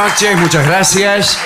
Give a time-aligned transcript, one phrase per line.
[0.00, 1.38] Buenas noches, muchas gracias.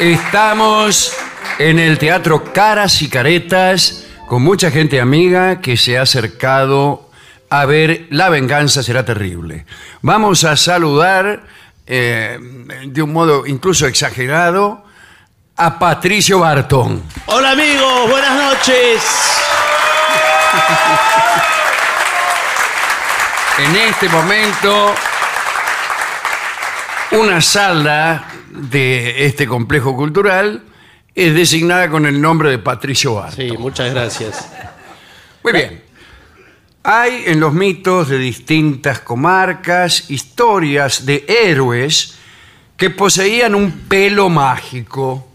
[0.00, 1.12] Estamos
[1.58, 7.10] en el Teatro Caras y Caretas con mucha gente amiga que se ha acercado
[7.50, 9.66] a ver La venganza será terrible.
[10.00, 11.42] Vamos a saludar
[11.86, 12.38] eh,
[12.86, 14.86] de un modo incluso exagerado
[15.58, 17.02] a Patricio Bartón.
[17.26, 19.02] Hola amigos, buenas noches.
[23.58, 24.94] En este momento,
[27.12, 30.62] una sala de este complejo cultural
[31.14, 33.48] es designada con el nombre de Patricio Bartón.
[33.48, 34.48] Sí, muchas gracias.
[35.42, 35.82] Muy bien.
[36.84, 42.16] Hay en los mitos de distintas comarcas historias de héroes
[42.76, 45.28] que poseían un pelo mágico.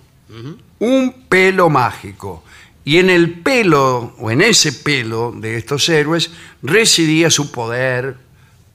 [0.79, 2.44] Un pelo mágico.
[2.83, 8.17] Y en el pelo, o en ese pelo de estos héroes, residía su poder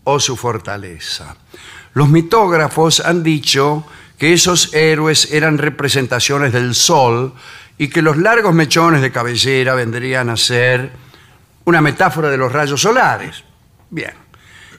[0.04, 1.36] o su fortaleza.
[1.94, 3.86] Los mitógrafos han dicho
[4.18, 7.34] que esos héroes eran representaciones del sol
[7.76, 10.92] y que los largos mechones de cabellera vendrían a ser
[11.64, 13.44] una metáfora de los rayos solares.
[13.90, 14.12] Bien,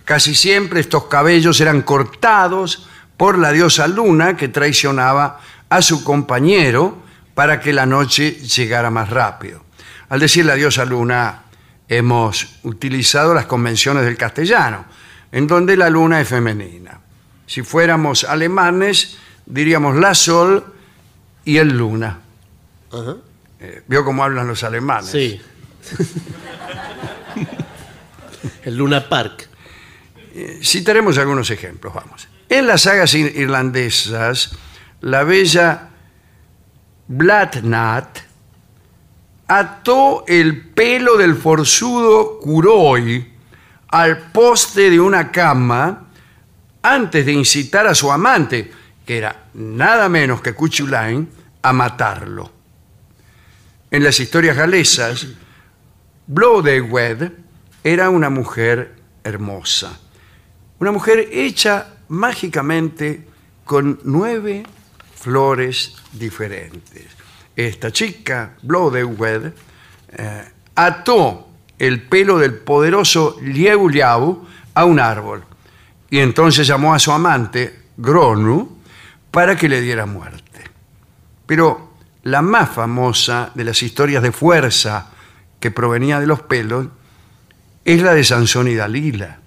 [0.05, 2.87] casi siempre estos cabellos eran cortados
[3.17, 7.03] por la diosa luna que traicionaba a su compañero
[7.33, 9.63] para que la noche llegara más rápido.
[10.09, 11.43] Al decir la diosa luna,
[11.87, 14.85] hemos utilizado las convenciones del castellano,
[15.31, 17.02] en donde la luna es femenina.
[17.45, 20.65] Si fuéramos alemanes, diríamos la sol
[21.45, 22.19] y el luna.
[22.91, 23.15] Ajá.
[23.59, 25.09] Eh, ¿Vio cómo hablan los alemanes?
[25.11, 25.41] Sí.
[28.63, 29.49] El Luna Park.
[30.61, 32.27] Citaremos algunos ejemplos, vamos.
[32.49, 34.51] En las sagas ir- irlandesas,
[35.01, 35.89] la bella
[37.07, 38.19] Blatnat
[39.47, 43.33] ató el pelo del forzudo Curoi
[43.89, 46.07] al poste de una cama
[46.83, 48.69] antes de incitar a su amante,
[49.05, 51.27] que era nada menos que Cuchulain,
[51.61, 52.51] a matarlo.
[53.89, 55.27] En las historias galesas,
[56.27, 57.31] Blodeuwedd
[57.83, 59.97] era una mujer hermosa.
[60.79, 63.27] Una mujer hecha mágicamente
[63.63, 64.63] con nueve
[65.15, 67.05] flores diferentes.
[67.55, 69.53] Esta chica, Blodeuwedd,
[70.09, 71.47] eh, ató
[71.79, 75.45] el pelo del poderoso Lieu Liau a un árbol
[76.13, 78.77] y entonces llamó a su amante, Gronu,
[79.31, 80.63] para que le diera muerte.
[81.47, 85.07] Pero la más famosa de las historias de fuerza
[85.59, 86.85] que provenía de los pelos
[87.83, 89.39] es la de Sansón y Dalila.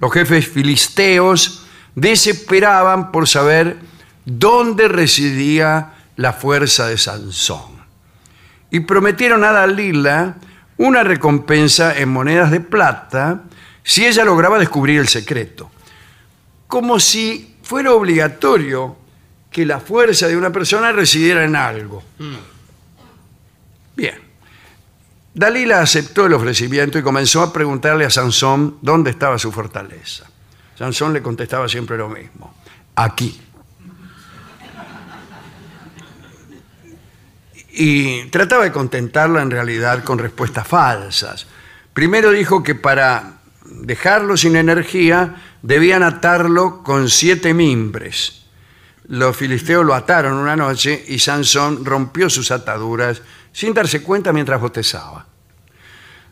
[0.00, 1.64] Los jefes filisteos
[1.94, 3.78] desesperaban por saber
[4.26, 7.86] dónde residía la fuerza de Sansón.
[8.70, 10.36] Y prometieron a Dalila
[10.76, 13.44] una recompensa en monedas de plata
[13.82, 15.71] si ella lograba descubrir el secreto.
[16.72, 18.96] Como si fuera obligatorio
[19.50, 22.02] que la fuerza de una persona residiera en algo.
[23.94, 24.18] Bien.
[25.34, 30.24] Dalila aceptó el ofrecimiento y comenzó a preguntarle a Sansón dónde estaba su fortaleza.
[30.74, 32.54] Sansón le contestaba siempre lo mismo.
[32.94, 33.38] Aquí.
[37.72, 41.46] Y trataba de contentarla en realidad con respuestas falsas.
[41.92, 43.41] Primero dijo que para
[43.80, 48.42] dejarlo sin energía debían atarlo con siete mimbres.
[49.08, 53.22] Los filisteos lo ataron una noche y Sansón rompió sus ataduras
[53.52, 55.26] sin darse cuenta mientras bostezaba.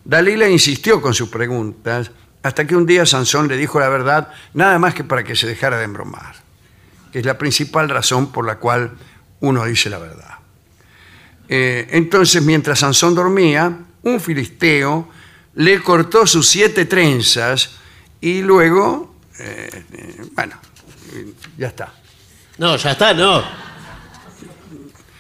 [0.05, 2.11] Dalila insistió con sus preguntas
[2.43, 5.47] hasta que un día Sansón le dijo la verdad nada más que para que se
[5.47, 6.37] dejara de embromar,
[7.13, 8.93] que es la principal razón por la cual
[9.41, 10.39] uno dice la verdad.
[11.49, 15.09] Eh, entonces, mientras Sansón dormía, un filisteo
[15.55, 17.71] le cortó sus siete trenzas
[18.21, 19.85] y luego, eh,
[20.35, 20.57] bueno,
[21.57, 21.93] ya está.
[22.59, 23.43] No, ya está, no.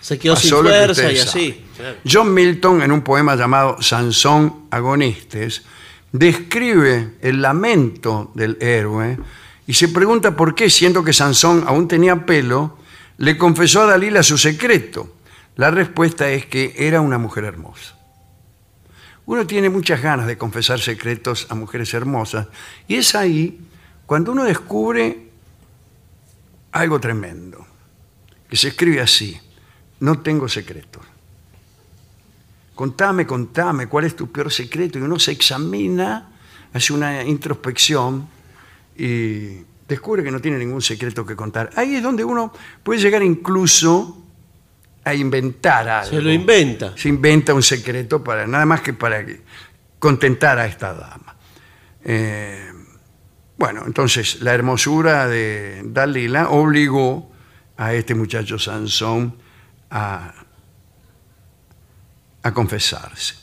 [0.01, 1.65] Se quedó sin Pasó fuerza y así.
[1.77, 1.97] Claro.
[2.11, 5.63] John Milton, en un poema llamado Sansón Agonistes,
[6.13, 9.19] describe el lamento del héroe
[9.67, 12.79] y se pregunta por qué, siendo que Sansón aún tenía pelo,
[13.19, 15.15] le confesó a Dalila su secreto.
[15.57, 18.00] La respuesta es que era una mujer hermosa.
[19.31, 22.49] Uno tiene muchas ganas de confesar secretos a mujeres hermosas
[22.89, 23.61] y es ahí
[24.05, 25.29] cuando uno descubre
[26.73, 27.65] algo tremendo,
[28.49, 29.41] que se escribe así,
[30.01, 31.05] no tengo secretos.
[32.75, 34.99] Contame, contame, ¿cuál es tu peor secreto?
[34.99, 36.29] Y uno se examina,
[36.73, 38.29] hace una introspección
[38.99, 41.71] y descubre que no tiene ningún secreto que contar.
[41.77, 44.25] Ahí es donde uno puede llegar incluso
[45.11, 46.11] a inventar algo.
[46.11, 46.93] Se lo inventa.
[46.97, 49.25] Se inventa un secreto para nada más que para
[49.99, 51.37] contentar a esta dama.
[52.05, 52.73] Eh,
[53.59, 57.31] bueno, entonces la hermosura de Dalila obligó
[57.77, 59.37] a este muchacho Sansón
[59.91, 60.33] a,
[62.43, 63.35] a confesarse.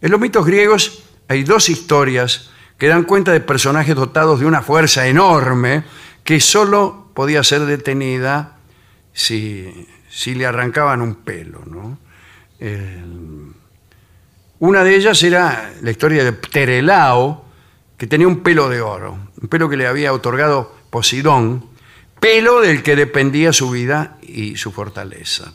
[0.00, 4.62] En los mitos griegos hay dos historias que dan cuenta de personajes dotados de una
[4.62, 5.84] fuerza enorme
[6.24, 8.58] que solo podía ser detenida
[9.12, 11.62] si, si le arrancaban un pelo.
[11.66, 11.98] ¿no?
[12.60, 13.52] El-
[14.60, 17.44] una de ellas era la historia de Pterelao,
[17.96, 21.66] que tenía un pelo de oro, un pelo que le había otorgado Posidón,
[22.20, 25.52] pelo del que dependía su vida y su fortaleza.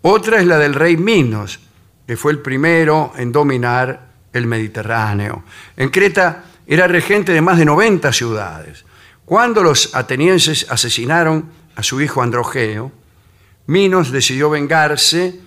[0.00, 1.60] Otra es la del rey Minos,
[2.06, 5.44] que fue el primero en dominar el Mediterráneo.
[5.76, 8.84] En Creta era regente de más de 90 ciudades.
[9.24, 12.90] Cuando los atenienses asesinaron a su hijo Androgeo,
[13.66, 15.40] Minos decidió vengarse,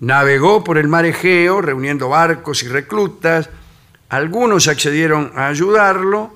[0.00, 3.50] navegó por el mar Egeo reuniendo barcos y reclutas.
[4.08, 6.34] Algunos accedieron a ayudarlo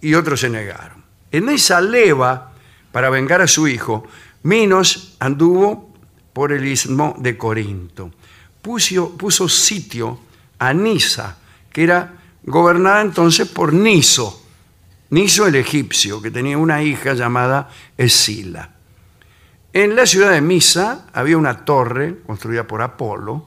[0.00, 1.02] y otros se negaron.
[1.32, 2.52] En esa leva
[2.92, 4.06] para vengar a su hijo,
[4.42, 5.94] Minos anduvo
[6.32, 8.10] por el istmo de Corinto.
[8.62, 10.20] Puso, puso sitio
[10.58, 11.38] a Nisa,
[11.72, 14.36] que era gobernada entonces por Niso,
[15.10, 18.70] Niso el egipcio, que tenía una hija llamada Escila.
[19.72, 23.46] En la ciudad de Misa había una torre construida por Apolo,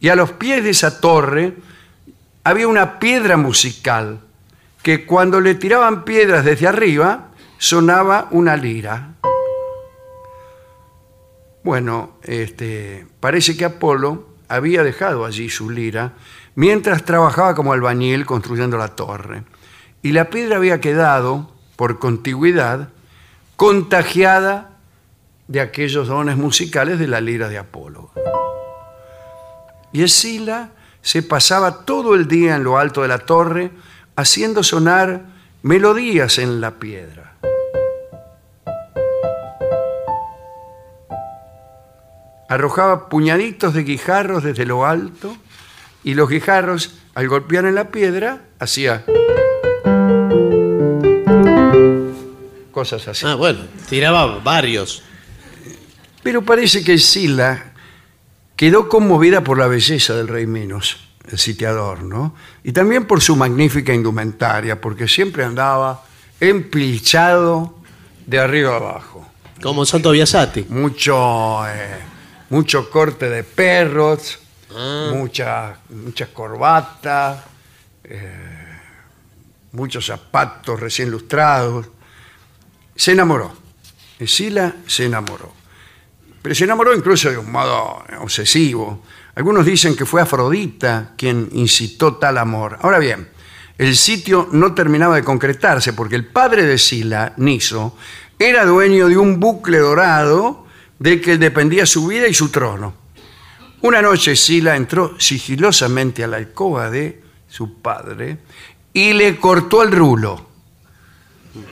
[0.00, 1.54] y a los pies de esa torre
[2.42, 4.20] había una piedra musical
[4.82, 7.28] que cuando le tiraban piedras desde arriba
[7.58, 9.14] sonaba una lira.
[11.62, 16.14] Bueno, este, parece que Apolo había dejado allí su lira
[16.56, 19.44] mientras trabajaba como albañil construyendo la torre.
[20.02, 22.88] Y la piedra había quedado, por contigüidad,
[23.54, 24.71] contagiada
[25.48, 28.10] de aquellos dones musicales de la lira de Apolo.
[29.92, 30.70] Y Escila
[31.02, 33.70] se pasaba todo el día en lo alto de la torre
[34.16, 35.22] haciendo sonar
[35.62, 37.34] melodías en la piedra.
[42.48, 45.36] Arrojaba puñaditos de guijarros desde lo alto
[46.04, 49.04] y los guijarros, al golpear en la piedra, hacía
[52.72, 53.24] cosas así.
[53.26, 55.02] Ah, bueno, tiraba varios.
[56.22, 57.72] Pero parece que Sila
[58.56, 60.98] quedó conmovida por la belleza del rey Minos,
[61.30, 62.34] el sitiador, ¿no?
[62.62, 66.04] Y también por su magnífica indumentaria, porque siempre andaba
[66.40, 67.74] empilchado
[68.26, 69.26] de arriba abajo.
[69.60, 70.66] Como Santo Biasati.
[70.68, 71.98] Mucho, eh,
[72.50, 74.38] mucho corte de perros,
[74.74, 75.10] Ah.
[75.12, 77.42] muchas muchas corbatas,
[78.04, 78.78] eh,
[79.72, 81.88] muchos zapatos recién lustrados.
[82.96, 83.52] Se enamoró.
[84.18, 85.52] Escila se enamoró.
[86.42, 89.02] Pero se enamoró incluso de un modo obsesivo.
[89.36, 92.78] Algunos dicen que fue Afrodita quien incitó tal amor.
[92.82, 93.28] Ahora bien,
[93.78, 97.96] el sitio no terminaba de concretarse porque el padre de Sila, Niso,
[98.38, 100.66] era dueño de un bucle dorado
[100.98, 102.94] de que dependía su vida y su trono.
[103.82, 108.38] Una noche Sila entró sigilosamente a la alcoba de su padre
[108.92, 110.48] y le cortó el rulo,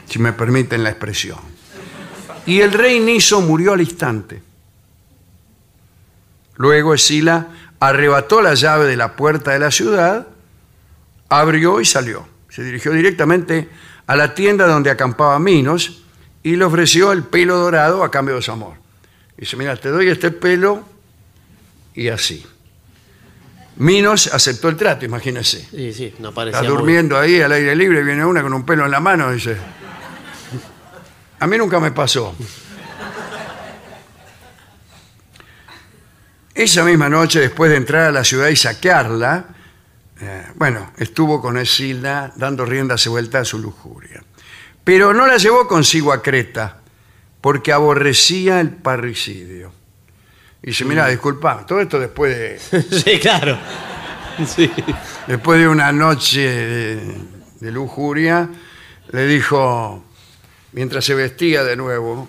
[0.06, 1.38] si me permiten la expresión.
[2.46, 4.49] Y el rey Niso murió al instante.
[6.60, 7.46] Luego Escila
[7.80, 10.26] arrebató la llave de la puerta de la ciudad,
[11.30, 12.28] abrió y salió.
[12.50, 13.70] Se dirigió directamente
[14.06, 16.02] a la tienda donde acampaba Minos
[16.42, 18.74] y le ofreció el pelo dorado a cambio de su amor.
[19.38, 20.84] Dice, mira, te doy este pelo
[21.94, 22.46] y así.
[23.76, 25.66] Minos aceptó el trato, imagínese.
[25.70, 28.66] Sí, sí, no parecía Está muy- durmiendo ahí al aire libre, viene una con un
[28.66, 29.56] pelo en la mano, dice.
[31.38, 32.34] A mí nunca me pasó.
[36.60, 39.46] Esa misma noche, después de entrar a la ciudad y saquearla,
[40.20, 44.22] eh, bueno, estuvo con Escila dando rienda se vuelta a su lujuria.
[44.84, 46.76] Pero no la llevó consigo a Creta,
[47.40, 49.72] porque aborrecía el parricidio.
[50.62, 53.58] Y dice, mira, disculpa, todo esto después de, sí, claro.
[54.46, 54.70] Sí.
[55.26, 57.14] después de una noche de,
[57.58, 58.50] de lujuria,
[59.12, 60.04] le dijo,
[60.72, 62.28] mientras se vestía de nuevo,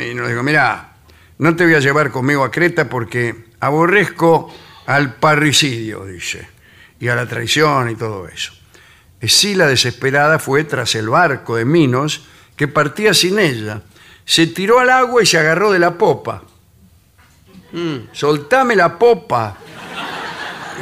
[0.00, 0.94] y nos dijo, mira,
[1.38, 4.52] no te voy a llevar conmigo a Creta porque aborrezco
[4.86, 6.48] al parricidio, dice,
[7.00, 8.52] y a la traición y todo eso.
[9.20, 12.22] Escila desesperada fue tras el barco de Minos
[12.56, 13.82] que partía sin ella.
[14.24, 16.42] Se tiró al agua y se agarró de la popa.
[18.12, 19.56] Soltame la popa,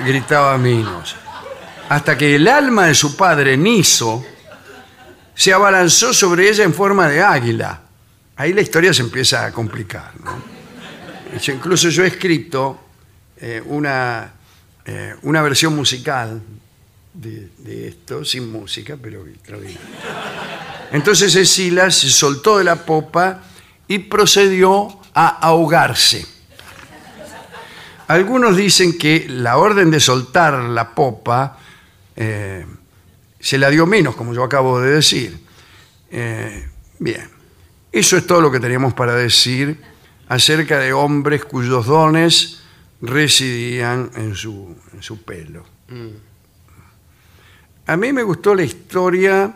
[0.05, 1.17] gritaba Minos.
[1.89, 4.25] Hasta que el alma de su padre, Niso,
[5.35, 7.83] se abalanzó sobre ella en forma de águila.
[8.37, 10.13] Ahí la historia se empieza a complicar.
[10.23, 10.56] ¿no?
[11.49, 12.81] Incluso yo he escrito
[13.37, 14.33] eh, una,
[14.85, 16.41] eh, una versión musical
[17.13, 19.81] de, esto, sin música, pero extraordinaria.
[20.93, 23.43] Entonces Escila se soltó de la popa
[23.89, 26.27] y procedió a ahogarse.
[28.09, 31.59] Algunos dicen que la orden de soltar la popa
[32.15, 32.65] eh,
[33.41, 35.39] se la dio Minos, como yo acabo de decir.
[36.99, 37.29] Bien,
[37.93, 39.79] eso es todo lo que teníamos para decir
[40.29, 42.63] acerca de hombres cuyos dones
[43.01, 45.65] residían en su, en su pelo.
[47.87, 49.55] A mí me gustó la historia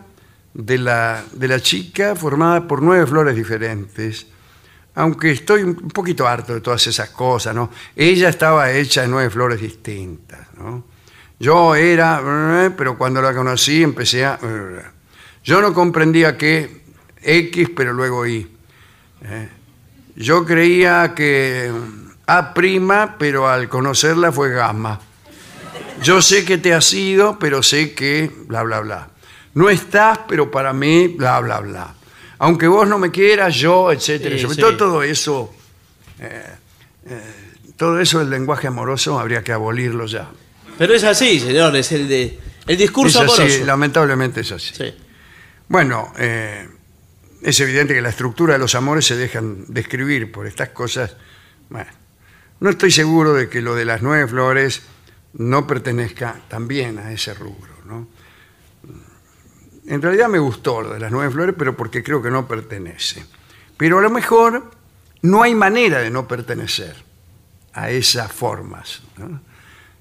[0.55, 4.27] de la, de la chica formada por nueve flores diferentes,
[4.95, 7.71] aunque estoy un poquito harto de todas esas cosas, ¿no?
[7.97, 10.85] Ella estaba hecha de nueve flores distintas, ¿no?
[11.39, 14.39] Yo era, pero cuando la conocí empecé a...
[15.43, 16.83] Yo no comprendía que
[17.23, 18.47] X, pero luego Y.
[19.23, 19.49] ¿eh?
[20.21, 21.73] Yo creía que
[22.27, 22.55] A',
[23.19, 25.01] pero al conocerla fue gamma.
[26.03, 29.09] Yo sé que te has ido, pero sé que bla, bla, bla.
[29.55, 31.95] No estás, pero para mí, bla, bla, bla.
[32.39, 34.37] Aunque vos no me quieras, yo, etcétera.
[34.37, 34.61] Sí, Sobre sí.
[34.61, 35.55] todo todo eso,
[36.19, 36.45] eh,
[37.07, 37.21] eh,
[37.77, 40.29] todo eso del lenguaje amoroso habría que abolirlo ya.
[40.79, 43.65] Pero es así, señor, es el de el discurso Es así, amoroso.
[43.67, 44.75] lamentablemente es así.
[44.75, 44.95] Sí.
[45.69, 46.69] Bueno, eh,
[47.43, 51.17] es evidente que la estructura de los amores se dejan describir por estas cosas.
[52.61, 54.83] No estoy seguro de que lo de las nueve flores
[55.35, 57.71] no pertenezca también a ese rubro.
[59.87, 63.25] En realidad me gustó lo de las nueve flores, pero porque creo que no pertenece.
[63.77, 64.71] Pero a lo mejor
[65.23, 66.95] no hay manera de no pertenecer
[67.73, 69.03] a esas formas.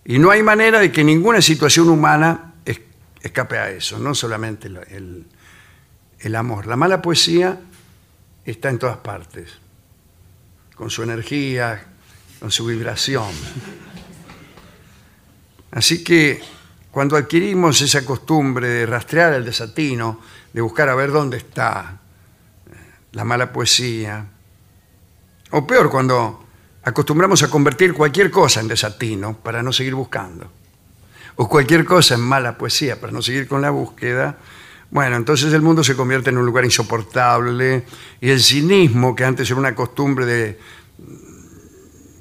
[0.06, 2.82] Y no hay manera de que ninguna situación humana es-
[3.22, 5.26] escape a eso, no solamente el-
[6.20, 6.68] el amor.
[6.68, 7.60] La mala poesía
[8.46, 9.50] está en todas partes,
[10.76, 11.86] con su energía,
[12.40, 13.32] con su vibración.
[15.72, 16.42] Así que
[16.92, 20.20] cuando adquirimos esa costumbre de rastrear el desatino,
[20.52, 22.00] de buscar a ver dónde está
[22.72, 22.76] eh,
[23.12, 24.26] la mala poesía,
[25.52, 26.46] o peor, cuando
[26.84, 30.52] acostumbramos a convertir cualquier cosa en desatino para no seguir buscando,
[31.36, 34.38] o cualquier cosa en mala poesía para no seguir con la búsqueda,
[34.92, 37.86] bueno, entonces el mundo se convierte en un lugar insoportable
[38.20, 40.60] y el cinismo, que antes era una costumbre de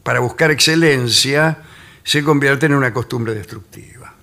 [0.03, 1.63] para buscar excelencia,
[2.03, 4.15] se convierte en una costumbre destructiva.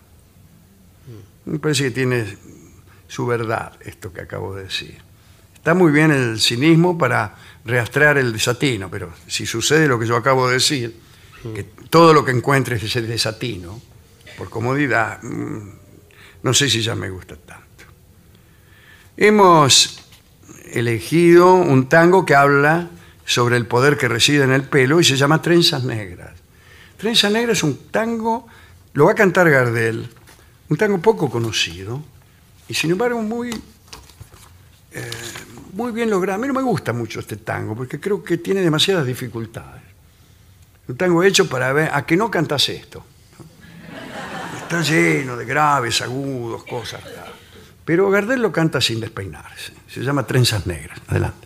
[1.46, 2.38] Me parece que tiene
[3.08, 4.98] su verdad esto que acabo de decir.
[5.54, 7.36] Está muy bien el cinismo para
[7.66, 11.00] rastrear el desatino, pero si sucede lo que yo acabo de decir,
[11.54, 13.80] que todo lo que encuentres es el desatino,
[14.38, 15.70] por comodidad, mm,
[16.42, 17.65] no sé si ya me gusta tanto.
[19.18, 20.00] Hemos
[20.74, 22.90] elegido un tango que habla
[23.26, 26.34] sobre el poder que reside en el pelo y se llama Trenzas Negras.
[26.98, 28.48] Trenzas Negras es un tango,
[28.94, 30.10] lo va a cantar Gardel,
[30.70, 32.04] un tango poco conocido
[32.68, 33.52] y sin embargo muy,
[34.92, 35.12] eh,
[35.72, 36.36] muy bien logrado.
[36.36, 39.82] A mí no me gusta mucho este tango porque creo que tiene demasiadas dificultades.
[40.90, 43.04] Un tango hecho para ver a que no cantas esto.
[44.58, 47.02] Está lleno de graves, agudos, cosas.
[47.86, 49.74] Pero Gardel lo canta sin despeinarse.
[49.88, 51.00] Se llama Trenzas Negras.
[51.08, 51.46] Adelante.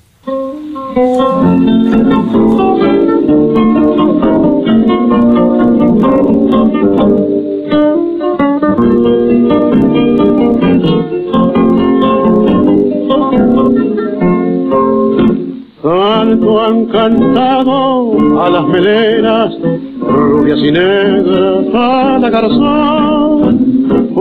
[15.82, 19.54] Tanto han cantado a las melenas,
[20.02, 23.59] rubias y negras, a la garzón,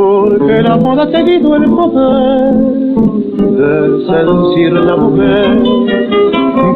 [0.09, 2.55] porque la moda ha tenido el poder
[3.59, 5.59] de seducir la mujer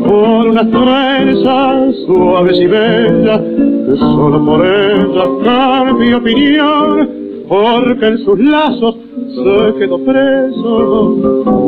[0.07, 7.09] por unas trenzas suaves y bellas, que solo por ellas cambio opinión,
[7.49, 8.97] porque en sus lazos
[9.35, 11.17] se quedó preso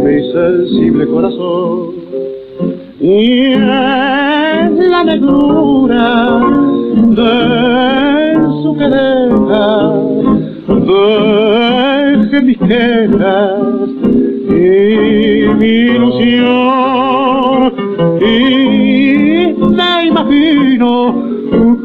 [0.04, 1.94] mi sensible corazón.
[3.00, 3.66] Y en
[4.90, 6.40] la negrura
[6.94, 9.94] de su quereja
[12.34, 13.88] deje mis quejas
[14.48, 17.72] y mi ilusión.
[18.20, 20.90] Y me imagino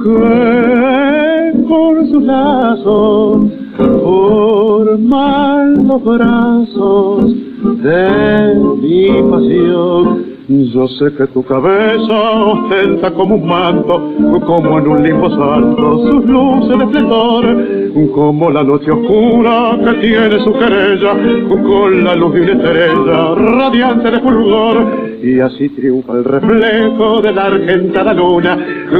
[0.03, 3.37] que con sus lazos
[3.77, 7.35] forman los brazos
[7.83, 14.11] de mi pasión yo sé que tu cabeza ostenta como un manto,
[14.47, 17.67] como en un limbo santo, sus luces de esplendor,
[18.11, 21.13] como la noche oscura que tiene su querella,
[21.47, 27.31] con la luz de una estrella radiante de fulgor, y así triunfa el reflejo de
[27.31, 28.57] la argentada luna,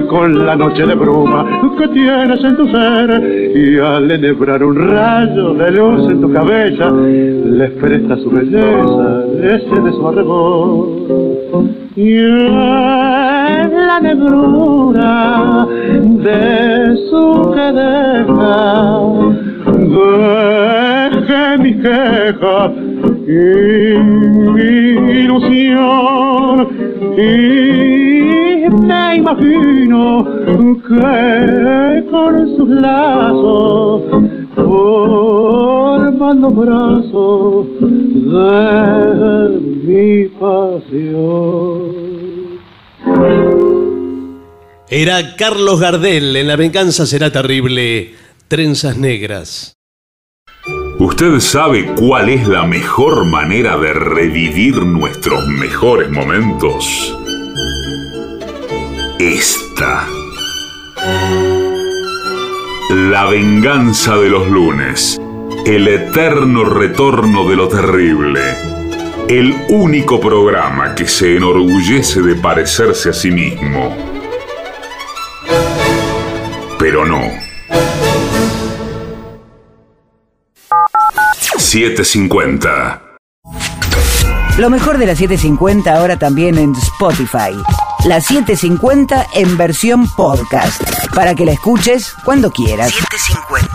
[0.08, 5.56] con la noche de bruma que tienes en tu ser, y al enhebrar un rayo
[5.56, 11.39] de luz en tu cabeza, les presta su belleza, ese de su arrebol
[11.96, 15.68] y en la negrura
[16.26, 18.90] de su queja
[21.20, 22.72] deje mi queja
[23.28, 24.00] y
[24.56, 24.72] mi
[25.24, 26.56] ilusión
[27.18, 30.26] y me imagino
[30.88, 34.29] que con sus lazos
[34.70, 37.90] forman los brazos de
[39.84, 42.10] mi pasión.
[44.92, 48.14] Era Carlos Gardel en La venganza será terrible.
[48.48, 49.74] Trenzas negras.
[51.00, 57.16] ¿Usted sabe cuál es la mejor manera de revivir nuestros mejores momentos?
[59.20, 60.06] Esta.
[63.10, 65.20] La venganza de los lunes.
[65.66, 68.40] El eterno retorno de lo terrible.
[69.28, 73.98] El único programa que se enorgullece de parecerse a sí mismo.
[76.78, 77.22] Pero no.
[81.58, 83.02] 750.
[84.60, 87.56] Lo mejor de la 750 ahora también en Spotify.
[88.06, 90.82] La 750 en versión podcast.
[91.14, 92.94] Para que la escuches cuando quieras.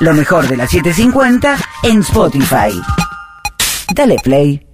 [0.00, 2.80] Lo mejor de la 750 en Spotify.
[3.94, 4.73] Dale play.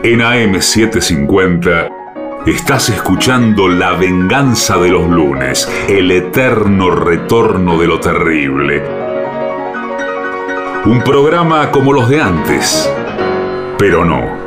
[0.00, 8.80] En AM750 estás escuchando La venganza de los lunes, el eterno retorno de lo terrible.
[10.84, 12.88] Un programa como los de antes,
[13.76, 14.38] pero no.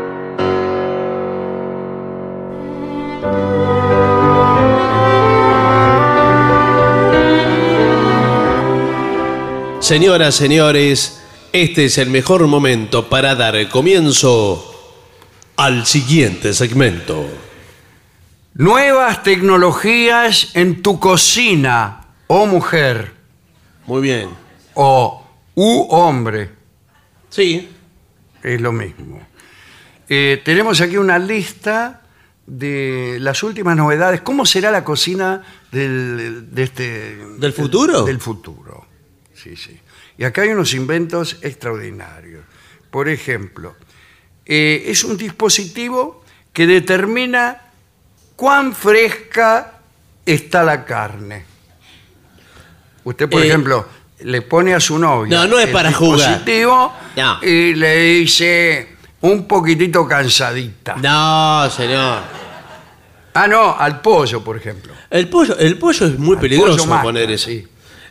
[9.82, 14.71] Señoras, señores, este es el mejor momento para dar comienzo
[15.58, 17.30] al siguiente segmento.
[18.54, 23.14] Nuevas tecnologías en tu cocina, oh mujer.
[23.86, 24.30] Muy bien.
[24.74, 26.50] o u hombre,
[27.30, 27.70] Sí.
[28.44, 29.22] es lo mismo.
[30.08, 32.02] Eh, tenemos aquí una lista
[32.46, 34.22] de las últimas novedades.
[34.22, 38.04] ¿Cómo será la cocina del, de este, ¿Del futuro?
[38.04, 38.86] Del futuro.
[39.34, 39.80] Sí, sí.
[40.18, 42.44] Y acá hay unos inventos extraordinarios.
[42.90, 43.76] Por ejemplo,
[44.46, 46.24] eh, es un dispositivo
[46.54, 47.62] que determina
[48.36, 49.80] cuán fresca
[50.26, 51.46] está la carne.
[53.04, 53.86] Usted, por Eh, ejemplo,
[54.20, 56.18] le pone a su novia No, no es el para jugar.
[56.20, 57.40] dispositivo No.
[57.44, 60.96] y le dice un poquitito cansadita.
[60.98, 62.20] No, señor.
[63.34, 64.94] Ah, no, al pollo, por ejemplo.
[65.10, 67.46] El pollo, el pollo es muy Al peligroso poner eso.
[67.46, 67.66] sí.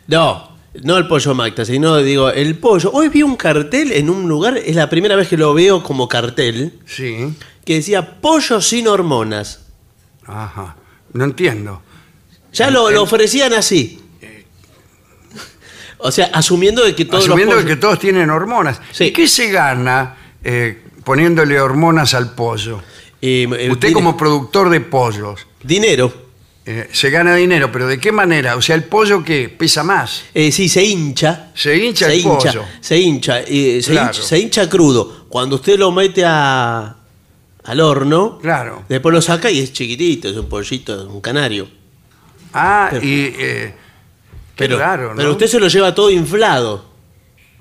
[0.07, 0.50] No,
[0.83, 2.91] no el pollo Magda, sino digo, el pollo.
[2.93, 6.07] Hoy vi un cartel en un lugar, es la primera vez que lo veo como
[6.07, 7.33] cartel, Sí.
[7.65, 9.65] que decía pollo sin hormonas.
[10.25, 10.77] Ajá.
[11.13, 11.81] No entiendo.
[12.53, 13.99] Ya lo, lo ofrecían así.
[16.03, 18.81] O sea, asumiendo de que todos Asumiendo que todos tienen hormonas.
[18.91, 19.05] Sí.
[19.05, 22.81] ¿Y qué se gana eh, poniéndole hormonas al pollo?
[23.21, 26.30] Eh, eh, Usted como productor de pollos, Dinero.
[26.79, 28.55] Eh, se gana dinero, pero ¿de qué manera?
[28.55, 30.23] O sea, el pollo que pesa más.
[30.33, 31.51] Eh, sí, se hincha.
[31.53, 32.65] Se hincha se el hincha, pollo.
[32.79, 34.07] Se hincha, eh, se, Claro.
[34.13, 35.25] hincha, se hincha crudo.
[35.29, 36.95] Cuando usted lo mete a,
[37.63, 38.83] al horno, Claro.
[38.89, 41.67] después lo saca y es chiquitito, es un pollito, un canario.
[42.53, 43.35] Ah, Pero- y...
[43.37, 43.73] eh,
[44.55, 45.15] Pero, raro, ¿no?
[45.15, 46.85] pero usted se lo lleva todo inflado.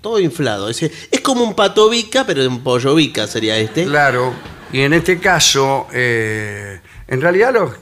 [0.01, 0.69] Todo inflado.
[0.69, 3.85] Es, es como un pato vica, pero de un pollo vica sería este.
[3.85, 4.35] Claro,
[4.73, 7.73] y en este caso, en realidad los,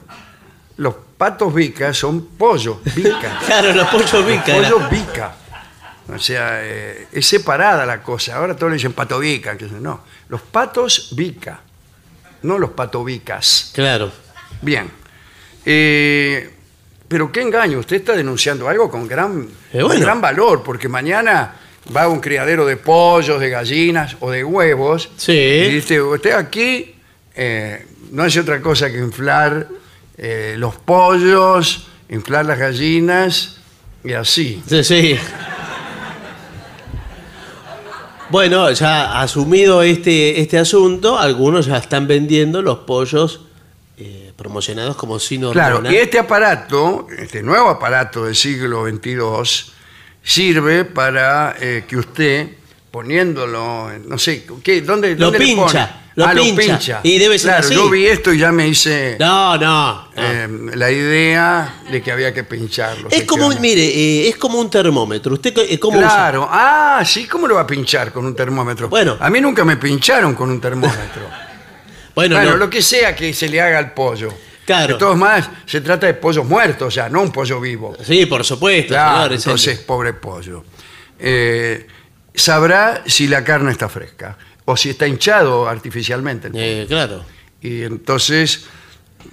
[0.78, 3.40] los patos vicas son pollos vica.
[3.46, 4.56] Claro, los pollos vica.
[4.56, 4.68] era.
[4.70, 5.34] pollos vica.
[6.14, 8.36] O sea, eh, es separada la cosa.
[8.36, 9.58] Ahora todos le dicen pato vica.
[9.58, 10.00] que No,
[10.30, 11.60] los patos vica,
[12.42, 13.72] no los patovicas.
[13.74, 14.10] Claro.
[14.62, 14.90] Bien.
[15.66, 16.50] Eh,
[17.06, 19.88] pero qué engaño, usted está denunciando algo con gran, Eh, bueno.
[19.88, 21.54] con gran valor, porque mañana
[21.94, 25.10] va a un criadero de pollos, de gallinas o de huevos.
[25.16, 25.32] Sí.
[25.32, 26.94] Y dice, usted aquí
[27.34, 29.66] eh, no hace otra cosa que inflar
[30.18, 33.58] eh, los pollos, inflar las gallinas
[34.04, 34.62] y así.
[34.66, 35.18] Sí, sí.
[38.30, 43.46] Bueno, ya asumido este, este asunto, algunos ya están vendiendo los pollos
[43.96, 45.80] eh, promocionados como sin hormona.
[45.80, 49.72] Claro, y este aparato, este nuevo aparato del siglo XXII,
[50.22, 52.50] sirve para eh, que usted,
[52.90, 56.07] poniéndolo, no sé, ¿qué, ¿dónde, Lo dónde le pincha, pone?
[56.18, 57.00] Lo Ah, pincha.
[57.02, 57.74] Y debe ser claro, así.
[57.74, 60.08] yo vi esto y ya me hice No, no.
[60.16, 60.22] no.
[60.22, 63.08] eh, la idea de que había que pincharlo.
[63.10, 65.34] es como, un- mire, eh, es como un termómetro.
[65.34, 66.08] Usted, eh, ¿cómo usa?
[66.08, 68.88] Claro, ah, sí, ¿cómo lo va a pinchar con un termómetro?
[68.88, 69.16] Bueno.
[69.20, 71.22] A mí nunca me pincharon con un termómetro.
[72.14, 72.56] Bueno, bueno, no.
[72.56, 74.34] lo que sea que se le haga al pollo.
[74.66, 74.94] Claro.
[74.94, 77.96] De todos más, se trata de pollos muertos ya, no un pollo vivo.
[78.04, 79.32] Sí, por supuesto, Claro, señor.
[79.34, 80.64] es el- entonces, pobre pollo.
[81.16, 81.86] Eh,
[82.34, 84.36] sabrá si la carne está fresca
[84.70, 86.50] o si está hinchado artificialmente.
[86.52, 87.24] Eh, claro.
[87.62, 88.66] Y entonces,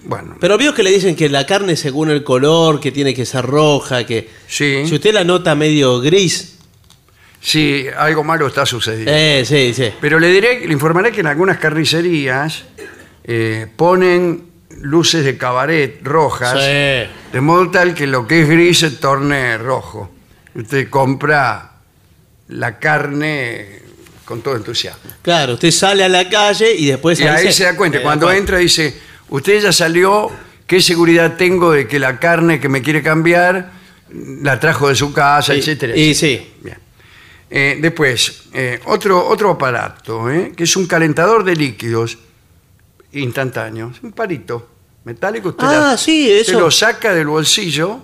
[0.04, 3.26] bueno, Pero vio que le dicen que la carne según el color, que tiene que
[3.26, 6.58] ser roja, que sí, si usted la nota medio gris,
[7.42, 9.12] sí, algo malo está sucediendo.
[9.14, 9.92] eh, sí, sí.
[10.00, 12.64] Pero le diré, le informaré que en algunas carnicerías
[13.26, 14.46] eh, ponen
[14.82, 17.10] luces de cabaret rojas, Sí.
[17.34, 20.10] de modo tal que lo que es gris se torne rojo.
[20.56, 21.74] Usted compra
[22.48, 23.84] la carne
[24.26, 25.12] con todo entusiasmo.
[25.22, 28.58] Claro, usted sale a la calle y después Y ahí se da cuenta, cuando entra
[28.58, 30.32] dice, usted ya salió,
[30.68, 33.72] ¿qué seguridad tengo de que la carne que me quiere cambiar
[34.10, 35.96] la trajo de su casa, etcétera?
[35.96, 36.42] y etcétera?
[36.44, 36.54] sí.
[36.64, 36.78] Bien.
[37.50, 40.52] Eh, después, eh, otro, otro aparato, ¿eh?
[40.58, 42.18] que es un calentador de líquidos
[43.12, 44.68] instantáneos, un palito
[45.04, 45.50] metálico.
[45.50, 46.60] Usted, Ah, la- sí, usted eso.
[46.60, 48.00] lo saca del bolsillo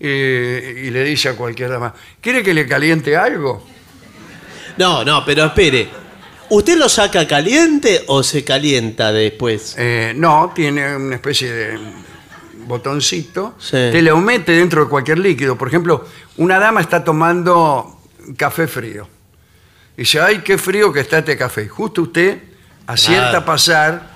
[0.00, 3.66] eh, y le dice a cualquier dama, ¿quiere que le caliente algo?
[4.78, 5.88] No, no, pero espere.
[6.50, 9.74] ¿Usted lo saca caliente o se calienta después?
[9.76, 11.78] Eh, no, tiene una especie de
[12.66, 13.56] botoncito.
[13.58, 13.72] Sí.
[13.72, 15.58] Te le mete dentro de cualquier líquido.
[15.58, 18.02] Por ejemplo, una dama está tomando
[18.36, 19.08] café frío.
[19.96, 21.64] Dice, ay, qué frío que está este café.
[21.64, 22.38] Y Justo usted
[22.86, 23.38] acierta Claro.
[23.38, 24.10] a pasar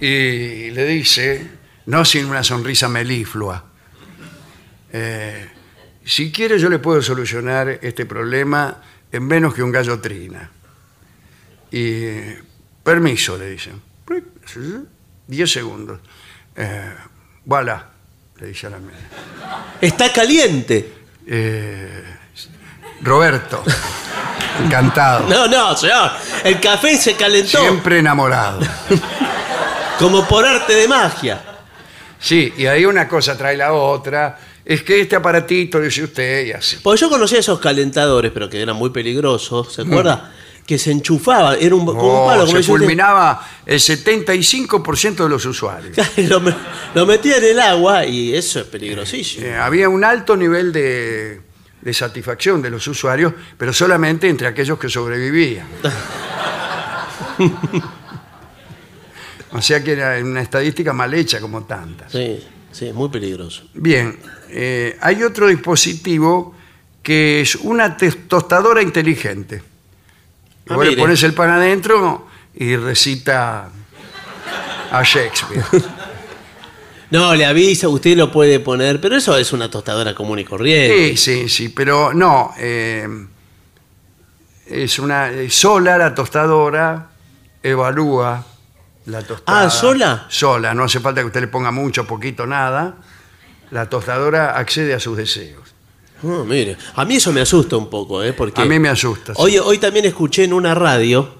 [0.00, 1.46] y le dice,
[1.86, 3.64] no sin una sonrisa meliflua,
[4.92, 5.50] eh,
[6.04, 8.80] si quiere yo le puedo solucionar este problema
[9.14, 10.50] en menos que un gallo trina.
[11.70, 12.04] Y
[12.82, 13.80] permiso, le dicen.
[15.26, 16.00] Diez segundos.
[16.56, 16.94] Eh,
[17.44, 17.86] voilà,
[18.40, 18.98] le dice a la mina.
[19.80, 20.92] Está caliente.
[21.28, 22.04] Eh,
[23.02, 23.62] Roberto,
[24.64, 25.28] encantado.
[25.28, 26.10] No, no, señor.
[26.42, 28.60] El café se calentó Siempre enamorado.
[30.00, 31.40] como por arte de magia.
[32.18, 34.36] Sí, y ahí una cosa trae la otra.
[34.64, 36.76] Es que este aparatito, dice usted, y así.
[36.82, 40.32] Porque yo conocía esos calentadores, pero que eran muy peligrosos, ¿se acuerda?
[40.66, 42.84] Que se enchufaba, era un, como un palo, como se dice usted.
[42.84, 45.94] fulminaba el 75% de los usuarios.
[46.16, 46.54] lo, me-
[46.94, 49.44] lo metía en el agua y eso es peligrosísimo.
[49.46, 51.42] Eh, había un alto nivel de,
[51.82, 55.66] de satisfacción de los usuarios, pero solamente entre aquellos que sobrevivían.
[59.52, 62.12] o sea que era una estadística mal hecha como tantas.
[62.12, 62.42] Sí,
[62.74, 63.62] sí, muy peligroso.
[63.74, 64.18] Bien,
[64.50, 66.54] eh, hay otro dispositivo
[67.02, 69.62] que es una tostadora inteligente.
[70.68, 71.02] Ah, vos le mire.
[71.02, 73.70] pones el pan adentro y recita
[74.90, 75.64] a Shakespeare.
[77.10, 81.16] No, le avisa, usted lo puede poner, pero eso es una tostadora común y corriente.
[81.16, 82.52] Sí, sí, sí, pero no.
[82.58, 83.06] eh,
[84.66, 87.10] es una eh, sola la tostadora,
[87.62, 88.44] evalúa
[89.06, 89.66] la tostada.
[89.66, 90.26] Ah, ¿sola?
[90.28, 92.96] Sola, no hace falta que usted le ponga mucho, poquito, nada.
[93.70, 95.74] La tostadora accede a sus deseos.
[96.22, 98.32] Ah, mire, a mí eso me asusta un poco, ¿eh?
[98.32, 99.34] Porque A mí me asusta.
[99.34, 99.40] sí.
[99.42, 101.34] Hoy, hoy también escuché en una radio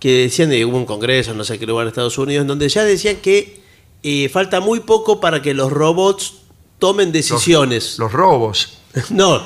[0.00, 2.68] que decían de hubo un congreso, no sé qué lugar en Estados Unidos, en donde
[2.68, 3.60] ya decían que
[4.02, 6.34] eh, falta muy poco para que los robots
[6.78, 7.98] tomen decisiones.
[7.98, 8.78] Los robos.
[9.10, 9.42] no,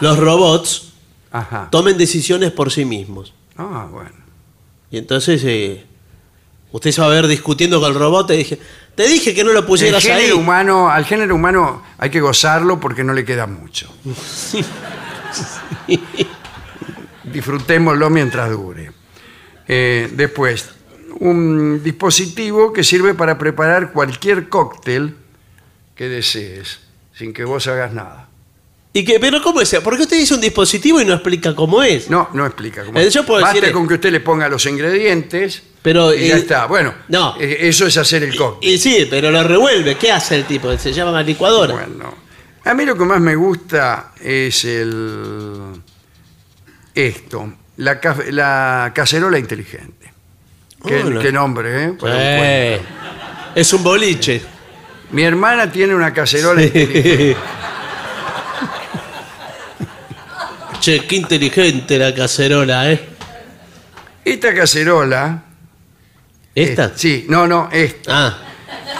[0.00, 0.92] los robots
[1.32, 1.68] Ajá.
[1.70, 3.32] tomen decisiones por sí mismos.
[3.56, 4.10] Ah, bueno.
[4.90, 5.84] Y entonces eh,
[6.76, 8.26] usted se va a ver discutiendo con el robot.
[8.28, 8.58] Te dije,
[8.94, 10.12] te dije que no lo El pusieras ahí.
[10.12, 13.92] género humano, al género humano hay que gozarlo porque no le queda mucho.
[17.24, 18.92] Disfrutémoslo mientras dure.
[19.68, 20.70] Eh, después,
[21.18, 25.16] un dispositivo que sirve para preparar cualquier cóctel
[25.94, 26.78] que desees,
[27.14, 28.28] sin que vos hagas nada.
[28.92, 29.74] ¿Y que, pero cómo es?
[29.82, 32.08] ¿Por qué usted dice un dispositivo y no explica cómo es?
[32.08, 32.98] No, no explica cómo.
[32.98, 36.34] Eh, yo puedo Basta decir- con que usted le ponga los ingredientes Pero, y ya
[36.34, 36.66] eh, está.
[36.66, 37.36] Bueno, no.
[37.38, 38.68] eh, eso es hacer el cóctel.
[38.70, 39.94] Y sí, pero lo revuelve.
[39.96, 40.76] ¿Qué hace el tipo?
[40.76, 41.74] Se llama licuadora.
[41.74, 42.12] Bueno,
[42.64, 45.80] a mí lo que más me gusta es el
[46.92, 50.12] esto, la, ca- la cacerola inteligente.
[50.84, 51.20] Qué, Hola.
[51.22, 51.88] qué nombre, ¿eh?
[52.00, 53.52] Para un Eh, cuento.
[53.54, 54.42] es un boliche.
[55.12, 57.36] Mi hermana tiene una cacerola inteligente.
[60.80, 63.08] che, qué inteligente la cacerola, ¿eh?
[64.24, 65.44] Esta cacerola,
[66.56, 66.86] ¿Esta?
[66.86, 68.38] eh, sí, no, no, esta, Ah,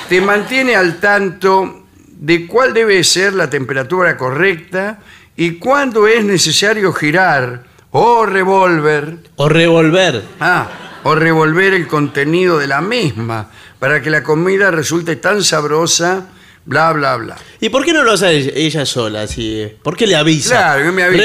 [0.09, 4.99] te mantiene al tanto de cuál debe ser la temperatura correcta
[5.37, 10.23] y cuándo es necesario girar o revolver o revolver.
[10.39, 10.69] Ah,
[11.03, 16.27] o revolver el contenido de la misma para que la comida resulte tan sabrosa,
[16.67, 17.37] bla, bla, bla.
[17.61, 19.23] ¿Y por qué no lo hace ella, sola?
[19.23, 20.57] Así, ¿Por qué le avisa?
[20.57, 21.25] Claro, que me avisa.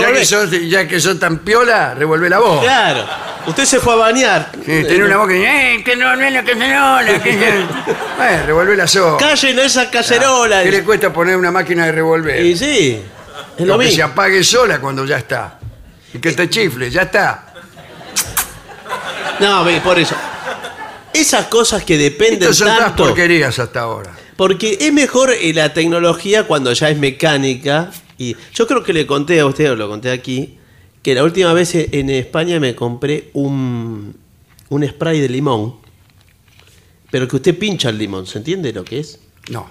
[0.00, 2.62] Ya que, sos, ya que sos tan piola, revolve la voz.
[2.62, 3.04] Claro.
[3.46, 4.50] Usted se fue a bañar.
[4.54, 7.22] Sí, tiene una boca y ¡eh, que no, no es la cacerola!
[7.22, 7.64] Que
[8.16, 9.18] bueno, revolve la sopa.
[9.18, 10.62] Callen esa cacerola.
[10.62, 12.44] ¿Qué le cuesta poner una máquina de revolver?
[12.44, 13.00] Y sí,
[13.56, 15.58] es lo que se apague sola cuando ya está.
[16.12, 17.46] Y que te chifle, ya está.
[19.38, 20.16] No, por eso.
[21.12, 23.04] Esas cosas que dependen Estas son tanto.
[23.04, 24.12] porquerías hasta ahora.
[24.40, 27.90] Porque es mejor eh, la tecnología cuando ya es mecánica.
[28.16, 30.56] Y yo creo que le conté a usted, o lo conté aquí,
[31.02, 34.16] que la última vez e- en España me compré un,
[34.70, 35.74] un spray de limón.
[37.10, 39.18] Pero que usted pincha el limón, ¿se entiende lo que es?
[39.50, 39.68] No.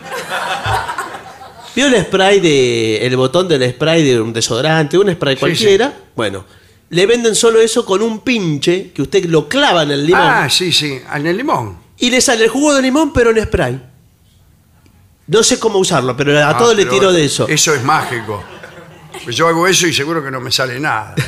[1.76, 3.06] ¿Vio el spray de.
[3.06, 5.94] el botón del spray de un desodorante, un spray Sí, cualquiera?
[6.16, 6.46] Bueno,
[6.88, 10.48] le venden solo eso con un pinche que usted lo clava en el limón Ah,
[10.48, 11.83] sí, sí, en el limón.
[11.98, 13.80] Y le sale el jugo de limón, pero en spray.
[15.26, 17.48] No sé cómo usarlo, pero a Ah, todos le pero tiro de eso.
[17.48, 18.42] Eso es mágico.
[19.24, 21.14] Pues yo hago eso y seguro que no me sale nada.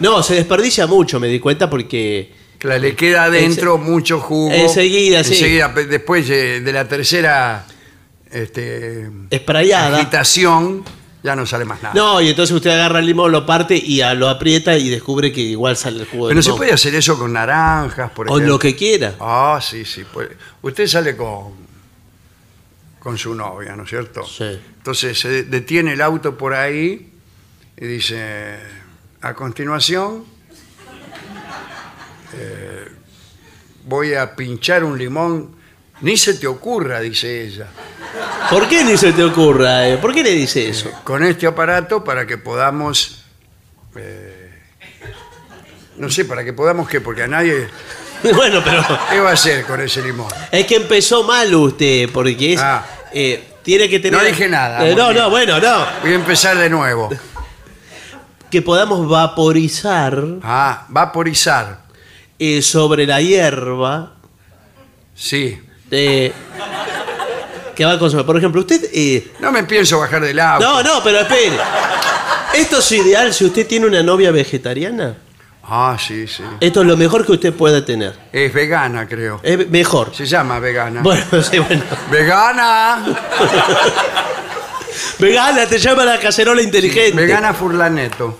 [0.00, 2.34] No, se desperdicia mucho, me di cuenta, porque.
[2.58, 4.50] Claro, le queda adentro mucho jugo.
[4.52, 5.34] Enseguida, sí.
[5.34, 7.64] Enseguida, pe- después eh, de la tercera
[8.30, 9.96] este, Esprayada.
[9.96, 10.82] agitación,
[11.26, 11.94] ya no sale más nada.
[11.94, 15.32] No, y entonces usted agarra el limón, lo parte y a- lo aprieta y descubre
[15.32, 16.58] que igual sale el jugo de Pero se limón.
[16.58, 18.54] puede hacer eso con naranjas, por O ejemplo.
[18.54, 19.16] lo que quiera.
[19.18, 20.04] Ah, sí, sí.
[20.04, 20.36] puede.
[20.62, 21.54] Usted sale con,
[23.00, 24.24] con su novia, ¿no es cierto?
[24.24, 24.44] Sí.
[24.78, 27.12] Entonces se detiene el auto por ahí
[27.76, 28.56] y dice,
[29.20, 30.24] a continuación,
[32.34, 32.88] eh,
[33.84, 35.55] voy a pinchar un limón.
[36.00, 37.66] Ni se te ocurra, dice ella,
[38.50, 39.88] ¿Por qué ni se te ocurra?
[39.88, 39.96] eh?
[39.98, 40.90] ¿Por qué le dice eso?
[41.04, 43.24] con este aparato para que podamos...
[43.96, 44.50] eh,
[45.96, 47.68] no sé, para que podamos qué, porque a nadie...
[48.34, 48.82] bueno, pero.
[49.10, 50.28] ¿Qué va a hacer con ese limón?
[50.50, 52.60] Es que empezó mal usted, porque es.
[52.60, 52.84] Ah.
[53.12, 54.18] eh, tiene que tener.
[54.18, 55.86] No dije nada, Eh, no, porque- no, bueno, no.
[56.02, 57.10] Voy a empezar de nuevo.
[58.50, 61.80] Que podamos vaporizar Ah, vaporizar.
[62.38, 64.14] eh, sobre la hierba.
[65.14, 65.60] Sí.
[65.90, 66.32] Eh,
[67.74, 68.24] que va a consumir.
[68.26, 68.88] Por ejemplo, usted...
[68.92, 70.64] eh, No me pienso bajar del auto.
[70.64, 71.58] no, no, pero espere.
[72.54, 75.16] Esto es ideal si usted tiene una novia vegetariana.
[75.68, 76.42] Ah, sí, sí.
[76.60, 78.14] Esto es lo mejor que usted puede tener.
[78.32, 79.40] Es vegana, creo.
[79.42, 80.14] Es mejor.
[80.14, 81.02] Se llama vegana.
[81.02, 81.82] Bueno, sí, bueno.
[82.10, 83.04] ¡Vegana!
[85.18, 87.16] Vegana, te llama la cacerola inteligente.
[87.16, 88.38] Vegana Furlaneto.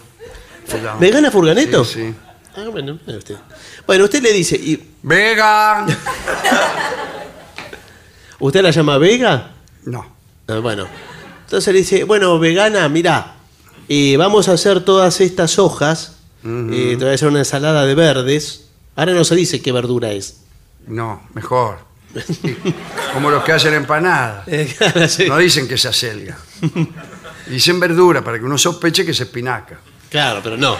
[0.66, 0.98] se llama.
[1.00, 1.84] ¿Vegana Furganeto?
[1.84, 2.14] Sí, sí.
[2.56, 3.36] Ah, bueno, mire usted.
[3.86, 5.84] Bueno, usted le dice, y ¡Vega!
[8.38, 9.52] ¿usted la llama Vega?
[9.84, 10.06] No.
[10.48, 10.86] Ah, bueno.
[11.44, 13.36] Entonces le dice, bueno, vegana, mira,
[14.18, 18.68] vamos a hacer todas estas hojas, eh, te voy a hacer una ensalada de verdes.
[18.96, 20.40] Ahora no se dice qué verdura es.
[20.86, 21.78] No, mejor.
[23.12, 24.46] Como los que hacen empanadas.
[24.48, 25.26] Eh, claro, sí.
[25.28, 26.36] No dicen que es acelga.
[27.46, 29.78] Dicen verdura para que uno sospeche que es espinaca.
[30.10, 30.76] Claro, pero no.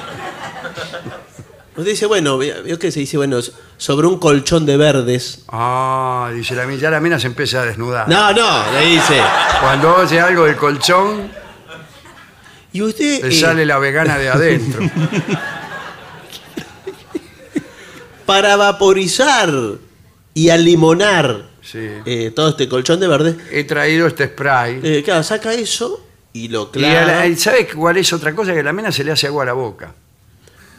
[1.77, 3.39] Usted dice, bueno, veo que se dice, bueno,
[3.77, 5.45] sobre un colchón de verdes.
[5.49, 8.09] Ah, dice la mina, ya la mina se empieza a desnudar.
[8.09, 9.21] No, no, le dice.
[9.61, 11.31] Cuando oye algo del colchón,
[12.73, 13.23] Y usted...
[13.23, 14.81] le eh, sale la vegana de adentro.
[18.27, 19.51] Para vaporizar
[20.35, 21.89] y alimonar Sí.
[22.05, 24.81] eh, todo este colchón de verdes, He traído este spray.
[24.83, 27.27] eh, claro, saca eso y lo Y a clava.
[27.27, 28.53] la- ¿Sabe cuál es otra cosa?
[28.55, 29.93] Que a la mina se le hace agua a la boca.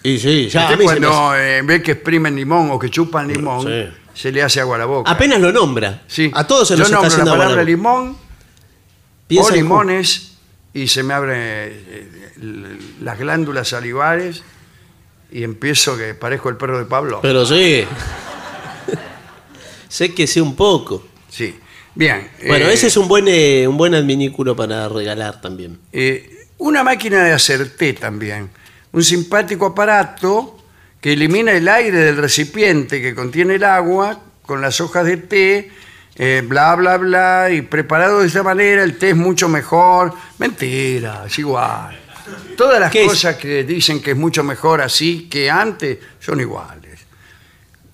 [0.04, 2.70] Y sí, ya a Usted mí se me hace- cuando eh, ve que exprimen limón
[2.72, 3.94] o que chupan limón, Sí.
[4.14, 5.12] se le hace agua a la boca.
[5.12, 6.04] Apenas lo nombra.
[6.08, 6.32] Sí.
[6.34, 7.70] A todos se Yo nos está nombro haciendo la agua palabra boca.
[7.72, 8.18] limón
[9.28, 10.32] Piensa o en- limones
[10.74, 14.44] y se me abren eh, l- las glándulas salivares
[15.32, 17.20] y empiezo que parezco el perro de Pablo.
[17.22, 17.84] Pero sí.
[19.90, 21.06] sé que sé un poco.
[21.30, 21.56] Sí.
[21.96, 22.30] Bien.
[22.48, 25.80] Bueno, eh, ese es un buen, eh, un buen adminículo para regalar también.
[25.92, 28.50] eh, una máquina de hacer té también.
[28.92, 30.58] Un simpático aparato
[31.02, 35.72] que elimina el aire del recipiente que contiene el agua con las hojas de té,
[36.16, 40.14] eh, bla, bla, bla, y preparado de esta manera el té es mucho mejor.
[40.40, 42.00] Mentira, es igual.
[42.58, 47.00] Todas las cosas que dicen que es mucho mejor así que antes son iguales.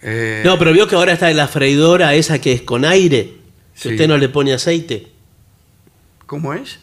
[0.01, 3.36] Eh, No, pero vio que ahora está la freidora esa que es con aire.
[3.75, 3.89] Sí.
[3.89, 5.08] usted no le pone aceite.
[6.25, 6.79] ¿Cómo es?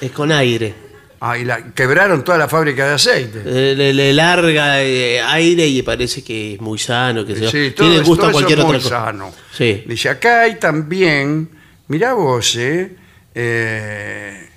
[0.00, 0.74] Es con aire.
[1.24, 3.42] Ah, y la, quebraron toda la fábrica de aceite.
[3.46, 7.24] Eh, Le, le larga eh, aire y parece que es muy sano.
[7.24, 9.04] Que se Sí, todo, Tiene gusto todo a cualquier eso es otra muy cosa.
[9.06, 9.32] sano.
[9.56, 9.84] Sí.
[9.86, 11.48] Dice, acá hay también,
[11.86, 14.48] mirá vos, eh,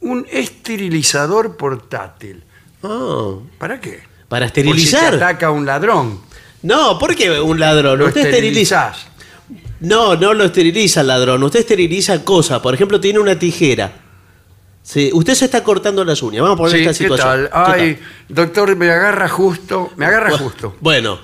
[0.00, 2.42] un esterilizador portátil.
[2.82, 4.00] Ah, ¿Para qué?
[4.28, 5.14] para Por si te esterilizar.
[5.14, 6.20] ataca un ladrón.
[6.62, 7.96] no, ¿por qué un ladrón?
[7.98, 8.92] Lo Usted esteriliza.
[9.80, 11.42] No, no lo esteriliza el ladrón.
[11.44, 12.60] Usted esteriliza cosas.
[12.60, 13.92] Por ejemplo, tiene una tijera.
[14.82, 16.42] Sí, usted se está cortando las uñas.
[16.42, 17.48] Vamos a poner Sí, esta ¿qué situación.
[17.52, 17.74] tal?
[17.74, 20.76] ¿Qué Ay, doctor, me agarra justo, me agarra Bueno, justo.
[20.80, 21.20] Bueno,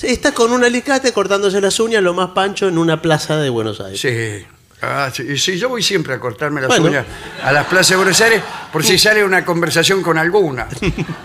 [0.00, 3.80] está con un alicate cortándose las uñas lo más pancho en una plaza de Buenos
[3.80, 4.00] Aires.
[4.00, 4.46] Sí.
[4.82, 6.86] Ah, sí, sí, yo voy siempre a cortarme las Bueno.
[6.86, 7.04] uñas
[7.44, 8.40] a las plazas de Buenos Aires
[8.72, 10.68] por si sale una conversación con alguna.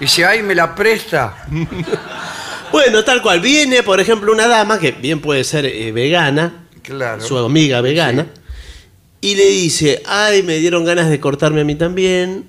[0.02, 1.46] Y si ahí me la presta,
[2.72, 3.40] Bueno, tal cual.
[3.40, 7.22] Viene, por ejemplo, una dama que bien puede ser eh, vegana, claro.
[7.22, 8.26] su amiga vegana,
[9.22, 12.46] y le dice, ay, me dieron ganas de cortarme a mí también.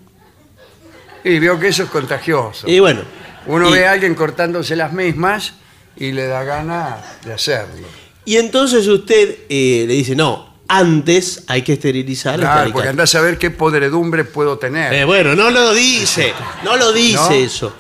[1.24, 2.68] Y veo que eso es contagioso.
[2.68, 3.00] Y bueno.
[3.46, 5.54] Uno y, ve a alguien cortándose las mismas
[5.96, 7.86] y le da gana de hacerlo.
[8.24, 12.72] y entonces usted eh, le dice, no, antes hay que esterilizar este Claro, alicate".
[12.72, 14.92] porque andás a ver qué podredumbre puedo tener.
[14.92, 17.30] Eh, bueno, no lo dice, no lo dice ¿No?
[17.30, 17.72] eso.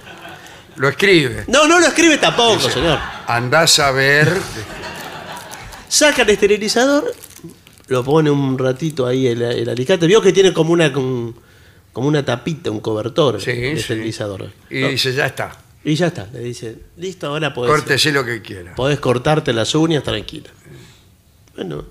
[0.76, 1.44] Lo escribe.
[1.48, 2.98] No, no lo escribe tampoco, señor.
[3.26, 4.30] Andás a ver.
[5.88, 7.14] Saca el esterilizador,
[7.88, 10.06] lo pone un ratito ahí el, el alicate.
[10.06, 11.34] Vio que tiene como una con-
[11.92, 14.50] como una tapita, un cobertor Sí, esterilizador.
[14.68, 15.56] Y No, dice, ya está.
[15.82, 18.74] y ya está, le dice, listo, ahora podés, Córtese lo que quiera.
[18.74, 20.50] podés cortarte las uñas tranquila.
[21.54, 21.84] Bueno,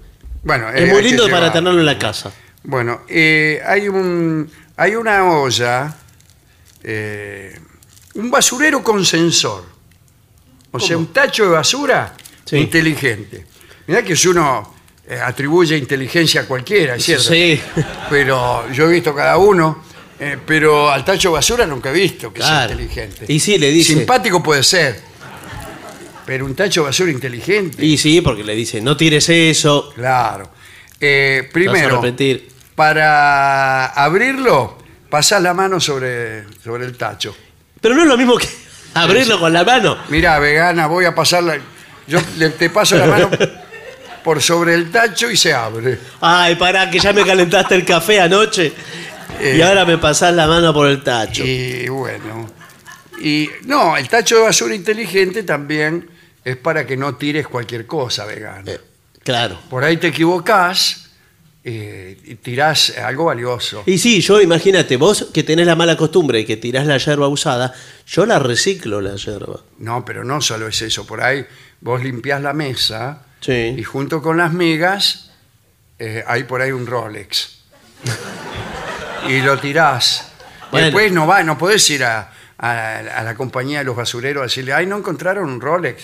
[0.44, 2.32] Bueno, es eh, muy que lindo para tenerlo en la casa.
[2.64, 5.96] Bueno, eh, hay un hay una olla,
[6.84, 7.58] eh,
[8.16, 9.64] un basurero con sensor.
[10.72, 12.58] O sea, un tacho de basura Sí.
[12.58, 13.46] inteligente.
[13.88, 14.75] Mirá que si uno
[15.08, 17.24] eh, atribuye inteligencia a cualquiera, ¿es ¿cierto?
[17.26, 17.60] Sí.
[18.10, 19.84] Pero yo he visto cada uno,
[20.20, 22.70] eh, pero al tacho basura nunca he visto que Claro.
[22.74, 23.26] sea inteligente.
[23.32, 25.00] Y sí, le dice- Simpático puede ser,
[26.26, 27.86] pero un tacho basura inteligente.
[27.86, 29.92] Y sí, porque le dice, no tires eso.
[29.96, 30.50] Claro.
[31.00, 32.50] Eh, primero, arrepentir.
[32.74, 34.78] para abrirlo,
[35.10, 37.36] pasás la mano sobre, sobre el tacho.
[37.80, 38.48] Pero no es lo mismo que
[38.96, 39.98] abrirlo con la mano.
[40.10, 41.58] Mira, vegana, voy a pasarla.
[42.08, 43.30] Yo le- te paso la mano
[44.26, 46.00] por sobre el tacho y se abre.
[46.20, 48.74] Ay, pará, que ya me calentaste el café anoche.
[49.40, 49.58] Eh.
[49.58, 51.44] Y ahora me pasás la mano por el tacho.
[51.46, 52.50] Y bueno.
[53.22, 56.10] Y no, el tacho de basura inteligente también
[56.44, 58.72] es para que no tires cualquier cosa vegana.
[58.72, 58.80] Eh,
[59.26, 59.60] Claro.
[59.72, 61.10] Por ahí te equivocás
[61.64, 63.82] eh, y tirás algo valioso.
[63.88, 67.28] Y sí, yo imagínate, vos que tenés la mala costumbre de que tirás la yerba
[67.28, 67.74] usada,
[68.06, 69.62] yo la reciclo la yerba.
[69.80, 71.08] No, pero no solo es eso.
[71.08, 71.44] Por ahí
[71.82, 73.76] vos limpiás la mesa Sí.
[73.78, 75.30] y junto con las migas
[76.00, 77.60] eh, hay por ahí un Rolex.
[79.28, 80.32] y lo tirás.
[80.72, 80.86] Bueno.
[80.88, 84.46] Después no va, no podés ir a, a- a la compañía de los basureros a
[84.46, 86.04] decirle, ay, ¿no encontraron un Rolex?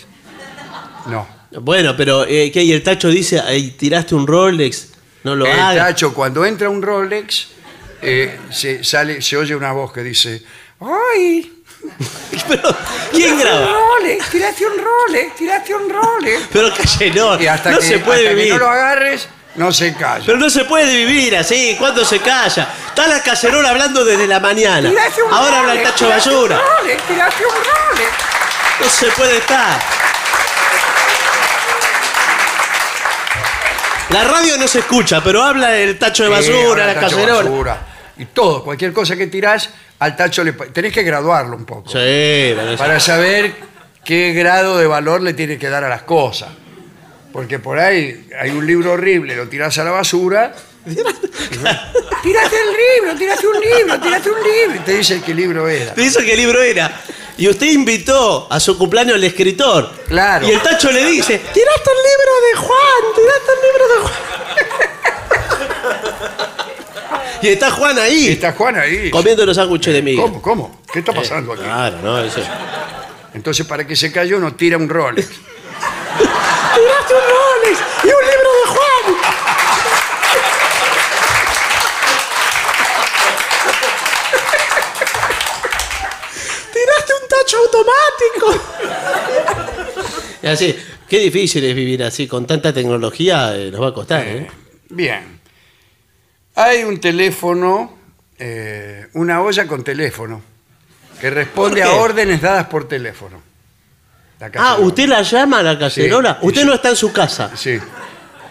[1.08, 1.28] No.
[1.62, 2.64] Bueno, pero eh, ¿qué?
[2.64, 4.90] Y el tacho dice, ahí tiraste un Rolex,
[5.24, 5.88] no lo El hagas.
[5.88, 7.48] tacho, cuando entra un Rolex,
[8.02, 10.42] eh, se, sale, se oye una voz que dice,
[10.80, 11.61] ¡ay!
[12.48, 12.76] Pero,
[13.12, 13.66] ¿quién Un graba?
[13.68, 16.42] Rolex, tiraste un Rolex, tiraste un Rolex.
[16.52, 18.54] Pero calle, no, Y hasta no que, se puede hasta que vivir.
[18.54, 20.24] no lo agarres, no se calla.
[20.26, 22.68] Pero no se puede vivir así, ¿cuándo se calla?
[22.88, 24.90] Está la cacerola hablando desde la mañana.
[24.90, 26.62] Tiraste un Ahora habla el tacho de tiraste un basura.
[26.80, 28.12] Rolex, tiraste un Rolex.
[28.82, 29.80] No se puede estar.
[34.10, 37.50] La radio no se escucha, pero habla el tacho de basura, la tacho cacerola.
[37.50, 37.78] basura.
[38.18, 39.70] Y todo, cualquier cosa que tirás,
[40.02, 40.54] al tacho le...
[40.54, 41.88] Tenés que graduarlo un poco.
[41.88, 43.54] Sí, Para saber
[44.04, 46.50] qué grado de valor le tienes que dar a las cosas.
[47.32, 50.56] Porque por ahí hay un libro horrible, lo tirás a la basura.
[50.86, 54.76] tiraste el libro, tiraste un libro, tiraste un libro.
[54.78, 55.94] Y te dice qué libro era.
[55.94, 57.00] Te dice qué libro era.
[57.38, 59.94] Y usted invitó a su cumpleaños al escritor.
[60.08, 60.48] Claro.
[60.48, 64.32] Y el tacho le dice, tiraste el libro de Juan, tiraste el libro de Juan.
[67.42, 69.10] y está Juan ahí, está Juan ahí.
[69.10, 70.22] comiendo los sándwiches de miga.
[70.24, 70.42] ¿Cómo?
[70.42, 70.82] ¿Cómo?
[70.92, 71.64] ¿Qué está pasando aquí?
[71.64, 72.42] Claro, no, eso.
[73.34, 75.28] Entonces, para que se cayó, no tira un Rolex.
[76.76, 79.16] Tiraste un Rolex y un libro de Juan.
[86.74, 88.48] Tiraste un tacho automático.
[90.44, 90.76] Y así,
[91.08, 94.48] qué difícil es vivir así, con tanta tecnología eh, nos va a costar, ¿eh?
[94.90, 95.41] Bien.
[96.64, 97.98] Hay un teléfono,
[98.38, 100.42] eh, una olla con teléfono,
[101.20, 103.42] que responde ¿Por a órdenes dadas por teléfono.
[104.40, 104.86] La Ah, cacerola.
[104.88, 106.38] ¿usted la llama a la cacerola?
[106.42, 106.68] Sí, usted sí.
[106.68, 107.52] no está en su casa.
[107.56, 107.80] Sí.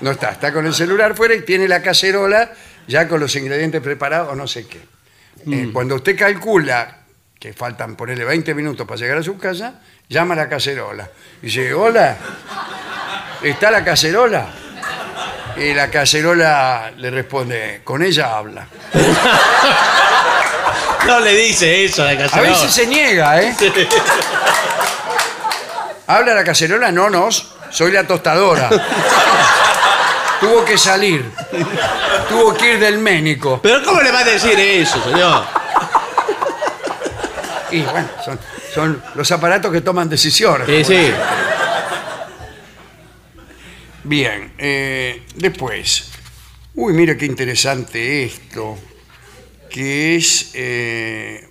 [0.00, 2.52] No está, está con el celular fuera y tiene la cacerola
[2.86, 4.78] ya con los ingredientes preparados o no sé qué.
[4.78, 5.72] Eh, Mm.
[5.72, 6.98] cuando usted calcula
[7.38, 11.08] que faltan ponerle 20 minutos para llegar a su casa, llama a la cacerola.
[11.42, 12.16] Y dice, hola,
[13.42, 14.48] ¿está la cacerola?
[15.60, 18.66] Y la cacerola le responde, con ella habla.
[21.06, 22.50] No le dice eso a la A cacerola.
[22.50, 23.56] veces se niega, ¿eh?
[26.06, 26.92] ¿Habla la cacerola?
[26.92, 27.28] No, no,
[27.70, 28.68] soy la tostadora.
[30.40, 31.24] Tuvo que salir.
[32.28, 33.60] Tuvo que ir del ménico.
[33.62, 35.42] Pero ¿cómo le va a decir eso, señor?
[37.70, 38.38] Y bueno, son,
[38.74, 40.66] son los aparatos que toman decisiones.
[40.66, 41.14] Sí, sí.
[44.10, 46.10] Bien, eh, después.
[46.74, 48.76] Uy, mira qué interesante esto.
[49.70, 50.50] Que es.
[50.54, 51.48] eh,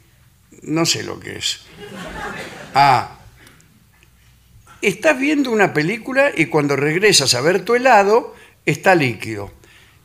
[0.63, 1.61] no sé lo que es.
[2.73, 3.17] Ah.
[4.81, 8.35] Estás viendo una película y cuando regresas a ver tu helado,
[8.65, 9.53] está líquido.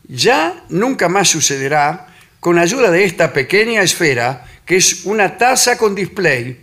[0.05, 2.07] Ya nunca más sucederá
[2.38, 6.61] con ayuda de esta pequeña esfera que es una taza con display.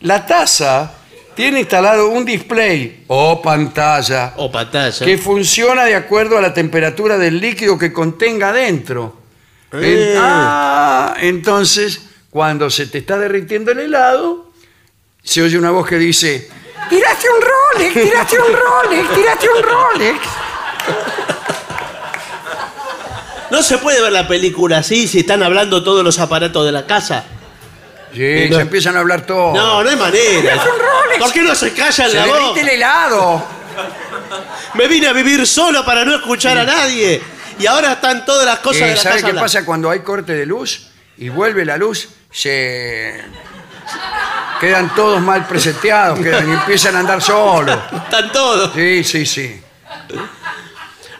[0.00, 0.98] La taza
[1.34, 5.04] tiene instalado un display o pantalla O pantalla.
[5.04, 9.16] que funciona de acuerdo a la temperatura del líquido que contenga dentro.
[9.72, 10.14] En- Eh.
[10.18, 14.50] ah, entonces, cuando se te está derritiendo el helado,
[15.22, 16.48] se oye una voz que dice,
[16.88, 20.18] tiraste un Rolex, tiraste un Rolex, tiraste un Rolex.
[23.50, 26.86] No se puede ver la película así si están hablando todos los aparatos de la
[26.86, 27.24] casa.
[28.14, 28.56] Sí, no.
[28.56, 29.54] se empiezan a hablar todos.
[29.54, 30.54] No, no hay manera.
[30.54, 31.18] Es un Rolex.
[31.22, 32.58] ¿Por qué no se callan se la derrite voz?
[32.58, 33.44] el helado.
[34.74, 37.20] Me vine a vivir solo para no escuchar a nadie.
[37.58, 40.00] Y ahora están todas las cosas Eh, de la ¿Sabe casa qué pasa cuando hay
[40.00, 40.88] corte de luz
[41.18, 42.08] y vuelve la luz?
[42.30, 43.24] Se
[44.60, 47.78] quedan todos mal preseteados, quedan y empiezan a andar solos.
[47.92, 48.72] Están todos.
[48.74, 49.60] Sí, sí, sí.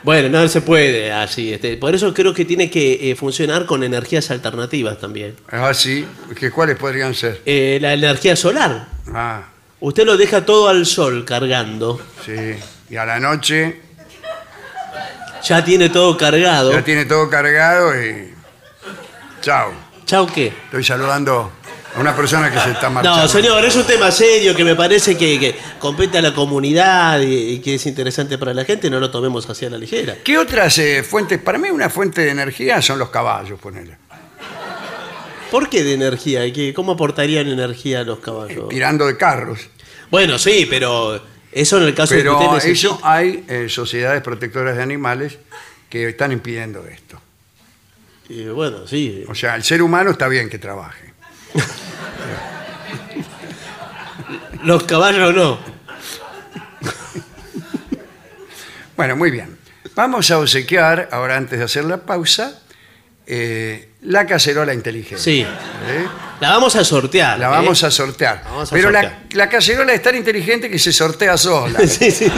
[0.04, 1.52] Bueno, no se puede así.
[1.54, 5.34] Este, por eso creo que tiene que eh, funcionar con energías alternativas también.
[5.50, 6.06] Ah, sí.
[6.38, 7.40] ¿Que ¿Cuáles podrían ser?
[7.46, 8.86] Eh, la energía solar.
[9.12, 9.44] Ah,
[9.80, 12.00] Usted lo deja todo al sol cargando.
[12.24, 12.54] sí.
[12.90, 13.80] Y a la noche
[15.42, 16.70] Ya tiene todo cargado.
[16.72, 18.32] ya tiene todo cargado y.
[19.40, 19.72] Chao.
[20.04, 20.48] Chau, ¿qué?
[20.66, 21.50] Estoy saludando
[21.96, 23.22] a una persona que se está marchando.
[23.22, 27.20] No, señor, es un tema serio que me parece que, que compete a la comunidad
[27.20, 28.90] y, y que es interesante para la gente.
[28.90, 30.16] No lo tomemos así a la ligera.
[30.24, 31.38] ¿Qué otras eh, fuentes?
[31.40, 33.96] Para mí, una fuente de energía son los caballos, ponele.
[35.50, 36.52] ¿Por qué de energía?
[36.52, 38.68] ¿Qué- ¿Cómo aportarían energía a los caballos?
[38.68, 39.60] Tirando de carros.
[40.10, 41.20] Bueno, sí, pero
[41.52, 44.82] Eso en el caso de que Pero usted necesite- eso hay eh, sociedades protectoras de
[44.82, 45.38] animales
[45.88, 47.20] que están impidiendo esto.
[48.28, 49.22] Y bueno, sí.
[49.28, 51.13] O sea, el ser humano está bien que trabaje.
[54.64, 55.58] Los caballos no.
[58.96, 59.58] Bueno, muy bien.
[59.94, 62.60] Vamos a obsequiar, ahora antes de hacer la pausa,
[63.26, 65.22] eh, la cacerola inteligente.
[65.22, 65.40] Sí.
[65.42, 66.06] ¿Eh?
[66.40, 67.38] La vamos a sortear.
[67.38, 67.50] La ¿eh?
[67.50, 68.42] vamos a sortear.
[68.44, 69.22] La vamos a Pero La, sortear.
[69.32, 71.78] la cacerola es tan inteligente que se sortea sola.
[71.86, 72.24] Sí, sí.
[72.26, 72.32] me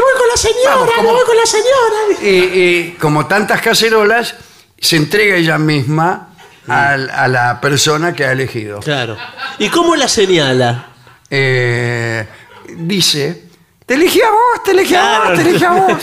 [0.00, 1.96] voy con la señora, me voy con la señora.
[2.22, 4.34] y, y como tantas cacerolas,
[4.78, 6.29] se entrega ella misma
[6.68, 8.80] al- a, la persona que ha elegido.
[8.80, 9.16] Claro.
[9.58, 10.86] ¿Y cómo la señala?
[11.30, 12.26] Eh,
[12.76, 13.44] dice,
[13.86, 15.24] te elegí a vos, te elegí a Claro.
[15.30, 15.92] vos, te elegí a vos.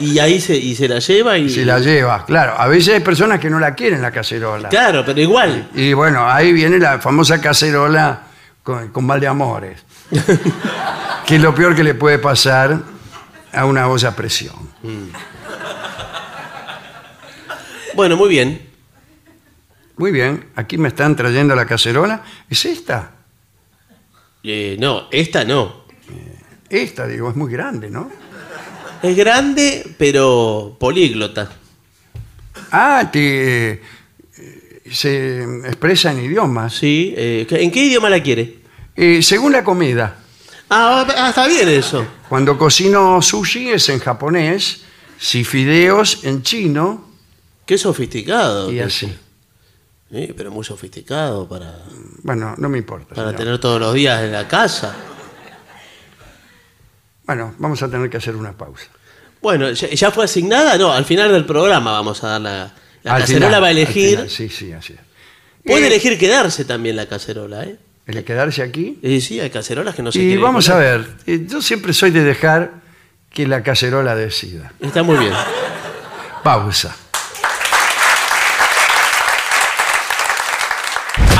[0.00, 1.50] Y ahí se, y se la lleva y.
[1.50, 2.54] Se la lleva, claro.
[2.56, 4.70] A veces hay personas que no la quieren la cacerola.
[4.70, 5.68] Claro, pero igual.
[5.74, 8.22] Y bueno, ahí viene la famosa cacerola
[8.62, 9.84] con, con mal de amores.
[11.26, 12.78] que es lo peor que le puede pasar
[13.52, 14.54] a una olla a presión.
[17.94, 18.69] Bueno, muy bien.
[20.00, 22.24] Muy bien, aquí me están trayendo la cacerola.
[22.48, 23.16] ¿Es esta?
[24.42, 25.84] Eh, no, esta no.
[26.70, 28.10] Esta, digo, es muy grande, ¿no?
[29.02, 31.52] Es grande, pero políglota.
[32.72, 33.82] Ah, te, eh,
[34.90, 36.76] se expresa en idiomas.
[36.76, 37.12] Sí.
[37.14, 38.56] eh, ¿En qué idioma la quiere?
[38.96, 40.16] Eh, según la comida.
[40.70, 42.06] Ah, ah, está bien eso.
[42.26, 44.80] Cuando cocino sushi es en japonés,
[45.18, 47.04] si fideos en chino
[47.66, 48.72] Qué sofisticado.
[48.72, 49.14] y así.
[50.10, 51.72] Sí, pero muy sofisticado para,
[52.22, 53.14] Bueno, no me importa.
[53.14, 53.36] para señor.
[53.44, 54.94] tener todos los días en la casa.
[57.24, 58.86] Bueno, vamos a tener que hacer una pausa.
[59.40, 60.76] Bueno, ¿ya, ya fue asignada?
[60.76, 62.74] No, al final del programa vamos a dar la...
[63.02, 64.10] La Al cacerola final, va a al elegir...
[64.10, 64.98] final, Sí, sí, así es.
[65.64, 67.78] Puede Eh, elegir quedarse también la cacerola, ¿eh?
[68.06, 68.98] ¿El quedarse aquí?
[69.02, 70.98] Y sí, hay cacerolas que no se Y quieren vamos a comer.
[70.98, 72.72] ver, eh, yo siempre soy de dejar
[73.30, 74.72] que la cacerola decida.
[74.80, 75.32] Está muy bien.
[76.42, 76.94] Pausa.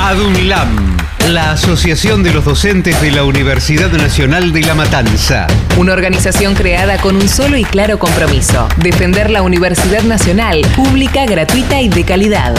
[0.03, 0.97] ADUNLAM,
[1.29, 5.45] la Asociación de los Docentes de la Universidad Nacional de La Matanza.
[5.77, 11.79] Una organización creada con un solo y claro compromiso, defender la Universidad Nacional, pública, gratuita
[11.81, 12.55] y de calidad.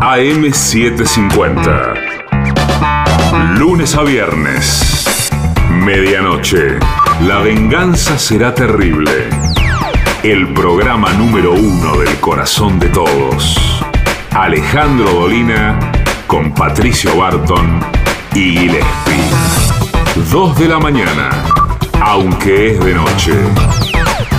[0.00, 1.94] AM750.
[3.56, 5.30] Lunes a viernes.
[5.70, 6.76] Medianoche.
[7.22, 9.28] La venganza será terrible.
[10.22, 13.82] El programa número uno del corazón de todos.
[14.32, 15.78] Alejandro Dolina
[16.26, 17.80] con Patricio Barton
[18.34, 19.14] y Gillespie.
[20.30, 21.30] Dos de la mañana,
[22.02, 23.32] aunque es de noche.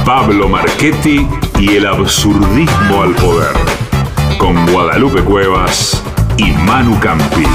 [0.05, 1.27] Pablo Marchetti
[1.59, 3.55] y el absurdismo al poder.
[4.37, 6.03] Con Guadalupe Cuevas
[6.37, 7.47] y Manu Campi.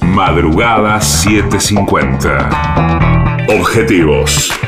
[0.00, 2.48] Madrugada 750.
[3.60, 4.58] Objetivos,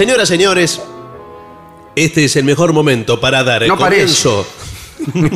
[0.00, 0.80] Señoras, señores,
[1.94, 4.46] este es el mejor momento para dar el No comienzo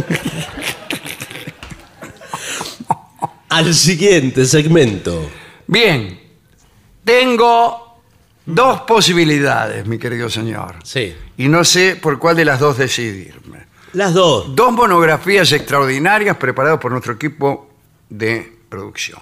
[3.50, 5.28] al siguiente segmento.
[5.66, 6.18] Bien,
[7.04, 7.98] tengo
[8.46, 10.76] dos posibilidades, mi querido señor.
[10.82, 11.14] Sí.
[11.36, 13.66] Y no sé por cuál de las dos decidirme.
[13.92, 14.56] Las dos.
[14.56, 17.68] Dos monografías extraordinarias preparadas por nuestro equipo
[18.08, 19.20] de producción.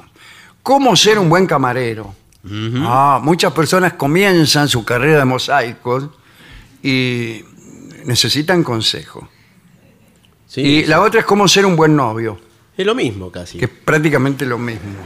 [0.62, 2.21] ¿Cómo ser un buen camarero?
[2.44, 6.08] Ah, muchas personas comienzan su carrera de mosaicos
[6.82, 7.44] y
[8.04, 9.28] necesitan consejo.
[10.48, 12.40] Sí, y la otra es cómo ser un buen novio,
[12.76, 13.58] Es lo mismo casi.
[13.58, 14.96] que es prácticamente lo mismo.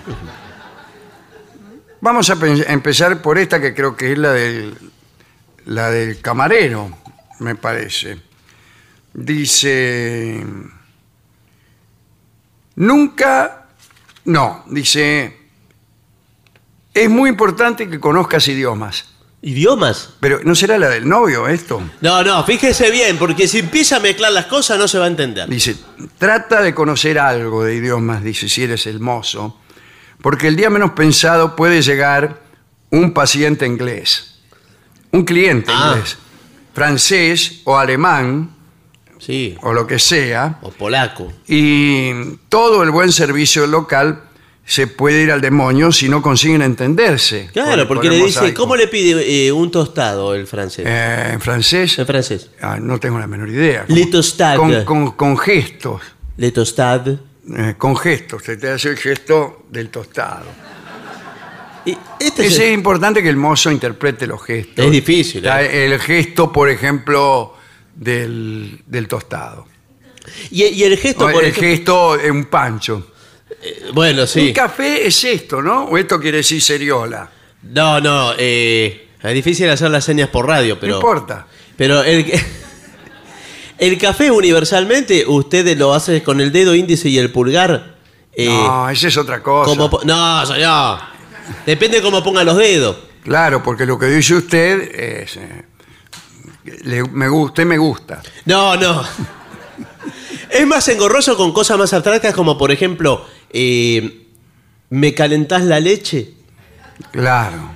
[2.01, 4.75] Vamos a pe- a empezar por esta que creo que es la del,
[5.67, 6.91] la del camarero,
[7.41, 8.21] me parece.
[9.15, 10.45] Dice,
[12.77, 13.67] nunca,
[14.25, 15.36] no, dice,
[17.05, 19.07] es muy importante que conozcas idiomas.
[19.43, 20.11] ¿Idiomas?
[20.19, 21.81] Pero ¿no será la del novio esto?
[22.01, 25.09] No, no, fíjese bien, porque si empieza a mezclar las cosas no se va a
[25.09, 25.49] entender.
[25.49, 25.77] Dice,
[26.19, 29.61] trata de conocer algo de idiomas, dice, si eres el mozo,
[30.23, 32.43] porque el día menos pensado puede llegar
[32.91, 34.39] un paciente inglés,
[35.13, 35.93] un cliente Ah.
[35.95, 36.17] inglés,
[36.75, 38.51] francés o alemán
[39.19, 39.57] Sí.
[39.63, 41.33] o lo que sea, O polaco.
[41.47, 44.23] y todo el buen servicio local
[44.69, 47.49] se puede ir al demonio si no consiguen entenderse.
[47.53, 48.63] Claro, porque le dice, mosaico.
[48.63, 50.85] ¿cómo le pide eh, un tostado el francés?
[50.87, 52.51] Eh, en francés, En francés.
[52.61, 53.85] ah, no tengo la menor idea.
[53.87, 54.57] Le tostade.
[54.59, 56.03] Con, con- con gestos,
[56.37, 57.19] Le tostade.
[57.57, 60.47] eh, con gestos, se te hace el gesto del tostado.
[61.85, 64.85] Y este Es, el- importante que el mozo interprete los gestos.
[64.85, 67.55] Es difícil, El gesto, por ejemplo,
[67.95, 69.67] del, del tostado.
[70.51, 73.13] y, y el gesto, O por el ejemplo- gesto de un pancho.
[73.63, 74.49] Eh, Bueno, sí.
[74.49, 75.85] Un café es esto, ¿no?
[75.85, 77.31] O esto quiere decir seriola.
[77.63, 78.33] No, no.
[78.39, 80.93] eh, es difícil hacer las señas por radio, pero.
[80.93, 81.47] no importa.
[81.77, 82.31] Pero el,
[83.79, 87.97] el café universalmente, usted lo hace con el dedo índice y el pulgar.
[88.33, 89.69] eh, no, esa es otra cosa.
[89.71, 90.99] como po- no, señor.
[91.65, 92.97] Depende cómo ponga los dedos.
[93.23, 95.37] Claro, porque lo que dice usted es...
[95.37, 95.65] eh,
[96.85, 98.23] le- me, gu- usted me gusta.
[98.45, 99.03] No, no.
[100.49, 104.27] Es más engorroso con cosas más abstractas como, por ejemplo, eh,
[104.91, 106.31] ¿me calentás la leche?
[107.13, 107.71] Claro.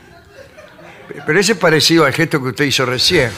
[1.27, 3.31] Pero ese es parecido al gesto que usted hizo recién.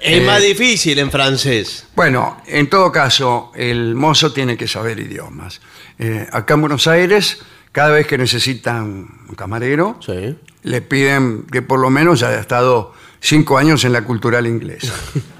[0.00, 0.20] Es Eh.
[0.20, 1.86] más difícil en francés.
[1.96, 5.60] Bueno, en todo caso, el mozo tiene que saber idiomas.
[5.98, 7.38] Eh, acá en Buenos Aires,
[7.72, 8.84] cada vez que necesitan
[9.28, 10.36] un camarero, Sí.
[10.62, 14.92] le piden que por lo menos haya estado cinco años en la cultural inglesa.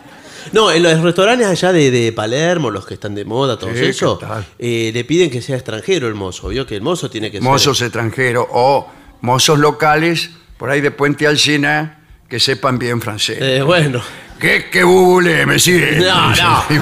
[0.53, 3.85] No, en los restaurantes allá de, de Palermo, los que están de moda, todo Sí,
[3.87, 4.47] eso, ¿qué tal?
[4.59, 6.49] eh, le piden que sea extranjero el mozo.
[6.49, 7.87] Vio que el mozo tiene que Mozos ser.
[7.87, 8.89] extranjeros o
[9.21, 13.39] mozos locales, por ahí de Puente Alsina, que sepan bien francés.
[13.41, 14.03] Eh, bueno.
[14.39, 15.93] ¿Qué, qué bule, me sigue?
[16.01, 16.65] No, no.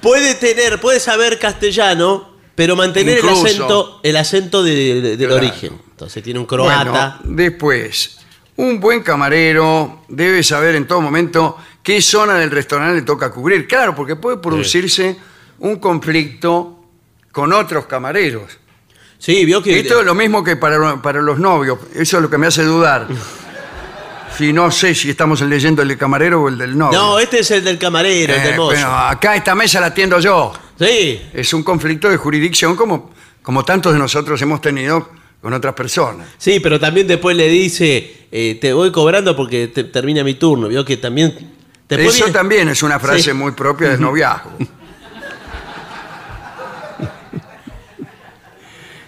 [0.00, 5.36] Puede tener, puede saber castellano, pero mantener el acento, el acento de- de- del Claro.
[5.36, 5.80] origen.
[5.90, 7.20] Entonces tiene un croata.
[7.24, 8.18] Bueno, después,
[8.56, 13.66] un buen camarero debe saber en todo momento qué zona del restaurante le toca cubrir.
[13.66, 15.16] Claro, porque puede producirse
[15.58, 16.78] un conflicto
[17.32, 18.58] con otros camareros.
[19.18, 19.78] sí, vio que.
[19.80, 21.78] Esto es lo mismo que para, para los novios.
[21.94, 23.08] Eso es lo que me hace dudar.
[24.36, 26.98] Si no sé si estamos leyendo el del camarero o el del novio.
[26.98, 28.72] No, este es el del camarero, el Eh, del mozo.
[28.72, 30.52] bueno, acá esta mesa la atiendo yo.
[30.76, 31.22] Sí.
[31.32, 35.08] Es un conflicto de jurisdicción como, como tantos de nosotros hemos tenido
[35.44, 36.26] con otras personas.
[36.38, 40.68] Sí, pero también después le dice, eh, te voy cobrando porque te- termina mi turno.
[40.68, 41.34] Vio que también...
[41.86, 43.32] después Eso viene- también es una frase Sí.
[43.34, 44.52] muy propia del noviazgo.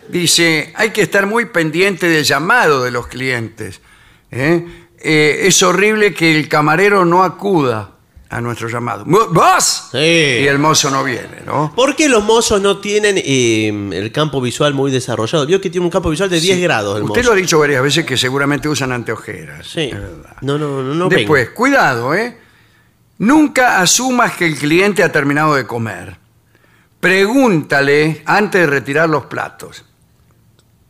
[0.09, 3.81] Dice, hay que estar muy pendiente del llamado de los clientes.
[4.31, 4.65] ¿eh?
[5.01, 7.96] Eh, es horrible que el camarero no acuda
[8.29, 9.05] a nuestro llamado.
[9.07, 9.89] "Mu- ¿Vos?
[9.93, 9.99] Sí.
[9.99, 11.73] Y el mozo no viene, ¿no?
[11.77, 15.47] ¿Por qué los mozos no tienen eh, el campo visual muy desarrollado?
[15.47, 17.31] Vio que tiene un campo visual de 10 grados el Usted mozo.
[17.31, 19.67] lo ha dicho varias veces que seguramente usan anteojeras.
[19.69, 19.83] Sí.
[19.83, 20.37] es verdad.
[20.41, 22.37] No, no, no, no Después, cuidado, ¿eh?
[23.19, 26.17] Nunca asumas que el cliente ha terminado de comer.
[27.01, 29.85] Pregúntale antes de retirar los platos.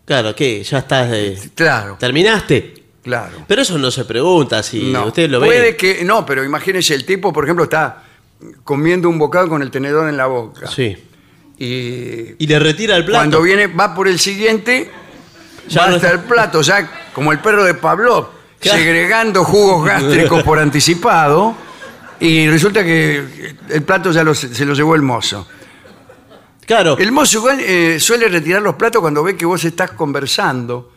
[0.06, 0.62] Claro, ¿qué?
[0.64, 1.08] Ya estás...
[1.12, 2.85] eh, Claro, ¿Terminaste?
[3.06, 3.38] Claro.
[3.46, 5.76] Pero eso no se pregunta si No, usted lo puede ve.
[5.76, 8.02] que no, pero imagínese el tipo, por ejemplo, está
[8.64, 10.66] comiendo un bocado con el tenedor en la boca.
[10.66, 10.96] Sí.
[11.58, 13.18] Y Y le retira el plato.
[13.20, 14.90] cuando viene va por el siguiente,
[15.68, 18.30] Ya va no hasta está- el plato, ya como el perro de Pablo,
[18.60, 18.78] Claro.
[18.78, 21.54] segregando jugos gástricos por anticipado,
[22.20, 25.46] y resulta que el plato ya lo- se lo llevó el mozo.
[26.66, 26.98] Claro.
[26.98, 30.90] El mozo igual eh, suele retirar los platos cuando ve que vos estás conversando.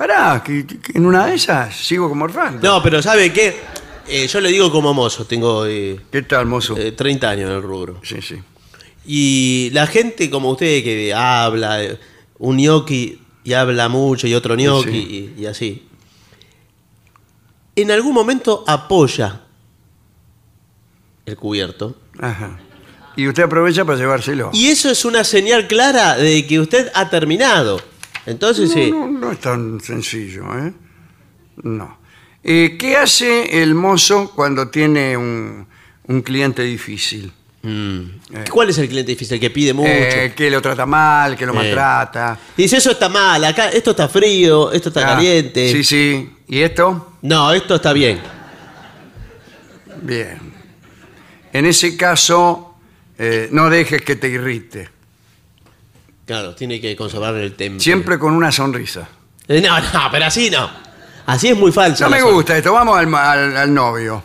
[0.00, 2.66] Pará, que, que en una de esas sigo como orfando.
[2.66, 3.60] No, pero ¿sabe qué?
[4.08, 6.74] Eh, yo le digo como mozo, tengo eh, ¿Qué tal, mozo?
[6.78, 8.00] eh, 30 años en el rubro.
[8.02, 8.36] sí, sí.
[9.04, 11.98] Y la gente como usted que habla, eh,
[12.38, 15.32] un gnocchi y habla mucho y otro gnocchi Sí.
[15.36, 15.86] y, y así,
[17.76, 19.42] en algún momento apoya
[21.26, 21.94] el cubierto.
[22.18, 22.58] Ajá.
[23.16, 24.48] Y usted aprovecha para llevárselo.
[24.54, 27.82] Y eso es una señal clara de que usted ha terminado.
[28.26, 28.90] Entonces, sí.
[28.92, 30.72] No, es tan sencillo, ¿eh?
[31.62, 31.98] No.
[32.42, 35.66] Eh, ¿Qué hace el mozo cuando tiene un,
[36.06, 37.32] un cliente difícil?
[37.62, 38.00] Mm.
[38.50, 39.34] ¿Cuál es el cliente difícil?
[39.34, 39.90] El que pide mucho.
[39.90, 41.56] Eh, que lo trata mal, que lo Eh.
[41.56, 42.38] maltrata.
[42.56, 45.70] Dice, eso está mal, acá esto está frío, esto está Ah, caliente.
[45.70, 46.30] Sí, sí.
[46.48, 47.16] ¿Y esto?
[47.22, 48.18] No, esto está bien.
[50.02, 50.38] Bien.
[51.52, 52.74] En ese caso,
[53.18, 54.88] eh, no dejes que te irrite.
[56.30, 57.80] Claro, tiene que conservar el temple.
[57.82, 59.08] Siempre con una sonrisa.
[59.48, 60.70] Eh, No, no, pero así no.
[61.26, 62.04] Así es muy falso.
[62.04, 62.72] No me gusta esto.
[62.72, 64.22] Vamos al, al- al novio.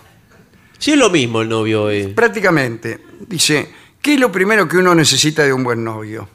[0.77, 1.89] Sí es lo mismo el novio.
[1.89, 2.09] eh.
[2.15, 3.03] Prácticamente.
[3.21, 6.29] Dice, ¿qué es lo primero que uno necesita de un buen novio?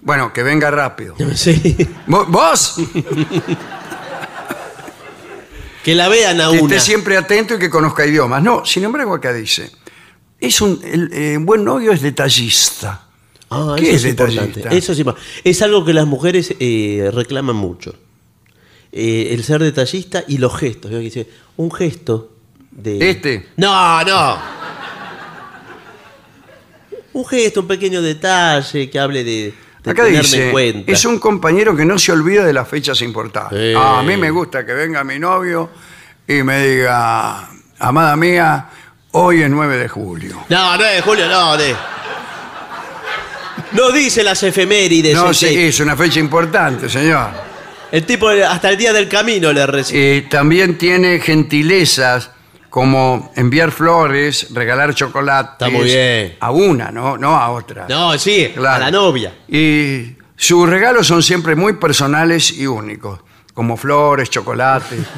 [0.00, 1.16] Bueno, que venga rápido.
[1.34, 1.76] Sí.
[2.06, 2.76] ¿Vo- ¿Vos?
[5.82, 6.76] Que la vean a que una.
[6.76, 8.42] esté siempre atento y que conozca idiomas.
[8.42, 9.70] No, sin embargo, acá dice,
[10.40, 13.02] es un el, eh, buen novio es detallista.
[13.54, 14.76] Ah, ¿Qué eso es importante.
[14.76, 15.04] Eso sí,
[15.44, 17.94] es algo que las mujeres eh, reclaman mucho.
[18.90, 20.90] Eh, el ser detallista y los gestos.
[21.56, 22.32] un gesto
[22.70, 23.10] de.
[23.10, 23.48] Este.
[23.56, 24.38] No, no.
[27.12, 30.92] Un gesto, un pequeño detalle que hable de, de Acá dice, en cuenta.
[30.92, 33.58] es un compañero que no se olvida de las fechas importantes.
[33.58, 33.74] Sí.
[33.76, 35.70] Ah, a mí me gusta que venga mi novio
[36.26, 37.48] y me diga,
[37.78, 38.68] amada mía,
[39.12, 40.44] hoy es 9 de julio.
[40.48, 41.74] No, no es Julio, no, de.
[43.74, 45.14] No dice las efemérides.
[45.14, 47.28] No, sí, es una fecha importante, señor.
[47.92, 50.18] el tipo hasta el día del camino le recibe.
[50.18, 52.30] Eh, también tiene gentilezas
[52.70, 55.52] como enviar flores, regalar chocolates.
[55.52, 56.36] Está muy bien.
[56.40, 57.86] A una, no, no a otra.
[57.88, 59.32] No, sí, a la novia.
[59.48, 63.20] Y sus regalos son siempre muy personales y únicos,
[63.54, 64.98] como flores, chocolates.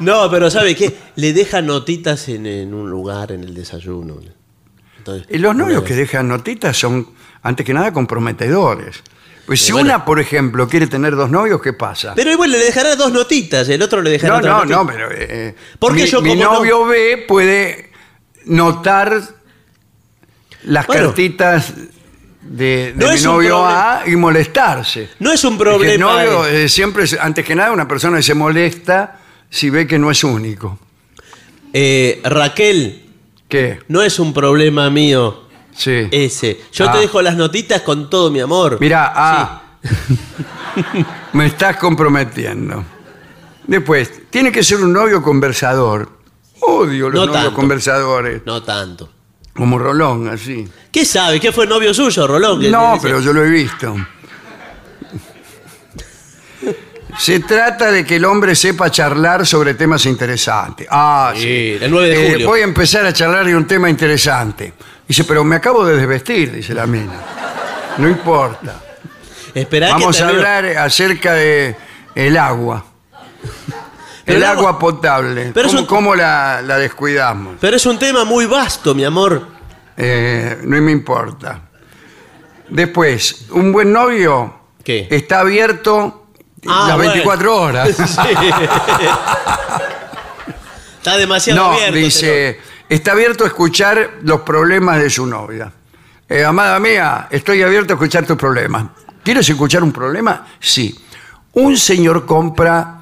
[0.00, 0.92] No, pero ¿sabe qué?
[1.14, 4.16] Le deja notitas en, en un lugar, en el desayuno.
[5.30, 7.08] Y los novios que dejan notitas son,
[7.42, 9.02] antes que nada, comprometedores.
[9.46, 9.88] Pues si bueno.
[9.88, 12.14] una, por ejemplo, quiere tener dos novios, ¿qué pasa?
[12.16, 14.76] Pero igual le dejará dos notitas, el otro le dejará No, otra no, notita.
[14.76, 17.90] no, pero eh, Porque mi, yo mi como no- novio B puede
[18.46, 19.20] notar
[20.64, 21.06] las Bueno.
[21.08, 21.74] cartitas
[22.40, 24.00] de, de No mi es un novio problema.
[24.00, 25.08] A y molestarse.
[25.18, 25.92] No es un Es que problema.
[25.92, 26.64] el novio eh.
[26.64, 30.24] eh, siempre, es- antes que nada, una persona se molesta si ve que no es
[30.24, 30.78] único.
[31.72, 33.03] Eh, Raquel,
[33.54, 33.78] ¿Qué?
[33.88, 35.42] no es un problema mío
[35.76, 36.08] Sí.
[36.10, 36.60] ese.
[36.72, 36.92] Yo Ah.
[36.92, 38.78] te dejo las notitas con todo mi amor.
[38.80, 39.62] Mira, ah,
[41.32, 42.84] me estás comprometiendo.
[43.66, 46.08] Después, tiene que ser un novio conversador.
[46.60, 47.54] Odio los No novios tanto.
[47.56, 48.42] conversadores.
[48.44, 49.08] No tanto.
[49.54, 50.66] Como Rolón, así.
[50.90, 51.38] ¿Qué sabe?
[51.40, 52.60] ¿Qué fue novio suyo, Rolón?
[52.60, 53.94] Que- No, que- pero yo lo he visto.
[57.18, 60.86] Se trata de que el hombre sepa charlar sobre temas interesantes.
[60.90, 61.42] Ah, sí.
[61.42, 62.48] Sí, el 9 de Eh, julio.
[62.48, 64.72] voy a empezar a charlar de un tema interesante.
[65.06, 67.12] Dice, pero me acabo de desvestir, dice la mina.
[67.98, 68.80] No importa.
[69.54, 71.76] Esperá Vamos que a termino- hablar acerca de
[72.14, 72.84] el agua.
[74.24, 75.50] Pero el el agua- agua potable.
[75.54, 77.56] Pero ¿Cómo, un- cómo la, la descuidamos?
[77.60, 79.46] Pero es un tema muy vasto, mi amor.
[79.96, 81.60] Eh, no me importa.
[82.68, 85.06] Después, un buen novio ¿Qué?
[85.10, 86.23] está abierto
[86.66, 87.12] Ah, las bueno.
[87.12, 87.96] 24 horas.
[87.96, 88.34] Sí.
[90.98, 91.96] Está demasiado no, abierto.
[91.96, 92.58] dice,
[92.88, 95.70] está abierto a escuchar los problemas de su novia.
[96.28, 98.84] Eh, amada mía, estoy abierto a escuchar tus problemas.
[99.22, 100.46] ¿Quieres escuchar un problema?
[100.58, 100.98] Sí.
[101.52, 103.00] Un señor compra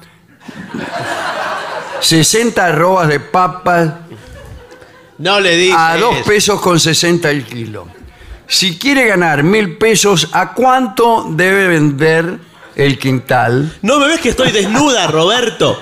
[2.01, 3.89] 60 arrobas de papas
[5.17, 5.75] No le dice.
[5.77, 6.25] a 2 eso.
[6.25, 7.87] pesos con 60 el kilo.
[8.45, 12.37] Si quiere ganar mil pesos, ¿a cuánto debe vender
[12.75, 13.77] el quintal?
[13.81, 15.81] ¿No me ves que estoy desnuda, Roberto?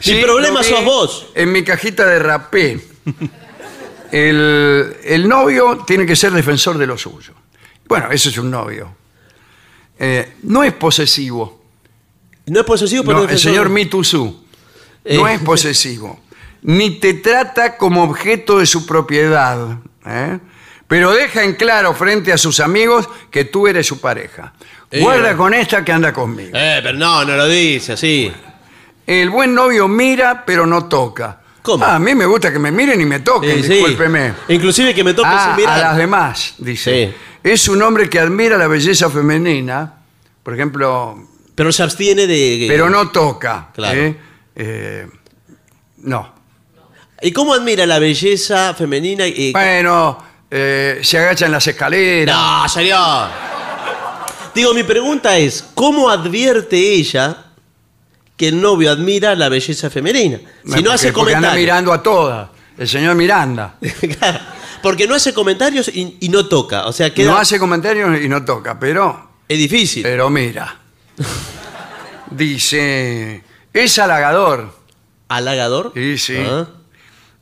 [0.00, 1.26] Sí, Mi problema lo vi sos vos.
[1.34, 2.80] En mi cajita de rapé.
[4.10, 7.32] El, el novio tiene que ser defensor de lo suyo.
[7.86, 8.94] Bueno, eso es un novio.
[9.98, 11.62] Eh, no es posesivo.
[12.46, 13.50] No es posesivo, pero No, el defensor.
[13.52, 14.44] señor Mitusu.
[15.04, 15.34] No Eh.
[15.34, 16.20] es posesivo.
[16.62, 19.78] Ni te trata como objeto de su propiedad.
[20.06, 20.38] ¿eh?
[20.88, 24.54] Pero deja en claro frente a sus amigos que tú eres su pareja.
[24.92, 26.50] Guarda con esta que anda conmigo.
[26.54, 28.32] Eh, pero no, no lo dice así.
[29.06, 31.40] El buen novio mira, pero no toca.
[31.62, 31.84] ¿Cómo?
[31.84, 33.68] Ah, a mí me gusta que me miren y me toquen, Eh, sí.
[33.74, 34.32] discúlpeme.
[34.48, 35.78] Inclusive que me toque Ah, sin mirar.
[35.78, 37.08] a las demás, dice.
[37.08, 37.14] Sí.
[37.42, 39.94] Es un hombre que admira la belleza femenina,
[40.42, 42.66] por ejemplo, Pero se abstiene de...
[42.68, 43.68] pero no toca.
[43.74, 43.98] Claro.
[44.00, 44.16] ¿eh?
[44.56, 45.06] Eh,
[45.98, 46.34] no.
[47.22, 49.26] ¿Y cómo admira la belleza femenina?
[49.26, 49.52] Y...
[49.52, 50.18] Bueno,
[50.50, 52.34] eh, se agacha en las escaleras.
[52.34, 53.28] No, señor.
[54.54, 57.46] Digo, mi pregunta es, ¿cómo advierte ella
[58.36, 60.40] que el novio admira la belleza femenina?
[60.66, 61.56] Si no hace porque anda comentarios.
[61.60, 62.48] mirando a todas.
[62.78, 63.76] El señor Miranda.
[64.18, 64.40] Claro,
[64.82, 66.86] porque no hace comentarios y, y no toca.
[66.86, 67.30] O sea, queda...
[67.32, 70.02] No hace comentarios y no toca, pero Es difícil.
[70.02, 70.78] Pero mira,
[72.30, 73.42] dice,
[73.72, 74.78] es halagador,
[75.28, 75.92] ¿Halagador?
[75.94, 76.36] Sí, sí.
[76.38, 76.66] Ah.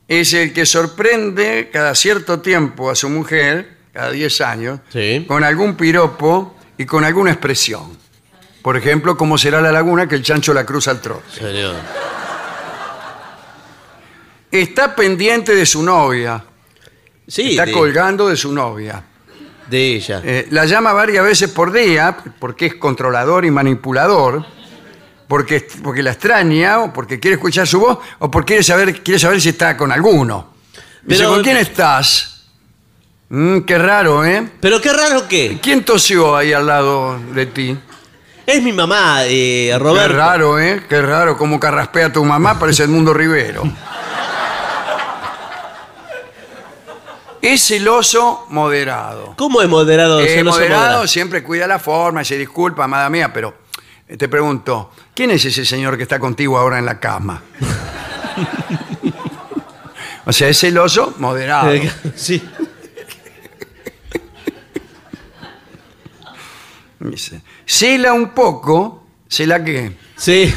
[0.07, 5.25] es el que sorprende cada cierto tiempo a su mujer, cada 10 años, Sí.
[5.27, 7.95] con algún piropo y con alguna expresión.
[8.63, 11.29] Por ejemplo, como será la laguna que el chancho la cruza al trote.
[11.31, 11.75] Señor.
[14.51, 16.43] Está pendiente de su novia,
[17.27, 19.03] Sí, está de, colgando de su novia.
[19.69, 20.21] de ella.
[20.23, 24.43] Eh, la llama varias veces por día porque es controlador y manipulador,
[25.27, 29.19] porque, porque la extraña o porque quiere escuchar su voz o porque quiere saber, quiere
[29.19, 30.53] saber si está con alguno.
[31.03, 32.38] Dice, Pero- ¿con quién estás?
[33.29, 34.49] Mm, qué raro, ¿eh?
[34.59, 35.59] Pero qué raro que.
[35.61, 37.77] ¿Quién tosió ahí al lado de ti?
[38.45, 40.17] Es mi mamá, eh, Qué Roberto.
[40.17, 40.83] raro, ¿eh?
[40.89, 43.63] Qué raro, como carraspea tu mamá, parece el mundo Rivero.
[47.41, 49.33] Es celoso moderado.
[49.37, 50.19] ¿Cómo es moderado?
[50.19, 51.07] Eh, celoso, moderado moderado?
[51.07, 53.53] siempre cuida la forma, se disculpa, amada mía, pero
[54.07, 57.41] eh, te pregunto, ¿quién es ese señor que está contigo ahora en la cama?
[60.25, 61.71] o sea, es celoso moderado.
[62.15, 62.43] Sí.
[66.99, 70.53] Dice, Cela un poco, cela qué, Sí.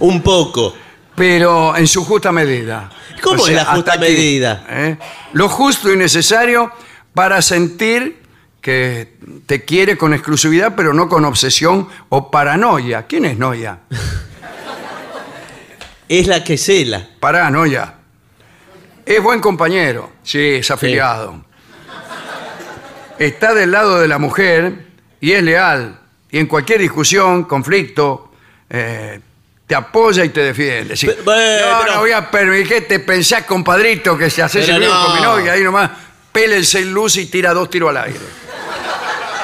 [0.00, 0.74] Un poco.
[1.16, 2.90] pero en su justa medida.
[3.22, 4.64] ¿Cómo es la justa hasta medida?
[4.68, 4.96] ¿eh?
[5.32, 6.70] Lo justo y necesario
[7.12, 8.22] para sentir
[8.60, 9.16] que
[9.46, 13.06] te quiere con exclusividad, pero no con obsesión o paranoia.
[13.08, 13.80] ¿Quién es Noia?
[16.08, 17.08] Es la que cela.
[17.18, 17.94] Paranoia.
[19.04, 20.12] Es buen compañero.
[20.22, 21.44] Sí, es afiliado.
[23.18, 24.87] Está del lado de la mujer
[25.20, 25.98] y es leal.
[26.30, 28.32] Y en cualquier discusión, conflicto,
[28.70, 29.20] eh,
[29.66, 30.96] te apoya y te defiende.
[30.96, 31.06] Sí.
[31.06, 34.80] Pero- no, pero- no voy a permitir que te pensás, compadrito, que se hace el
[34.80, 35.04] no.
[35.06, 35.52] con mi novia.
[35.52, 35.90] Ahí nomás
[36.32, 38.18] pela el seis luz y tira dos tiros al aire.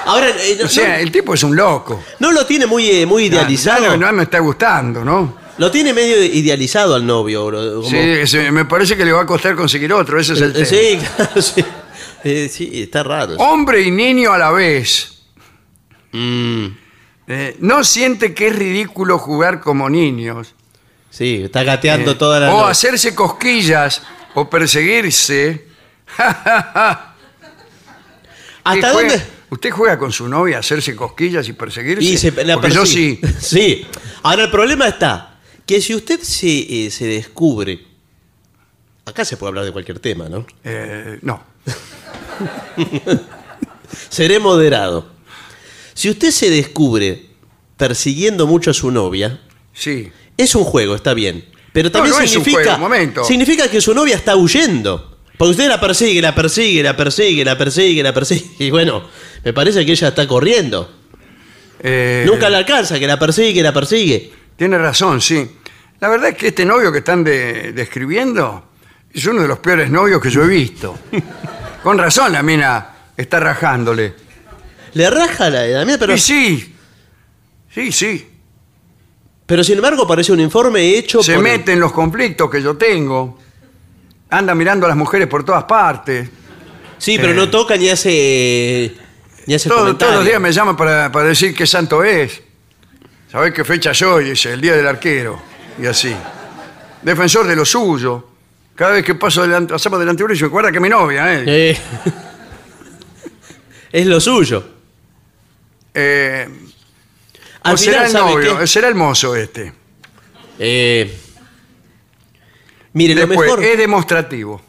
[0.06, 2.04] Ahora, eh, no, O sea, no- el tipo es un loco.
[2.18, 3.96] no lo tiene muy, eh, muy idealizado.
[3.96, 5.38] no, me está gustando, ¿no?
[5.56, 7.44] Lo tiene medio idealizado al novio.
[7.50, 10.20] como- Sí, me parece que le va a costar conseguir otro.
[10.20, 10.66] Ese es el tema.
[10.66, 11.64] sí, claro, sí.
[12.50, 13.34] Sí, está raro.
[13.36, 15.13] Hombre y niño a la vez.
[16.16, 16.66] Mm,
[17.26, 20.54] Eh, no siente que es ridículo jugar como niños.
[21.10, 22.70] sí, está gateando Eh, toda la o noche.
[22.72, 24.02] hacerse cosquillas
[24.34, 25.66] o perseguirse.
[28.64, 29.26] ¿Hasta ¿Qué juega- dónde?
[29.50, 32.04] ¿Usted juega con su novia a hacerse cosquillas y perseguirse?
[32.04, 33.20] Y se, la Porque yo sí.
[33.40, 33.86] Sí.
[34.22, 37.80] Ahora, el problema está que si usted se, eh, se descubre.
[39.06, 40.46] Acá se puede hablar de cualquier tema, ¿no?
[40.64, 41.42] Eh, no.
[44.08, 45.12] Seré moderado.
[45.94, 47.26] Si usted se descubre
[47.76, 49.40] persiguiendo mucho a su novia,
[49.72, 50.10] Sí.
[50.36, 51.44] es un juego, está bien.
[51.72, 53.24] Pero también no es un significa, juego, un momento.
[53.24, 55.18] significa que su novia está huyendo.
[55.36, 58.44] Porque usted la persigue, la persigue, la persigue, la persigue, la persigue.
[58.60, 59.02] Y bueno,
[59.44, 60.92] me parece que ella está corriendo.
[61.80, 64.32] Eh, Nunca la alcanza, que la persigue, que la persigue.
[64.56, 65.50] Tiene razón, sí.
[66.00, 68.70] La verdad es que este novio que están de- describiendo
[69.12, 70.96] es uno de los peores novios que yo he visto.
[71.82, 74.14] Con razón la mina está rajándole.
[74.94, 76.74] Le raja la mía, pero, Y sí,
[77.72, 78.28] sí, sí.
[79.46, 81.42] pero sin embargo parece un informe hecho Se por...
[81.42, 83.38] mete en los conflictos que yo tengo.
[84.30, 86.28] Anda mirando a las mujeres por todas partes.
[86.98, 87.36] Sí, pero Eh.
[87.36, 88.94] no toca ni hace...
[89.46, 90.16] Ni hace Todo- todos comentario.
[90.16, 92.40] los días me llama para, para decir qué santo es.
[93.30, 94.30] ¿Sabés qué fecha soy?
[94.30, 95.42] Dice, el día del arquero.
[95.82, 96.14] Y así.
[97.02, 98.28] Defensor de lo suyo.
[98.76, 101.34] Cada vez que paso delante, pasamos delante de uno, dice, recuerda que es mi novia,
[101.34, 101.44] ¿eh?
[101.46, 101.78] Eh,
[103.92, 104.64] es lo suyo.
[105.94, 106.48] Eh,
[107.62, 108.66] Al o será final, el ¿sabe novio, qué?
[108.66, 109.72] será el mozo este.
[110.58, 111.16] Eh,
[112.92, 113.64] mire, lo Después, mejor...
[113.64, 114.60] es demostrativo.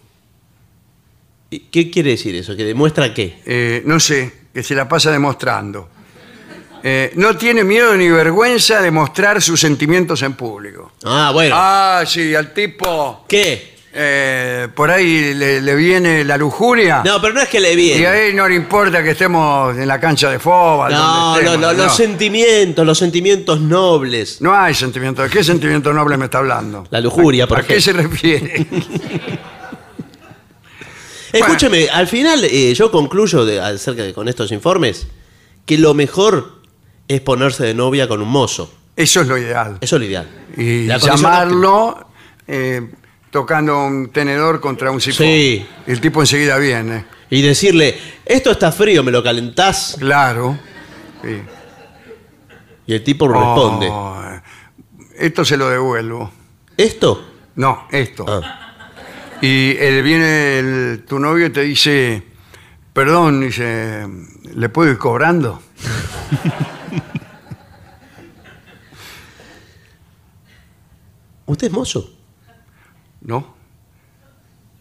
[1.71, 2.55] ¿Qué quiere decir eso?
[2.55, 3.41] ¿Que demuestra qué?
[3.45, 5.89] Eh, no sé, que se la pasa demostrando.
[6.83, 10.93] Eh, no tiene miedo ni vergüenza de mostrar sus sentimientos en público.
[11.03, 11.55] Ah, bueno.
[11.57, 13.74] Ah, sí, al tipo ¿Qué?
[13.97, 17.01] Eh, por ahí le, le viene la lujuria.
[17.05, 18.01] No, pero no es que le viene.
[18.01, 20.91] Y a él no le importa que estemos en la cancha de fútbol.
[20.91, 24.41] No, no, no, los sentimientos, los sentimientos nobles.
[24.41, 25.21] No hay sentimiento.
[25.23, 26.85] ¿De qué sentimiento noble me está hablando?
[26.89, 28.11] La lujuria, por ¿A qué se ejemplo.
[28.11, 28.67] refiere?
[31.33, 35.07] Escúcheme, al final eh, yo concluyo de- acerca de con estos informes
[35.65, 36.61] que lo mejor
[37.07, 38.73] es ponerse de novia con un mozo.
[38.95, 39.77] Eso es lo ideal.
[39.81, 40.27] Eso es lo ideal.
[40.55, 42.07] Y llamarlo
[42.47, 42.89] eh,
[43.35, 45.27] tocando un tenedor contra un sifón.
[45.27, 45.67] Sí.
[45.85, 47.03] El tipo enseguida viene.
[47.29, 49.97] Y decirle, esto está frío, ¿me lo calentás?
[49.99, 50.57] Claro.
[51.21, 51.41] Sí.
[52.87, 54.17] Y el tipo responde, Oh,
[55.19, 56.31] esto se lo devuelvo.
[56.77, 57.29] ¿esto?
[57.55, 58.23] No, esto.
[58.25, 58.87] Ah.
[59.41, 62.23] Y él viene el- tu novio y te dice,
[62.93, 64.07] perdón, dice,
[64.53, 65.61] ¿le puedo ir cobrando?
[71.47, 72.14] ¿Usted es mozo?
[73.25, 73.55] No,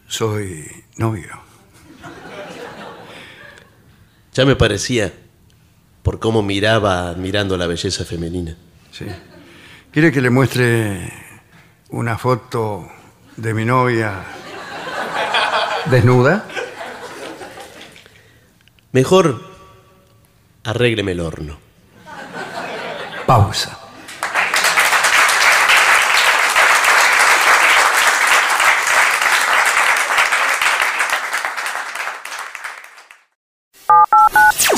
[0.07, 1.31] soy novio.
[4.35, 5.15] Ya me parecía
[6.03, 8.55] por cómo miraba mirando la belleza femenina.
[8.93, 9.07] Sí.
[9.91, 11.11] ¿Quiere que le muestre
[11.89, 12.87] una foto
[13.37, 14.25] de mi novia
[15.87, 16.47] desnuda?
[18.93, 19.41] Mejor
[20.65, 21.57] arrégleme el horno.
[23.27, 23.84] Pausa.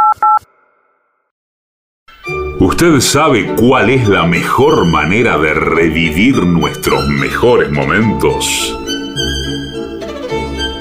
[2.60, 8.81] ¿Usted sabe cuál es la mejor manera de revivir nuestros mejores momentos?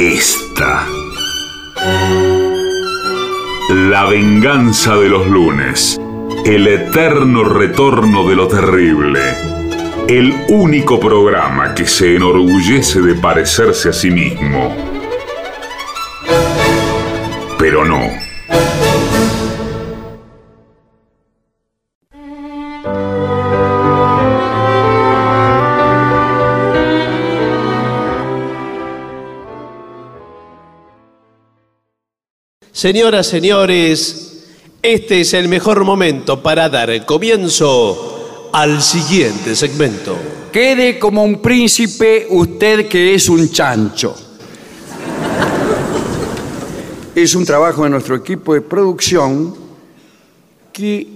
[0.02, 0.86] Esta.
[3.68, 6.00] La venganza de los lunes.
[6.46, 9.20] El eterno retorno de lo terrible.
[10.08, 14.74] El único programa que se enorgullece de parecerse a sí mismo.
[17.58, 18.29] Pero no.
[32.80, 34.38] Señoras, señores,
[34.80, 40.16] este es el mejor momento para dar el comienzo al siguiente segmento.
[40.50, 44.16] Quede como un príncipe usted que es un chancho.
[47.14, 49.54] Es un trabajo de nuestro equipo de producción
[50.72, 51.06] que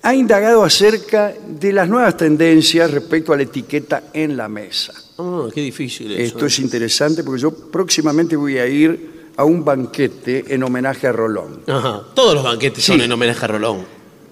[0.00, 4.94] ha indagado acerca de las nuevas tendencias respecto a la etiqueta en la mesa.
[5.18, 6.22] Ah, qué difícil eso.
[6.22, 11.12] Esto es interesante porque yo próximamente voy a ir a un banquete en homenaje a
[11.12, 11.62] Rolón.
[11.66, 13.04] Ajá, Todos los banquetes son Sí.
[13.04, 13.84] en homenaje a Rolón.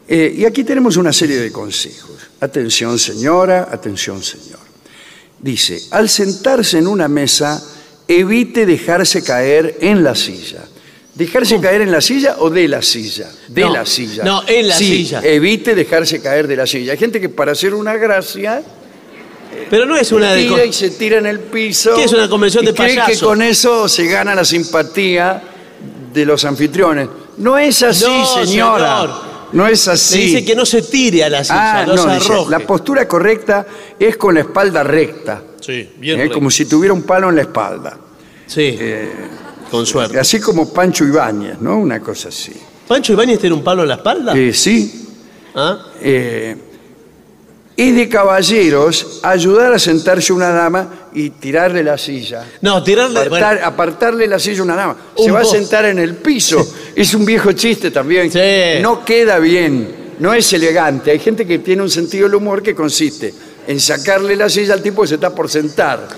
[0.07, 2.16] Eh, y aquí tenemos una serie de consejos.
[2.40, 4.59] Atención señora, atención señor.
[5.40, 7.62] Dice, al sentarse en una mesa,
[8.09, 10.64] evite dejarse caer en la silla.
[11.14, 13.28] ¿Dejarse caer en la silla o de la silla?
[13.49, 14.22] De No, la silla.
[14.24, 15.20] no, en la Sí, silla.
[15.22, 16.92] Evite dejarse caer de la silla.
[16.92, 18.62] Hay gente que para hacer una gracia
[19.71, 20.45] Pero no es una de...
[20.47, 21.95] tira y se tira en el piso.
[21.95, 25.43] ¿Qué es una convención y de cree que con eso se gana la simpatía
[26.12, 27.09] de los anfitriones.
[27.39, 29.01] No es así, No, señora.
[29.01, 29.29] señor.
[29.53, 30.19] No es Le así.
[30.21, 33.09] dice que no se tire a la silla, Ah, no, no, se dice, la postura
[33.09, 33.66] correcta
[33.99, 35.43] es con la espalda recta.
[35.61, 36.31] Sí, bien ¿eh?
[36.31, 37.97] como si tuviera un palo en la espalda.
[38.47, 39.11] Sí, Eh,
[39.71, 40.19] con suerte.
[40.19, 41.79] Así como Pancho Ibáñez, ¿no?
[41.79, 42.53] Una cosa así.
[42.87, 44.37] ¿Pancho Ibáñez tiene un palo en la espalda?
[44.37, 45.07] Eh, sí.
[45.55, 45.79] ¿Ah?
[47.79, 52.45] Es de caballeros ayudar a sentarse una dama y tirarle la silla.
[52.61, 53.20] No, tirarle...
[53.20, 54.97] Apartar- bueno, apartarle la silla a una dama.
[55.16, 56.59] Se Un va a sentar en el piso.
[56.97, 58.33] Es un viejo chiste también.
[58.33, 58.83] Sí.
[58.83, 61.12] No queda bien, no es elegante.
[61.12, 63.33] Hay gente que tiene un sentido del humor que consiste
[63.68, 66.09] en sacarle la silla al tipo que se está por sentar.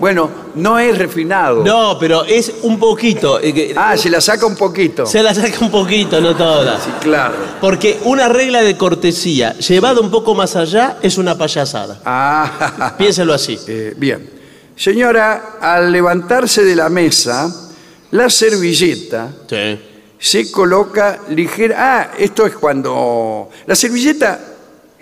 [0.00, 1.62] Bueno, no es refinado.
[1.62, 3.38] no, pero es un poquito.
[3.40, 5.04] eh, Ah, se la saca un poquito.
[5.06, 6.80] Se la saca un poquito, no toda.
[6.80, 7.34] Sí, claro.
[7.60, 12.00] Porque una regla de cortesía llevada un poco más allá es una payasada.
[12.04, 13.58] Ah, Piénselo así.
[13.68, 14.28] eh, bien.
[14.74, 17.54] Señora, al levantarse de la mesa,
[18.12, 19.78] la servilleta Sí.
[20.18, 21.76] se coloca ligera.
[21.78, 23.50] Ah, esto es cuando.
[23.66, 24.49] La servilleta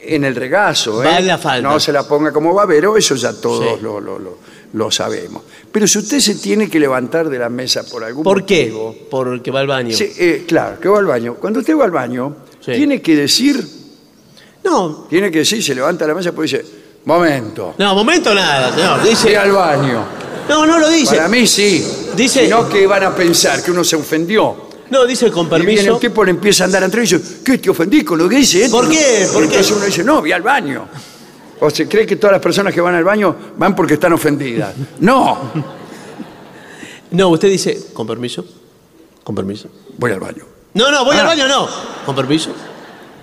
[0.03, 1.07] en el regazo, ¿eh?
[1.07, 1.69] Va en la falda.
[1.69, 3.83] No se la ponga como babero, eso ya todos Sí.
[3.83, 4.39] lo, lo- lo-
[4.73, 5.43] lo sabemos.
[5.73, 8.65] Pero si usted se tiene que levantar de la mesa por algún ¿Por qué?
[8.71, 8.95] motivo.
[9.11, 9.97] Porque va al baño.
[9.97, 11.35] Sí, eh, claro, que va al baño.
[11.41, 12.73] Cuando usted va al baño, Sí.
[12.73, 13.65] tiene que decir,
[14.65, 16.65] No, tiene que decir, se levanta de la mesa y dice,
[17.07, 19.01] momento, no, momento nada, señor.
[19.01, 19.37] voy Dice.
[19.37, 20.05] al baño.
[20.49, 21.17] No, no lo dice.
[21.17, 21.87] Para mí sí.
[22.15, 24.68] Dice- Si no, que van a pensar que uno se ofendió.
[24.91, 25.95] No, dice con Y viene permiso.
[25.95, 28.37] el tipo, le empieza a andar atrás y dice, ¿qué te ofendí con lo que
[28.37, 28.65] dice?
[28.65, 29.27] esto?" ¿Por qué?
[29.33, 29.49] ¿Por qué?
[29.49, 30.89] Entonces uno dice, no, voy al baño.
[31.61, 34.75] O se cree que todas las personas que van al baño van porque están ofendidas.
[35.01, 35.39] No,
[37.11, 38.45] No, usted dice con permiso.
[39.25, 39.69] Con permiso.
[39.97, 40.45] voy al baño.
[40.75, 41.21] No, no, voy Ah.
[41.23, 41.69] al baño, no.
[42.07, 42.51] Con permiso.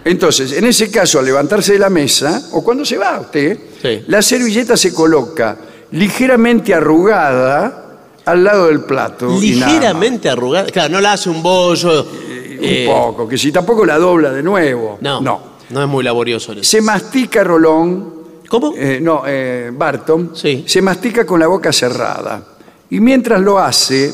[0.04, 4.04] Entonces, en ese caso, al levantarse de la mesa, o cuando se va usted, Sí.
[4.08, 5.58] la servilleta se coloca
[5.92, 7.85] ligeramente arrugada
[8.26, 9.28] al lado del plato.
[9.42, 9.74] y nada más.
[9.76, 10.66] Ligeramente arrugada.
[10.72, 12.02] Claro, no la hace un bollo.
[12.04, 14.98] Un eh, poco, que si tampoco la dobla de nuevo.
[15.02, 15.42] No, No.
[15.70, 15.82] no.
[15.84, 16.64] es muy laborioso eso.
[16.64, 18.14] Se mastica rolón
[18.48, 18.74] ¿Cómo?
[18.78, 20.64] Eh, no, eh, Barton, Sí.
[20.68, 22.44] se mastica con la boca cerrada.
[22.92, 24.14] Y mientras lo hace,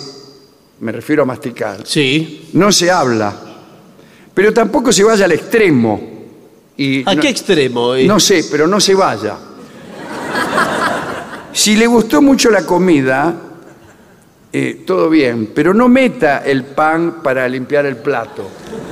[0.80, 2.50] me refiero a masticar, Sí.
[2.54, 3.36] no se habla.
[4.34, 6.02] Pero tampoco se vaya al extremo.
[6.78, 7.94] Y ¿A no, qué extremo?
[7.94, 8.06] eh?
[8.06, 9.36] no sé, pero no se vaya.
[11.52, 13.36] Si le gustó mucho la comida,
[14.54, 18.44] eh, todo bien, pero no meta el pan para limpiar el plato.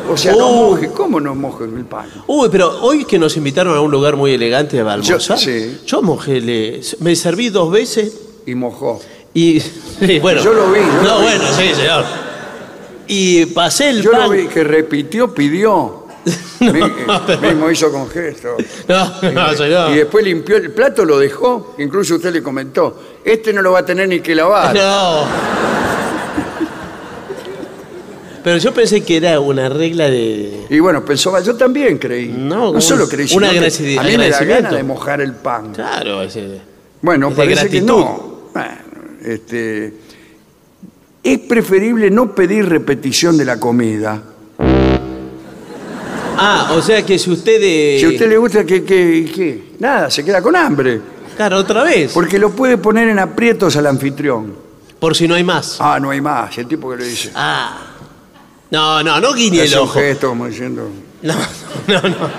[0.09, 0.69] O sea, no Oh.
[0.71, 0.89] moje.
[0.95, 2.07] ¿Cómo no moje el pan?
[2.27, 5.81] Uy, pero hoy que nos invitaron a un lugar muy elegante a almorzar, Yo- sí.
[5.85, 8.13] yo mojé, le- me serví dos veces
[8.45, 9.01] Y mojó.
[9.33, 9.59] y
[9.99, 10.41] sí, bueno.
[10.43, 11.23] Yo lo vi, yo no, lo vi.
[11.25, 12.05] bueno, sí, señor.
[13.07, 14.21] Y pasé el Yo pan.
[14.21, 15.98] lo vi que repitió, pidió.
[16.59, 18.55] Pero- mismo hizo con gesto.
[18.87, 19.91] No, no, señor.
[19.91, 21.75] Y después limpió el plato, lo dejó.
[21.77, 24.75] Incluso usted le comentó, este no lo va a tener ni que lavar.
[24.75, 25.23] No.
[28.43, 30.65] Pero yo pensé que era una regla de.
[30.69, 32.29] Y bueno, pensó, yo también creí.
[32.29, 35.33] No, No, solo creí, un sino que a mí me da gana de mojar el
[35.33, 35.73] pan.
[35.73, 36.61] Claro, ese.
[37.01, 38.49] Bueno, parece que no.
[38.53, 38.71] Bueno,
[39.23, 39.93] este,
[41.23, 44.23] es preferible no pedir repetición de la comida.
[46.41, 47.59] Ah, o sea que si usted.
[47.61, 51.01] eh, Si a usted le gusta que, que, que- nada, se queda con hambre.
[51.35, 52.11] Claro, otra vez.
[52.13, 54.55] Por, Porque lo puede poner en aprietos al anfitrión.
[55.13, 55.77] si no hay más.
[55.79, 56.57] Ah, no hay más.
[56.57, 57.31] El tipo que le dice.
[57.35, 57.77] Ah.
[58.71, 59.99] No, no, no guiñe el hace un ojo.
[59.99, 60.89] gesto como diciendo.
[61.21, 61.33] No,
[61.87, 62.29] no, no.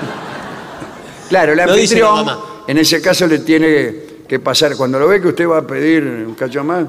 [1.28, 2.38] Claro, el Lo dice la anfitrión, mamá.
[2.66, 3.94] en ese caso le tiene
[4.28, 4.76] que pasar.
[4.76, 6.86] Cuando lo ve que usted va a pedir un cacho más,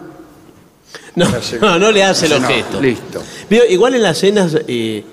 [1.15, 1.25] No,
[1.61, 2.81] no, no le hace los "No, gestos.
[2.81, 3.21] Listo.
[3.49, 5.03] Vio, igual en las cenas eh,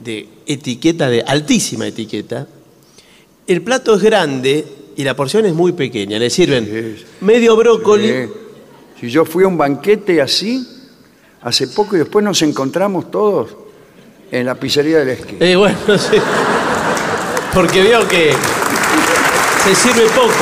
[0.00, 2.46] de etiqueta, de altísima etiqueta,
[3.46, 4.64] el plato es grande
[4.96, 6.18] y la porción es muy pequeña.
[6.18, 6.64] Le sirven
[6.98, 7.04] Sí.
[7.20, 8.28] medio brócoli.
[9.00, 10.66] Si yo fui a un banquete así,
[11.42, 13.50] hace poco y después nos encontramos todos
[14.30, 15.36] en la pizzería del esquí.
[15.40, 16.16] Eh, bueno, sí.
[17.54, 18.32] Porque veo que
[19.64, 20.32] se sirve poco.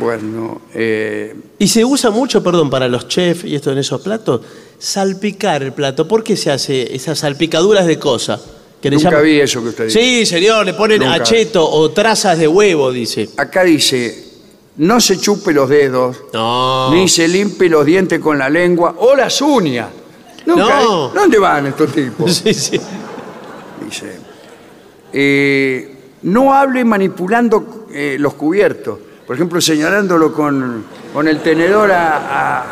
[0.00, 4.40] Bueno, eh, Y se usa mucho, perdón, para los chefs y esto en esos platos,
[4.78, 6.08] salpicar el plato.
[6.08, 8.40] ¿Por qué se hace esas salpicaduras de cosas?
[8.80, 10.00] Que nunca llaman- vi eso que usted dice.
[10.00, 11.14] Sí, señor, le ponen Nunca.
[11.16, 13.28] acheto o trazas de huevo, dice.
[13.36, 14.24] Acá dice,
[14.78, 16.90] no se chupe los dedos, No.
[16.94, 19.88] ni se limpie los dientes con la lengua o las uñas.
[20.46, 21.08] Nunca- No.
[21.10, 22.32] ¿Dónde van estos tipos?
[22.42, 22.80] Sí, sí.
[23.84, 24.16] Dice,
[25.12, 28.98] eh, no hable manipulando eh, los cubiertos.
[29.30, 32.16] Por ejemplo, señalándolo con, con el tenedor a-
[32.62, 32.64] a-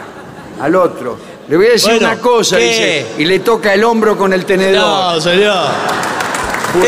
[0.61, 1.17] al otro.
[1.49, 2.65] Le voy a decir Bueno, una cosa, ¿qué?
[2.65, 4.81] dice, y le toca el hombro con el tenedor.
[5.15, 5.67] No, señor.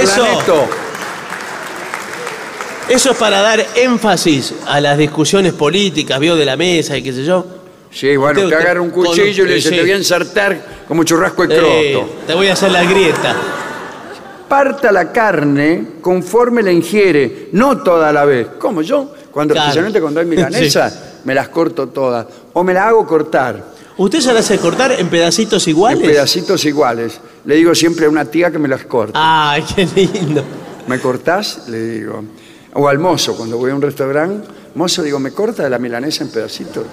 [0.02, 0.24] Eso,
[2.88, 7.12] eso es para dar énfasis a las discusiones políticas, vio, de la mesa y qué
[7.12, 7.46] sé yo.
[7.92, 9.76] Sí, bueno, te usted- agarra un cuchillo y le dice, sí.
[9.76, 12.10] te voy a ensartar como churrasco de Eh, croto.
[12.26, 13.36] te voy a hacer la grieta.
[14.48, 18.48] Parta la carne conforme la ingiere, no toda a la vez.
[18.58, 19.68] Como yo, cuando, Claro.
[19.68, 20.92] especialmente cuando hay milanesa,
[21.24, 22.26] me las corto todas.
[22.52, 26.08] O me las hago cortar ¿Usted se la hace cortar en pedacitos en iguales?
[26.08, 27.20] pedacitos iguales.
[27.44, 29.12] Le digo siempre a una tía que me las corte.
[29.14, 30.42] Ay, qué lindo.
[30.86, 31.68] ¿Me cortás?
[31.68, 32.24] Le digo.
[32.72, 36.30] O al mozo, cuando voy a un restaurante, mozo, digo, ¿me corta la milanesa en
[36.30, 36.84] pedacitos?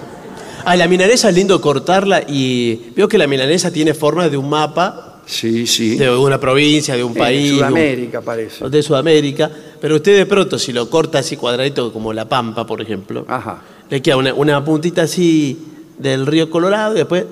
[0.65, 4.49] Ah, la milanesa es lindo cortarla y veo que la milanesa tiene forma de un
[4.49, 5.97] mapa Sí, sí.
[5.97, 7.51] de una provincia, de un país.
[7.51, 8.67] Sudamérica parece.
[8.69, 9.51] de Sudamérica.
[9.80, 13.61] Pero usted de pronto, si lo corta así cuadradito como la pampa, por ejemplo, Ajá.
[13.89, 15.59] le queda una, una puntita así
[15.99, 17.25] del río Colorado y después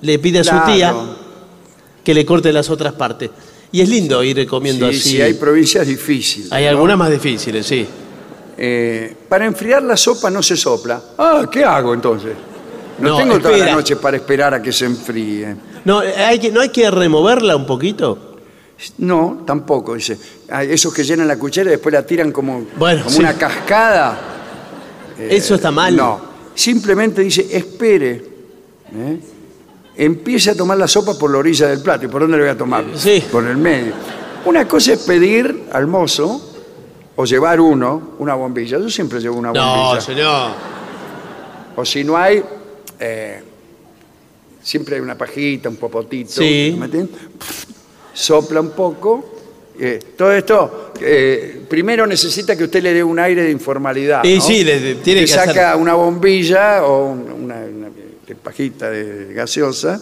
[0.00, 0.94] le pide a su tía
[2.04, 3.30] que le corte las otras partes.
[3.72, 5.08] Y es lindo ir comiendo Sí, así.
[5.10, 6.52] sí, hay provincias difíciles.
[6.52, 6.70] Hay ¿no?
[6.70, 7.86] algunas más difíciles, sí.
[8.56, 11.02] Eh, para enfriar la sopa no se sopla.
[11.18, 12.32] Ah, ¿qué hago entonces?
[12.98, 13.74] No, No, tengo toda la espera.
[13.76, 15.56] noche para esperar a que se enfríe.
[15.84, 18.36] No, hay que, ¿no hay que removerla un poquito?
[18.98, 20.18] No, tampoco, dice.
[20.50, 23.20] Hay esos que llenan la cuchara y después la tiran como, Bueno, como sí.
[23.20, 24.18] una cascada.
[25.18, 25.94] Eso está mal.
[25.96, 26.20] No,
[26.54, 28.24] simplemente dice, espere.
[28.94, 29.20] ¿eh?
[29.96, 32.06] Empiece a tomar la sopa por la orilla del plato.
[32.06, 32.84] ¿Y por dónde le voy a tomar?
[32.96, 33.22] Sí.
[33.30, 33.92] Por el medio.
[34.46, 36.50] Una cosa es pedir al mozo
[37.14, 38.78] o llevar uno, una bombilla.
[38.78, 40.00] Yo siempre llevo una No, bombilla.
[40.00, 40.50] señor.
[41.76, 42.42] O si no hay,
[43.00, 43.40] eh,
[44.62, 46.30] siempre hay una pajita, un popotito.
[46.32, 46.74] Sí.
[46.78, 47.16] ¿me entiendes?
[48.14, 49.28] Sopla un poco.
[49.80, 54.22] eh, todo esto, eh, primero necesita que usted le dé un aire de informalidad.
[54.24, 54.40] Y ¿no?
[54.42, 57.88] sí, le- tiene que saca hacer- una bombilla o un- una, una
[58.42, 60.00] pajita de gaseosa,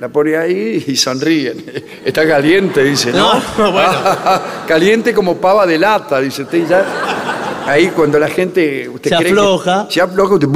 [0.00, 1.64] la pone ahí y sonríen.
[2.04, 3.34] Está caliente, dice, ¿no?
[3.58, 3.92] No, bueno.
[4.66, 6.64] caliente como pava de lata, dice usted.
[6.64, 8.88] y ya, ahí cuando la gente...
[8.88, 9.86] Usted Se cree que- afloja.
[9.90, 10.48] se afloja usted,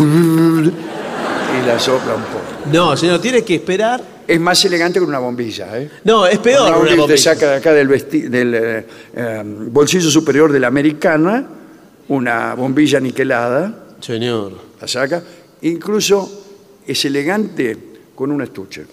[1.62, 2.70] y la sopla un poco.
[2.72, 4.02] No, señor, tiene que esperar.
[4.26, 5.90] Es más elegante que una bombilla, ¿eh?
[6.05, 10.09] No, es peor Una bombilla te saca de acá del, vesti- del eh, eh, bolsillo
[10.10, 11.47] superior de la americana
[12.09, 14.52] una bombilla niquelada, Señor.
[14.80, 15.22] la saca.
[15.62, 16.44] Incluso
[16.86, 17.76] es elegante
[18.14, 18.84] con un estuche.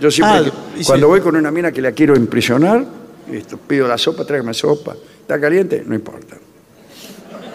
[0.00, 0.42] Yo siempre, Ah,
[0.74, 2.84] que- y cuando voy con una mina que la quiero impresionar,
[3.66, 4.94] pido la sopa, tráigame sopa.
[5.20, 5.82] ¿Está caliente?
[5.86, 6.36] No importa.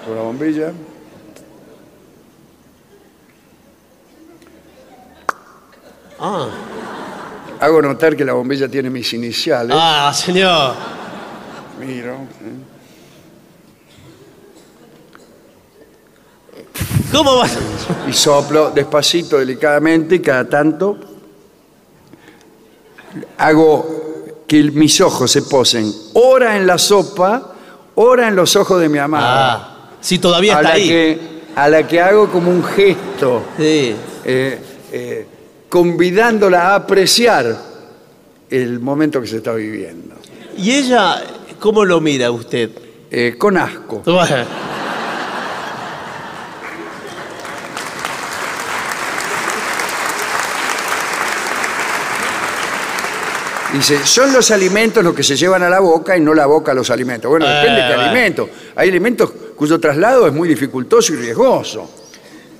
[0.05, 0.72] Con la bombilla.
[6.23, 6.48] Ah,
[7.60, 9.76] Hago notar que la bombilla tiene mis iniciales.
[9.80, 10.73] ah señor.
[11.80, 12.15] Miro.
[17.11, 17.48] ¿Cómo va?
[18.07, 20.98] Y soplo despacito, delicadamente, y cada tanto
[23.38, 27.53] hago que mis ojos se posen ora en la sopa,
[27.95, 29.53] ora en los ojos de mi amada.
[29.56, 30.88] Ah, sí, todavía a, está la ahí.
[30.88, 31.19] que,
[31.56, 33.95] a la que hago como un gesto, Sí.
[34.23, 34.60] eh,
[34.93, 35.27] eh,
[35.72, 37.56] convidándola a apreciar
[38.49, 40.15] el momento que se está viviendo.
[40.57, 41.23] ¿Y ella
[41.60, 42.69] cómo lo mira usted?
[43.10, 44.02] Eh, con asco.
[53.73, 56.73] Dice, son los alimentos los que se llevan a la boca y no la boca
[56.73, 57.30] a los alimentos.
[57.30, 58.11] Bueno, depende Eh, de qué bueno.
[58.11, 58.49] alimento.
[58.76, 61.89] Hay alimentos cuyo traslado es muy dificultoso y riesgoso.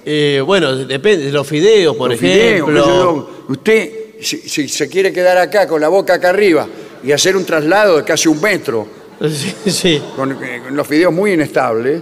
[0.05, 2.85] Eh, bueno, depende de los fideos, por Los ejemplo.
[2.85, 3.43] yo.
[3.49, 3.91] usted,
[4.21, 6.67] si, si se quiere quedar acá con la boca acá arriba
[7.03, 8.87] y hacer un traslado de casi un metro
[9.21, 10.01] Sí, sí.
[10.15, 12.01] con, eh, con los fideos muy inestables,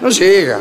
[0.00, 0.60] no llega.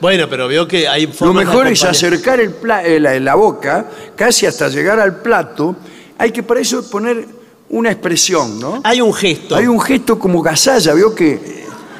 [0.00, 3.86] Bueno, pero veo que hay Lo mejor es acercar el pla- eh, la, la boca
[4.14, 5.74] casi hasta llegar al plato.
[6.18, 7.26] Hay que para eso poner
[7.70, 8.80] una expresión, ¿no?
[8.84, 9.56] Hay un gesto.
[9.56, 11.40] Hay un gesto como gasalla, veo que,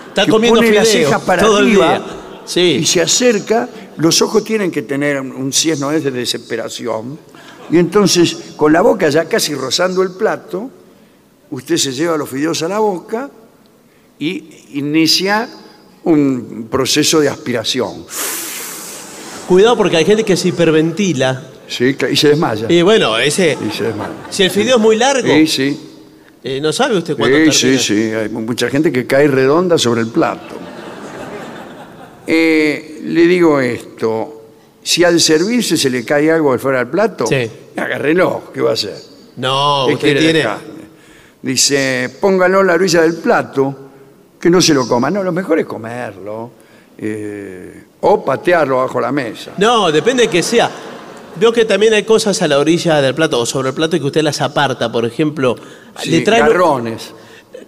[0.08, 2.02] Está que comiendo pone las fideos cejas para todo el arriba día.
[2.44, 2.78] Sí.
[2.82, 3.68] y se acerca.
[3.98, 7.18] Los ojos tienen que tener un ciesno de desesperación.
[7.70, 10.70] Y entonces, con la boca ya casi rozando el plato,
[11.50, 13.30] usted se lleva los fideos a la boca
[14.18, 14.44] y
[14.74, 15.48] inicia
[16.04, 18.04] un proceso de aspiración.
[19.48, 21.50] Cuidado porque hay gente que se hiperventila.
[21.68, 22.66] Sí, y se desmaya.
[22.70, 23.56] Y bueno, ese.
[23.66, 24.12] Y se desmaya.
[24.30, 25.80] Si el fideo es muy largo, Sí, sí.
[26.44, 27.94] eh, no sabe usted cuándo Sí, sí, sí.
[28.12, 30.54] Hay mucha gente que cae redonda sobre el plato.
[32.26, 34.32] Eh, le digo esto.
[34.82, 37.50] Si al servirse se le cae algo de fuera del plato, Sí.
[37.76, 38.44] agárrelo.
[38.54, 38.96] ¿Qué va a hacer?
[39.36, 40.42] No, ¿Qué usted quiere de tiene.
[40.42, 40.66] carne?
[41.42, 43.74] Dice, póngalo a la orilla del plato,
[44.40, 45.10] que no se lo coma.
[45.10, 46.50] No, lo mejor es comerlo.
[46.98, 49.50] eh, o patearlo bajo la mesa.
[49.58, 50.70] No, depende de que sea.
[51.38, 54.00] Veo que también hay cosas a la orilla del plato o sobre el plato y
[54.00, 55.56] que usted las aparta, por ejemplo.
[56.00, 57.12] Sí, le traen garrones.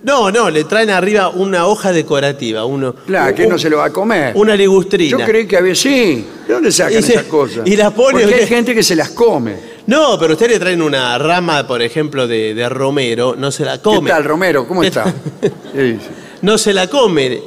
[0.03, 2.95] No, no, le traen arriba una hoja decorativa, uno.
[3.07, 4.33] Claro, que un- no se lo va a comer.
[4.37, 5.19] Una ligustrina.
[5.19, 6.25] Yo creí que había, sí.
[6.47, 7.67] ¿De dónde sacan Y se- esas cosas?
[7.67, 9.57] y las pone- Porque hay gente que se las come.
[9.87, 13.79] No, pero usted le traen una rama, por ejemplo, de, de romero, no se la
[13.79, 14.11] ¿Qué come.
[14.11, 14.69] tal, Romero?
[14.69, 15.13] ¿Cómo está?
[15.73, 16.07] ¿Qué dice?
[16.43, 17.41] No se la come.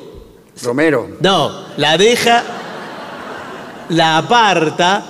[0.63, 1.07] Romero.
[1.21, 2.43] No, la deja,
[3.89, 5.05] la aparta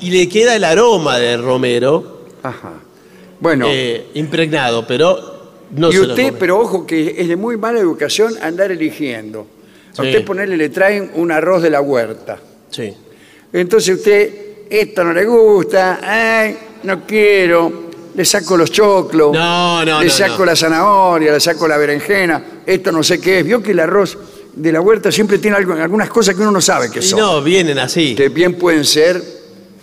[0.00, 2.72] y le queda el aroma del romero Ajá.
[3.38, 5.41] Bueno, eh, impregnado, pero
[5.72, 6.38] no y se lo usted, come.
[6.38, 9.46] pero ojo que es de muy mala educación andar eligiendo.
[9.92, 10.08] A Sí.
[10.08, 12.38] usted ponerle, le traen un arroz de la huerta.
[12.70, 12.94] Sí.
[13.52, 14.32] Entonces usted,
[14.70, 20.12] esto no le gusta, ay, no quiero, le saco los choclos, No, no, le no,
[20.12, 20.44] saco no.
[20.46, 23.44] la zanahoria, le saco la berenjena, esto no sé qué es.
[23.44, 24.16] Vio que el arroz
[24.54, 27.18] de la huerta siempre tiene algo- algunas cosas que uno no sabe qué Y son.
[27.20, 28.14] no, vienen así.
[28.14, 29.22] Que bien pueden ser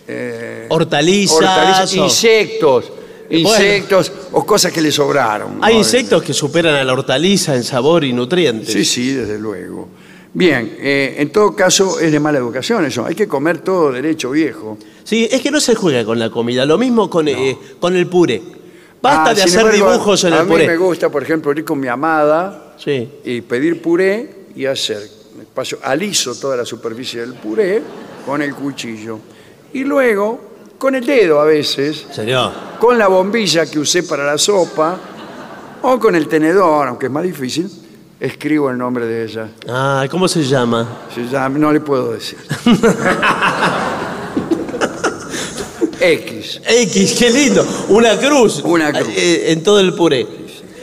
[0.08, 1.38] eh, Hortalizas.
[1.38, 2.92] hortalizas, o- insectos,
[3.30, 5.60] insectos o cosas que le sobraron.
[5.62, 5.80] Hay ¿no?
[5.80, 8.72] insectos que superan a la hortaliza en sabor y nutrientes.
[8.74, 9.88] Sí, sí, desde luego.
[10.34, 13.06] Bien, eh, en todo caso es de mala educación eso.
[13.06, 14.78] Hay que comer todo derecho viejo.
[15.04, 16.66] Sí, es que no se juega con la comida.
[16.66, 18.42] Lo mismo con, eh, con el puré.
[19.02, 20.68] Basta Ah, de sin hacer embargo, dibujos en a el mí puré.
[20.68, 23.10] me gusta, por ejemplo, ir con mi amada Sí.
[23.24, 25.02] y pedir puré y hacer,
[25.54, 27.82] paso, aliso toda la superficie del puré
[28.26, 29.20] con el cuchillo.
[29.74, 30.49] Y luego,
[30.80, 32.52] con el dedo a veces, Señor.
[32.80, 34.98] con la bombilla que usé para la sopa
[35.84, 37.70] o con el tenedor, aunque es más difícil,
[38.20, 39.50] escribo el nombre de ella.
[39.68, 40.88] Ah, ¿cómo se llama?
[41.14, 42.40] Se llama- no le puedo decir.
[46.02, 46.62] X.
[46.66, 47.66] X, qué lindo.
[47.90, 48.62] Una cruz.
[48.64, 49.10] Una cruz.
[49.16, 50.26] Eh, en todo el puré.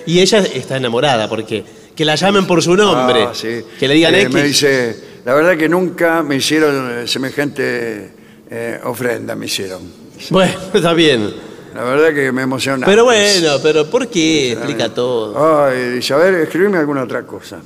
[0.07, 1.65] Y ella está enamorada porque
[1.95, 3.23] que la llamen por su nombre.
[3.25, 3.63] Ah, sí.
[3.79, 4.35] Que le digan Eh, X.
[4.35, 8.11] Me dice, la verdad que nunca me hicieron eh, semejante
[8.51, 9.81] eh, ofrenda, me hicieron.
[10.31, 11.33] Bueno, está bien.
[11.75, 12.87] La verdad que me emociona.
[12.87, 14.53] Pero bueno, pero ¿por qué?
[14.53, 15.65] Explica todo.
[15.67, 17.61] Ay, dice, a ver, escribime alguna otra cosa.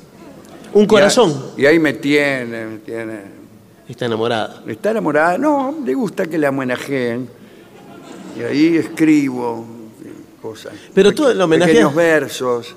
[0.73, 1.53] Un corazón.
[1.57, 3.21] Y ahí, me tiene, me tiene.
[3.89, 4.63] Está enamorada.
[4.67, 5.39] ¿Está enamorada?
[5.39, 7.29] No, le gusta que la homenajeen.
[8.39, 9.65] Y ahí escribo
[10.43, 10.73] cosas.
[10.95, 12.77] Pero tú lo homenajea- Pequeños versos.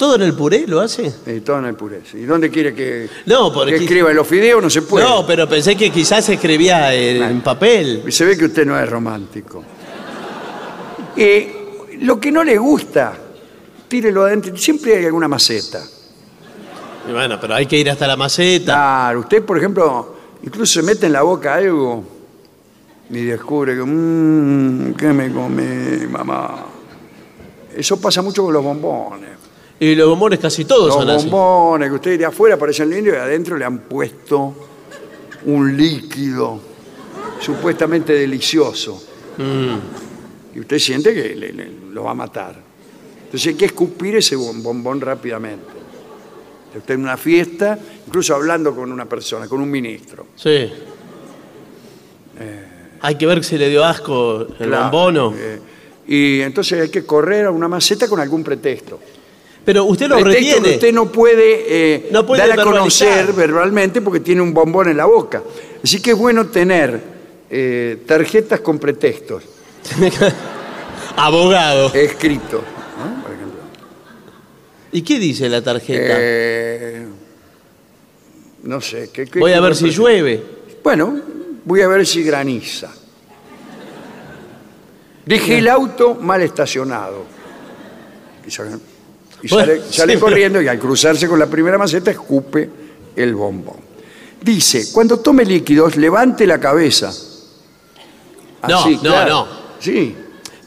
[0.00, 1.12] ¿Todo en el puré lo hace?
[1.26, 2.00] Y todo en el puré.
[2.14, 4.08] ¿Y dónde quiere que, No, porque- que escriba?
[4.08, 5.04] En los fideos no se puede.
[5.06, 8.04] No, pero pensé que quizás escribía en, en papel.
[8.10, 9.62] Se ve que usted no es romántico.
[11.14, 11.54] Eh,
[12.00, 13.12] lo que no le gusta
[13.88, 14.56] tírelo adentro.
[14.56, 15.82] Siempre hay alguna maceta.
[17.06, 18.72] Y bueno, pero hay que ir hasta la maceta.
[18.72, 22.02] Claro, usted, por ejemplo, incluso se mete en la boca algo
[23.10, 26.64] y descubre que, mmm, ¿qué me comí, mamá?
[27.76, 29.39] Eso pasa mucho con los bombones.
[29.80, 31.28] Y los bombones casi todos Los son así.
[31.28, 34.54] bombones que usted de afuera parecen lindos y adentro le han puesto
[35.46, 36.60] un líquido
[37.40, 39.02] supuestamente delicioso.
[39.38, 40.56] Mm.
[40.56, 42.56] Y usted siente que le- le- lo va a matar.
[43.24, 45.64] Entonces hay que escupir ese bom- bombón rápidamente.
[46.76, 50.26] Usted en una fiesta, incluso hablando con una persona, con un ministro.
[50.36, 50.70] Sí.
[53.02, 55.34] Hay que ver si le dio asco el Claro, bombono.
[55.36, 55.58] eh,
[56.06, 59.00] y entonces hay que correr a una maceta con algún pretexto.
[59.64, 64.00] Pero usted lo pretexto que usted no puede, eh, No puede dar a conocer verbalmente
[64.00, 65.42] porque tiene un bombón en la boca.
[65.84, 67.00] Así que es bueno tener
[67.50, 69.42] eh, tarjetas con pretextos
[71.16, 71.92] Abogado.
[71.94, 72.62] escritos.
[72.62, 73.22] ¿no?
[73.22, 73.60] Por ejemplo.
[74.92, 76.14] ¿Y qué dice la tarjeta?
[76.18, 77.06] Eh,
[78.64, 79.10] no sé.
[79.12, 80.42] ¿qué- qué- Voy a ver si llueve.
[80.82, 81.20] Bueno,
[81.64, 82.90] voy a ver si graniza.
[85.26, 87.24] Dejé el auto mal estacionado.
[88.48, 88.70] Sale,
[89.42, 92.68] y Bueno, sale- sí, sale pero- corriendo y al cruzarse con la primera maceta escupe
[93.16, 93.76] el bombón.
[94.42, 97.12] Dice, cuando tome líquidos, levante la cabeza.
[98.68, 99.46] No, no, no.
[99.78, 100.14] Sí.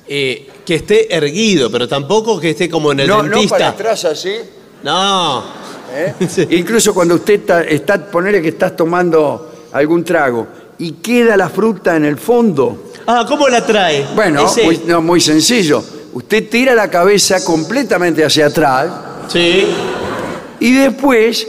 [0.08, 3.56] Eh, que esté erguido, pero tampoco que esté como en el No, no dentista.
[3.56, 4.36] para atrás así.
[4.84, 5.44] No.
[5.94, 6.14] ¿eh?
[6.30, 6.48] Sí.
[6.52, 10.48] Incluso cuando usted está, está ponele que estás tomando algún trago
[10.80, 12.92] y queda la fruta en el fondo.
[13.06, 14.06] Ah, ¿cómo la trae?
[14.16, 15.84] Bueno, muy, no, muy sencillo.
[16.14, 18.88] Usted tira la cabeza completamente hacia atrás
[19.28, 19.66] Sí.
[20.60, 21.48] y después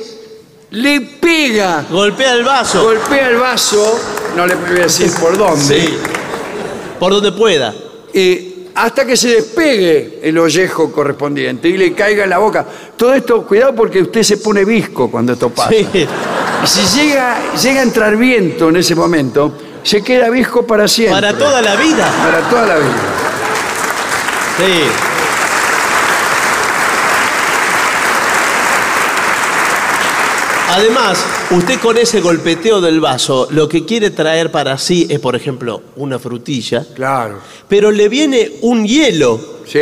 [0.70, 2.82] le pega, Golpea el vaso.
[2.84, 4.00] golpea el vaso,
[4.36, 5.94] no le voy a decir por dónde, Sí.
[6.98, 7.74] Por donde pueda.
[8.12, 12.66] eh, hasta que se despegue el ollejo correspondiente y le caiga en la boca.
[12.96, 15.70] Todo esto, cuidado porque usted se pone visco cuando esto pasa.
[15.70, 15.86] Sí.
[16.64, 19.52] Y si llega, llega a entrar viento en ese momento,
[19.84, 21.20] se queda visco para siempre.
[21.20, 22.10] Para toda la vida.
[22.24, 23.02] Para toda la vida.
[24.56, 24.90] Sí.
[30.70, 35.36] Además, usted con ese golpeteo del vaso, lo que quiere traer para sí es, por
[35.36, 37.39] ejemplo, una frutilla, Claro.
[37.68, 39.39] pero le viene un hielo.
[39.66, 39.78] Sí.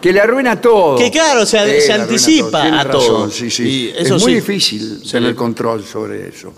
[0.00, 0.96] Que le arruina todo.
[0.96, 3.30] Que claro, se- se le arruina anticipa Tiene a razón, todo.
[3.30, 3.62] Sí, sí.
[3.62, 4.34] Y es muy sí.
[4.34, 6.52] difícil tener control sobre eso.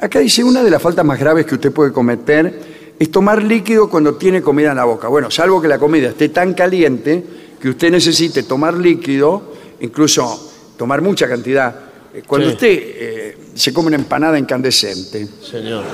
[0.00, 3.88] Acá dice, una de las faltas más graves que usted puede cometer es tomar líquido
[3.88, 5.08] cuando tiene comida en la boca.
[5.08, 7.24] Bueno, salvo que la comida esté tan caliente
[7.60, 11.74] que usted necesite tomar líquido, incluso tomar mucha cantidad.
[12.14, 12.54] Eh, Cuando Sí.
[12.54, 15.84] usted eh, se come una empanada incandescente, Señor.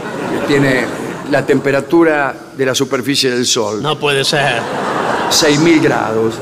[0.40, 0.85] que tiene
[1.31, 4.60] la temperatura de la superficie del sol, No puede ser.
[5.31, 6.35] 6.000 grados.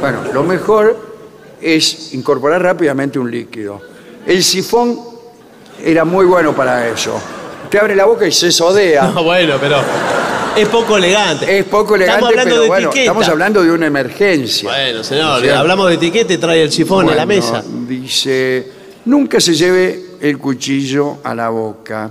[0.00, 0.96] Bueno, lo mejor
[1.60, 3.80] es incorporar rápidamente un líquido.
[4.26, 4.98] El sifón
[5.82, 7.20] era muy bueno para eso.
[7.64, 9.06] Usted abre la boca y se sodea.
[9.14, 9.76] No, bueno, pero
[10.56, 11.58] es poco elegante.
[11.58, 13.02] Es poco elegante, Estamos hablando pero de bueno, etiqueta.
[13.10, 14.70] estamos hablando de una emergencia.
[14.70, 17.64] Bueno, ¿No señor, hablamos de etiqueta y trae el sifón a la Bueno, mesa.
[17.88, 18.68] Dice,
[19.06, 22.10] nunca se lleve el cuchillo a la boca.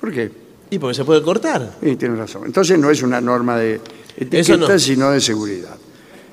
[0.00, 0.30] ¿Por qué?
[0.70, 1.72] Y porque se puede cortar.
[1.82, 2.42] Sí, tiene razón.
[2.46, 3.80] Entonces no es una norma de
[4.16, 4.78] etiqueta, Eso no.
[4.78, 5.76] sino de seguridad.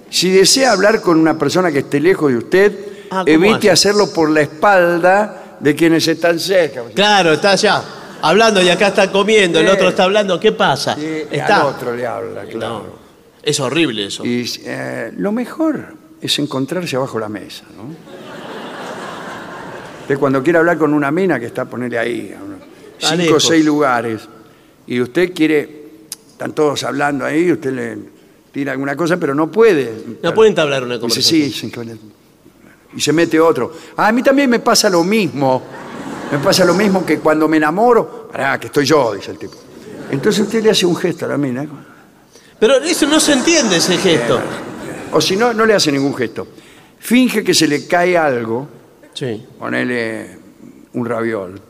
[0.10, 2.74] Si desea hablar con una persona que esté lejos de usted,
[3.12, 3.90] Ah, ¿cómo evite hace?
[3.90, 6.82] hacerlo por la espalda de quienes están cerca.
[6.96, 7.84] Claro, está allá.
[8.26, 9.72] Hablando y acá está comiendo, el Sí.
[9.74, 10.40] otro está hablando.
[10.40, 10.96] ¿Qué pasa?
[10.96, 11.62] Sí, está.
[11.62, 12.74] Al otro le habla, claro.
[12.80, 12.84] No,
[13.44, 14.26] es horrible eso.
[14.26, 17.84] Y eh, lo mejor es encontrarse abajo la mesa, ¿no?
[20.02, 22.34] Usted cuando quiere hablar con una mina que está, ponerle ahí,
[22.98, 24.22] cinco o seis lugares,
[24.88, 25.88] y usted quiere,
[26.32, 27.98] están todos hablando ahí, usted le
[28.52, 29.94] tira alguna cosa, pero no puede.
[30.22, 31.42] No pueden entablar una Dice, conversación.
[31.52, 32.00] sí, sí, él.
[32.96, 33.74] Y se mete otro.
[33.98, 35.64] Ah, a mí también me pasa lo mismo.
[36.34, 38.28] Me pasa lo mismo que cuando me enamoro.
[38.32, 39.54] Pará, que estoy yo, dice el tipo.
[40.10, 41.64] Entonces usted le hace un gesto a la mina.
[42.60, 44.40] Pero eso no se entiende ese gesto.
[45.12, 46.48] O si no, no le hace ningún gesto.
[46.98, 48.68] Finge que se le cae algo,
[49.14, 49.46] Sí.
[49.60, 50.40] ponele
[50.94, 51.62] un raviol.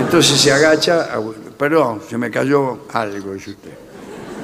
[0.00, 1.20] Entonces se agacha, ah,
[1.56, 3.70] perdón, se me cayó algo, dice usted.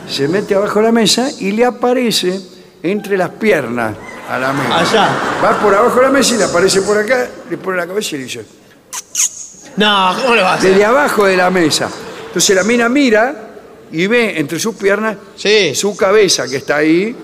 [0.09, 2.41] Se mete abajo de la mesa y le aparece
[2.85, 3.97] entre las piernas
[4.31, 4.79] a la mesa.
[4.79, 5.09] Allá.
[5.45, 8.15] Va por abajo de la mesa y le aparece por acá, le pone la cabeza
[8.15, 8.47] y le dice,
[9.77, 10.71] No, ¿cómo le va a hacer?
[10.71, 11.91] desde abajo de la mesa.
[12.29, 13.43] Entonces la mina mira
[13.93, 15.75] y ve entre sus piernas Sí.
[15.75, 17.15] su cabeza que está ahí eh,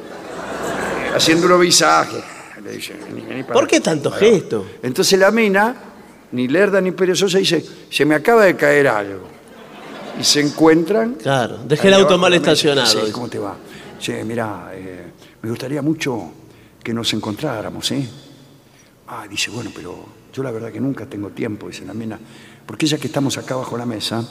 [1.17, 2.23] haciendo un visaje.
[2.63, 3.85] Le dice, "Vení, vení para ¿Por qué acá".
[3.87, 4.67] tanto gesto?
[4.83, 5.75] Entonces la mina,
[6.33, 9.29] ni lerda ni perezosa, dice, se me acaba de caer algo.
[10.21, 11.15] Y se encuentran.
[11.15, 12.53] Claro, dejé ahí el auto abajo mal de la mesa.
[12.53, 13.07] estacionado.
[13.07, 13.13] Sí.
[13.13, 13.57] ¿cómo te va?
[13.99, 15.07] Che, mirá, eh,
[15.41, 16.31] me gustaría mucho
[16.85, 18.07] que nos encontráramos, ¿eh?
[19.09, 22.19] Ah, dice, bueno, pero yo la verdad que nunca tengo tiempo, dice la mina,
[22.67, 24.25] porque ya que estamos acá bajo la mesa,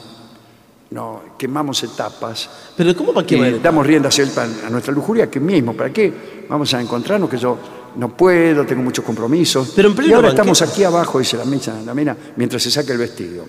[0.90, 2.50] no, quemamos etapas.
[2.76, 3.62] Pero ¿cómo va a y quemar?
[3.62, 6.44] damos rienda a nuestra lujuria que mismo, ¿para qué?
[6.48, 7.58] Vamos a encontrarnos que yo
[7.96, 9.72] no puedo, tengo muchos compromisos.
[9.74, 10.50] Pero en pleno y ahora banquete.
[10.52, 13.44] estamos aquí abajo, dice la mina, la mina, mientras se saca el vestido.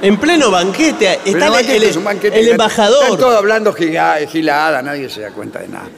[0.00, 3.02] En pleno banquete está el el, banquete el- es un banquete, el están- embajador.
[3.04, 5.88] Están todos hablando giga- gilada, nadie se da cuenta de nada.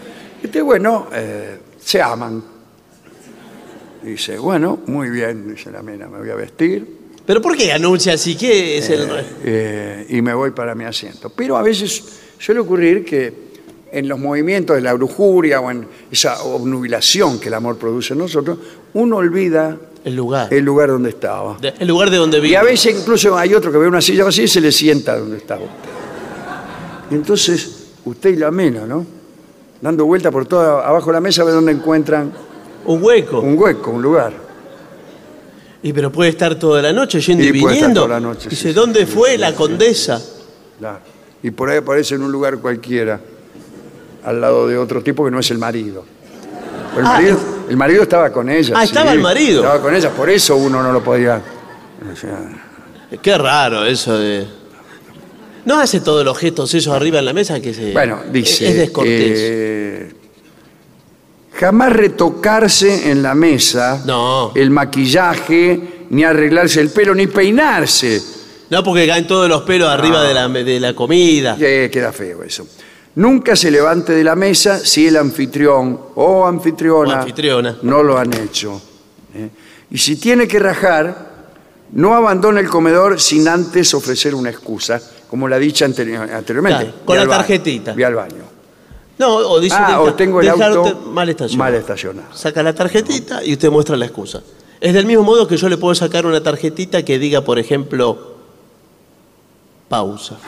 [0.43, 2.43] Este, bueno, eh, se aman.
[4.03, 8.15] Dice, bueno, muy bien, dice la mina, me voy a vestir ¿Pero por qué anuncia
[8.15, 8.35] así?
[8.35, 9.07] ¿Qué es el.?
[9.45, 11.31] eh, y me voy para mi asiento.
[11.31, 12.03] Pero a veces
[12.39, 13.33] suele ocurrir que
[13.93, 18.21] en los movimientos de la lujuria o en esa obnubilación que el amor produce en
[18.21, 18.59] nosotros,
[18.95, 20.53] uno olvida El lugar.
[20.53, 21.57] el lugar donde estaba.
[21.61, 22.57] De- el lugar de donde Y vive.
[22.57, 25.37] a veces incluso hay otro que ve una silla vacía y se le sienta donde
[25.37, 25.67] estaba.
[27.11, 29.07] Y entonces usted y la mina, ¿no?
[29.81, 32.33] Dando vuelta por toda abajo de la mesa a ver dónde encuentran
[32.85, 33.41] Un hueco.
[33.41, 34.33] un hueco, un lugar.
[35.83, 38.03] Y pero puede estar toda la noche yendo y, Y puede estar viniendo.
[38.03, 40.21] toda la noche, Dice, sí, ¿dónde sí, fue sí, la condesa?
[40.79, 40.99] Claro.
[41.43, 43.19] Y por ahí aparece en un lugar cualquiera,
[44.25, 46.05] al lado de otro tipo que no es el marido.
[46.97, 47.39] El, Ah, marido
[47.71, 48.75] el marido estaba con ella.
[48.77, 49.63] Ah, estaba el marido.
[49.63, 51.41] Estaba con ella, por eso uno no lo podía.
[52.13, 52.39] o sea,
[53.23, 54.47] Qué raro eso de.
[55.65, 57.93] No hace todos los gestos esos arriba en la mesa que se.
[57.93, 58.69] Bueno, dice.
[58.69, 59.39] Es descortés.
[59.39, 60.13] eh,
[61.61, 64.53] jamás retocarse en la mesa No.
[64.55, 68.21] el maquillaje, ni arreglarse el pelo, ni peinarse.
[68.71, 71.57] No, porque caen todos los pelos arriba de la, de la comida.
[71.61, 72.67] Eh, queda feo eso.
[73.17, 77.77] Nunca se levante de la mesa si el anfitrión o anfitriona, O anfitriona.
[77.83, 78.81] no lo han hecho.
[79.35, 79.51] ¿eh?
[79.91, 81.29] Y si tiene que rajar,
[81.93, 86.85] no abandone el comedor sin antes ofrecer una excusa, como la dicha anteri- anteriormente.
[86.85, 87.93] Claro, con la al baño, tarjetita.
[87.93, 88.45] Vi al baño.
[89.21, 91.59] No, o dice Ah, deja- o tengo el auto mal estacionado.
[91.73, 92.29] mal estacionado.
[92.35, 94.41] Saca la tarjetita y usted muestra la excusa.
[94.81, 98.37] Es del mismo modo que yo le puedo sacar una tarjetita que diga, por ejemplo,
[99.91, 100.39] pausa.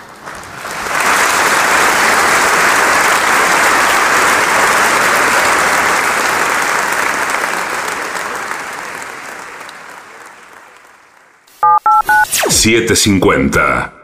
[12.48, 14.01] $7.50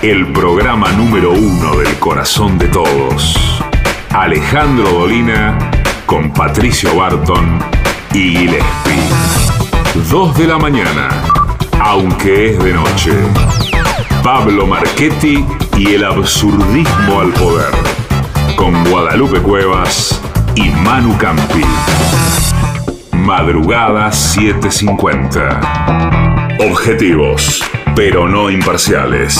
[0.01, 3.61] El programa número uno del corazón de todos.
[4.09, 5.55] Alejandro Dolina
[6.07, 7.59] con Patricio Barton
[8.11, 9.03] y Gillespie.
[10.09, 11.09] 2 de la mañana
[11.79, 13.11] Aunque es de noche.
[14.23, 15.45] Pablo Marchetti
[15.77, 17.94] y el absurdismo al poder.
[18.55, 20.19] Con Guadalupe Cuevas
[20.55, 21.61] y Manu Campi.
[23.11, 26.57] Madrugada 750.
[26.71, 27.61] Objetivos,
[27.95, 29.39] pero no imparciales.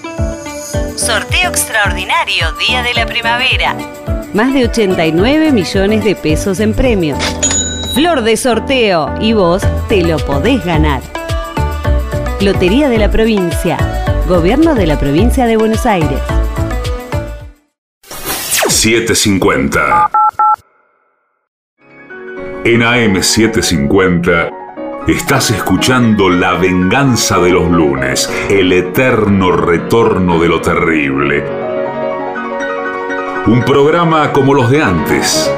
[0.95, 3.75] Sorteo extraordinario Día de la Primavera.
[4.33, 7.17] Más de 89 millones de pesos en premios.
[7.95, 11.01] Flor de sorteo y vos te lo podés ganar.
[12.39, 13.77] Lotería de la Provincia.
[14.27, 16.19] Gobierno de la Provincia de Buenos Aires.
[18.67, 20.09] 750.
[22.63, 24.60] En AM750
[25.07, 31.43] estás escuchando La venganza de los lunes, el eterno retorno de lo terrible.
[33.47, 35.51] Un programa como los de antes,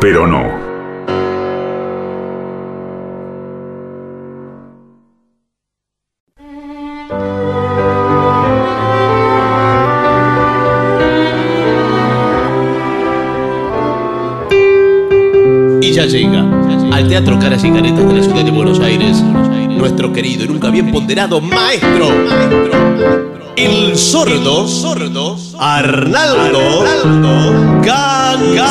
[0.00, 0.71] pero no.
[17.12, 19.22] Teatro Caras y Caretas de la ciudad de Buenos Aires
[19.68, 22.08] nuestro querido y nunca bien ponderado maestro,
[23.54, 26.86] el sordo, sordo Arnaldo,
[27.82, 28.62] Gansé.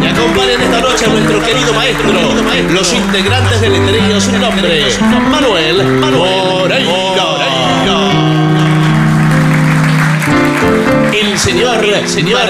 [0.00, 2.14] Y acompañan esta noche a nuestro querido maestro,
[2.72, 4.84] los integrantes del letrerío sin nombre,
[5.30, 7.14] Manuel Moreira.
[11.14, 12.40] El señor, el señor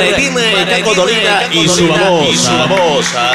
[0.70, 3.32] Caco Dolina y su babosa.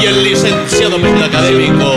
[0.00, 1.92] Y el licenciado Pedro académico.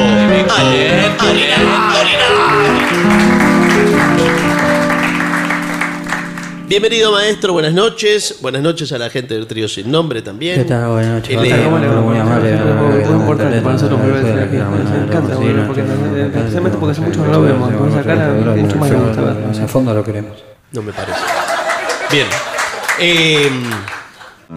[6.67, 8.39] Bienvenido maestro, buenas noches.
[8.41, 10.57] Buenas noches a la gente del trío sin nombre también.
[10.57, 10.89] ¿Qué tal?
[10.91, 11.37] Buenas noches.
[11.37, 12.01] Él es- ¿Cómo le va?
[12.01, 12.53] Muy amable.
[12.55, 14.57] Es muy importante para nosotros volver a decir aquí.
[14.57, 15.35] Nos encanta
[15.67, 17.69] porque especialmente porque hace mucho no lo vemos.
[17.71, 19.63] Entonces acá la mucho más le gusta verlo.
[19.63, 20.56] A fondo lo queremos.
[20.71, 21.19] No me parece.
[22.11, 22.27] Bien.
[22.99, 23.49] Eh,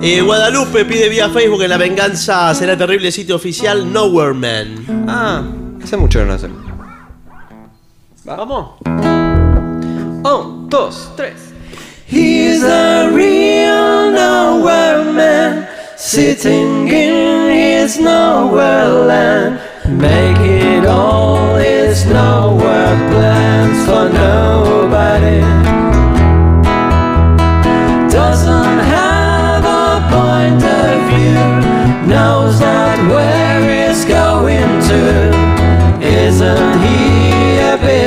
[0.02, 5.06] eh, Guadalupe pide vía Facebook que la venganza será terrible sitio oficial Nowhere Man.
[5.08, 5.42] Ah,
[5.82, 6.64] hace mucho que no hacemos.
[8.24, 8.74] ¿Vamos?
[8.86, 11.50] Un, dos, tres.
[12.06, 19.60] He's a real nowhere man, sitting in his nowhere land.
[19.86, 25.49] Make it all his nowhere plans for nobody.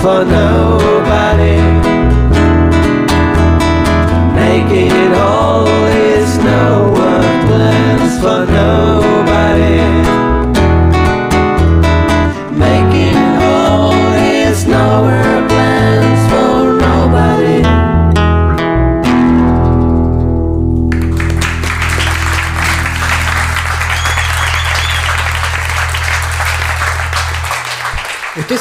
[0.00, 2.15] for nobody.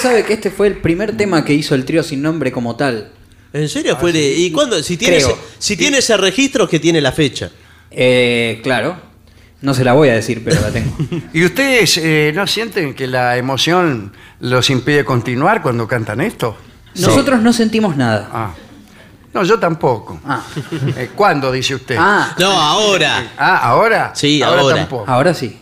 [0.05, 3.11] Sabe que este fue el primer tema que hizo el trío sin nombre como tal.
[3.53, 4.11] ¿En serio fue?
[4.11, 4.81] de- ¿Y cuándo?
[4.83, 5.29] Si tiene, Creo.
[5.29, 7.49] ese, si tiene ese registro, que tiene la fecha.
[7.89, 8.97] Eh, claro.
[9.61, 10.95] No se la voy a decir, pero la tengo.
[11.33, 14.11] ¿Y ustedes eh, no sienten que la emoción
[14.41, 16.55] los impide continuar cuando cantan esto?
[16.99, 18.29] Nosotros no sentimos nada.
[18.31, 18.53] Ah.
[19.33, 20.19] No, yo tampoco.
[20.25, 20.43] Ah.
[20.97, 21.95] Eh, ¿Cuándo, dice usted?
[21.97, 23.33] Ah, No, ahora.
[23.37, 24.11] Ah, ¿ahora?
[24.13, 24.75] Sí, ahora.
[24.75, 25.09] tampoco.
[25.09, 25.57] ahora sí.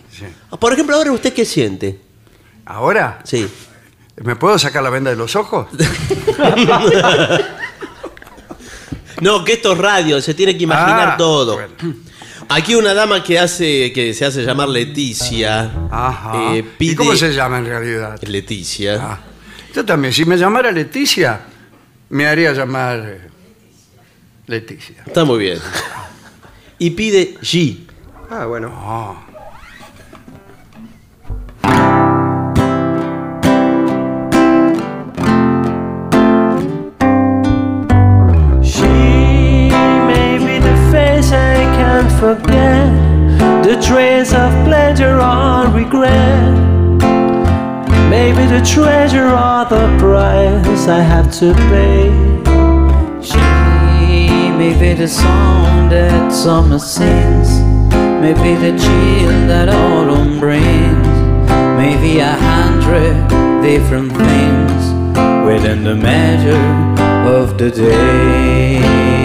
[0.60, 2.00] Por ejemplo, ahora usted qué siente?
[2.66, 3.20] ¿Ahora?
[3.24, 3.48] Sí.
[4.18, 5.68] ¿Me puedo sacar la venda de los ojos?
[9.22, 11.54] No, que esto es radio, se tiene que imaginar Ah, todo.
[11.54, 11.74] bueno.
[12.50, 15.72] Aquí una dama que hace, que se hace llamar Leticia.
[15.90, 16.56] Ajá.
[16.56, 18.20] eh, ¿Y cómo se llama en realidad?
[18.24, 19.00] Leticia.
[19.02, 19.20] Ah.
[19.74, 21.40] Yo también, si me llamara Leticia,
[22.10, 23.22] me haría llamar eh,
[24.48, 25.04] Leticia.
[25.06, 25.60] Está muy bien.
[26.80, 27.78] Y pide G.
[28.30, 28.74] Ah, bueno.
[28.76, 29.16] Ah.
[42.24, 42.88] Forget,
[43.66, 46.54] the trace of pleasure or regret.
[48.10, 52.04] Maybe the treasure or the price I have to pay.
[53.30, 53.44] She
[54.60, 57.50] may be the song that summer sings,
[58.24, 61.14] maybe the chill that autumn brings,
[61.82, 63.16] maybe a hundred
[63.62, 64.82] different things
[65.46, 66.68] within the measure
[67.38, 69.23] of the day.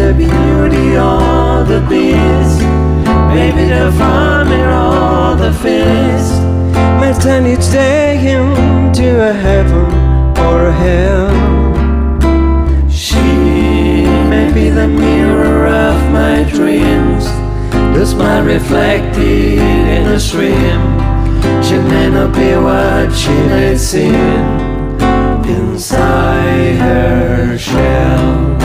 [0.00, 2.60] The beauty or the beast,
[3.36, 6.40] maybe the farmer or the feast.
[7.00, 9.88] May turn each day into a heaven
[10.46, 11.30] or a hell.
[12.88, 13.26] She
[14.32, 17.24] may be the mirror of my dreams,
[17.94, 19.58] the smile reflected
[19.96, 20.80] in a stream.
[21.62, 24.44] She may not be what she may seem
[25.44, 28.59] inside her shell.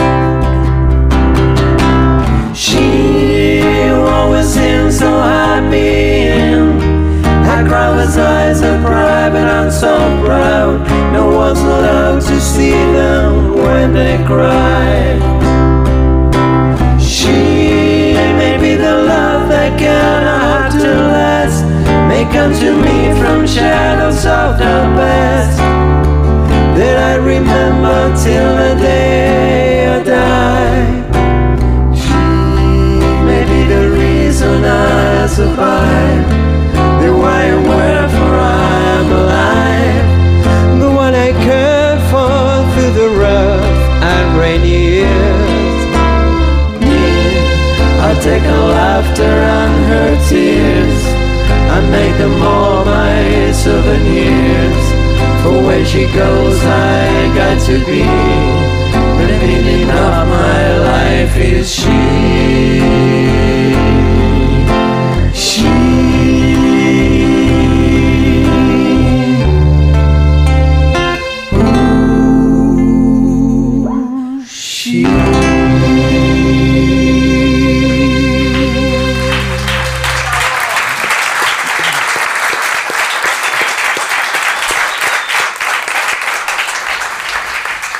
[4.46, 6.80] Seems so happy and
[7.44, 10.86] her crowded eyes are private and so proud.
[11.12, 15.18] No one's allowed to see them when they cry.
[17.00, 21.64] She may be the love that cannot to last.
[22.08, 25.58] May come to me from shadows of the past
[26.78, 29.05] that I remember till the day
[48.34, 51.00] laughter and her tears.
[51.70, 54.86] I make them all my souvenirs.
[55.42, 58.02] For where she goes, I got to be.
[59.18, 61.72] The meaning of my life is.
[61.72, 63.55] She.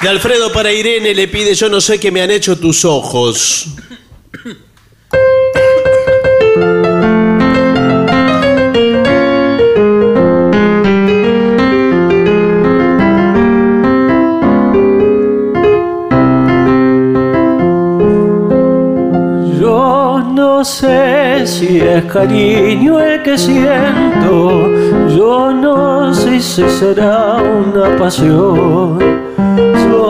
[0.06, 3.66] De Alfredo para Irene le pide yo no sé qué me han hecho tus ojos.
[19.60, 24.70] Yo no sé si es cariño el que siento,
[25.16, 29.25] yo no sé si será una pasión.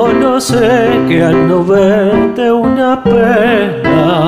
[0.06, 4.26] Solo sé que al no verte una pena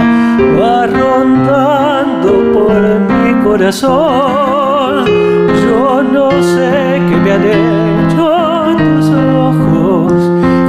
[0.61, 2.73] va rondando por
[3.09, 5.07] mi corazón.
[5.07, 8.27] Yo no sé qué me han hecho
[8.77, 9.07] tus
[9.47, 10.13] ojos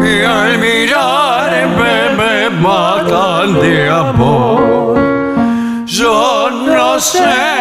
[0.03, 4.95] que al mirarme me matan de amor.
[5.87, 7.58] Yo no sé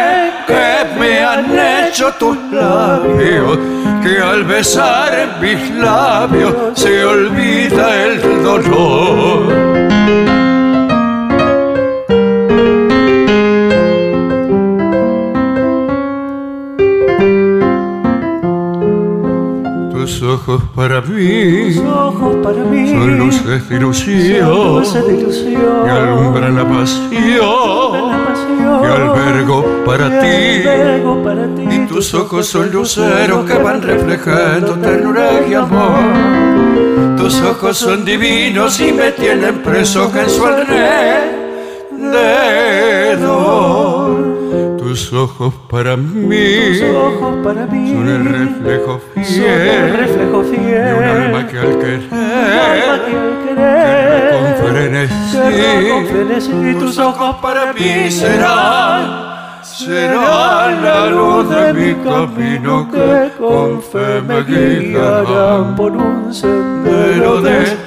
[1.89, 3.57] han hecho tus labios,
[4.03, 10.38] que al besar mis labios se olvida el dolor.
[20.49, 25.83] Ojos para mí, Tus ojos para mí son luces de ilusión, son luces de ilusión
[25.83, 28.09] que alumbran la pasión
[28.81, 30.67] que albergo para ti.
[30.67, 31.67] albergo para ti.
[31.69, 37.17] Y tus ojos son luceros que van reflejando ternura y amor.
[37.17, 41.38] Tus ojos son divinos y me tienen preso en su alrededor.
[44.89, 46.35] Tus ojos para mí.
[46.79, 47.93] Tus ojos para mí.
[47.93, 49.97] Son el reflejo son el fiel.
[49.97, 50.83] reflejo fiel.
[50.83, 53.45] De un alma que al querer alma que al
[56.07, 64.21] querer tus ojos para mí serán serán la luz de mi camino que con fe
[64.27, 65.75] me guiarán.
[65.75, 67.77] por un sendero de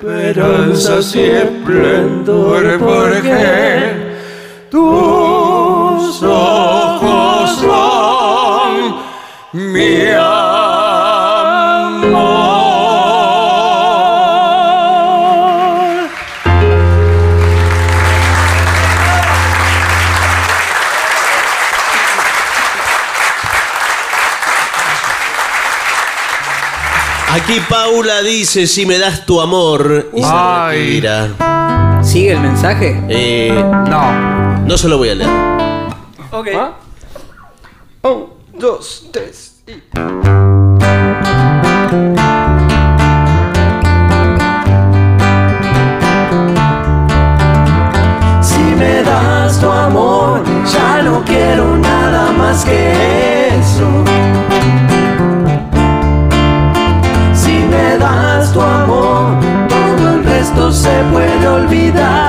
[0.00, 4.08] esperanzas y esplendor porque
[6.18, 8.96] tus ojos son
[9.52, 10.38] mi amor.
[27.34, 30.78] Aquí Paula dice si me das tu amor y se Ay.
[31.00, 32.00] retira.
[32.02, 33.00] ¿Sigue el mensaje?
[33.08, 33.52] Eh,
[33.88, 34.58] No.
[34.66, 35.47] no se lo voy a leer.
[36.30, 36.48] Ok.
[38.02, 39.72] Un, dos, tres y.
[48.42, 53.88] Si me das tu amor, ya no quiero nada más que eso.
[57.32, 59.38] Si me das tu amor,
[59.68, 62.27] todo el resto se puede olvidar.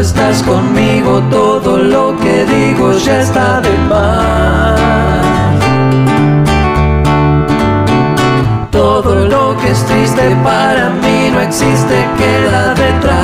[0.00, 4.80] Estás conmigo, todo lo que digo ya está de más.
[8.70, 13.20] Todo lo que es triste para mí no existe, queda detrás.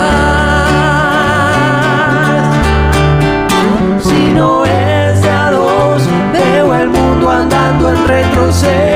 [4.01, 8.96] Si no es de a dos, veo el mundo andando en retroceso.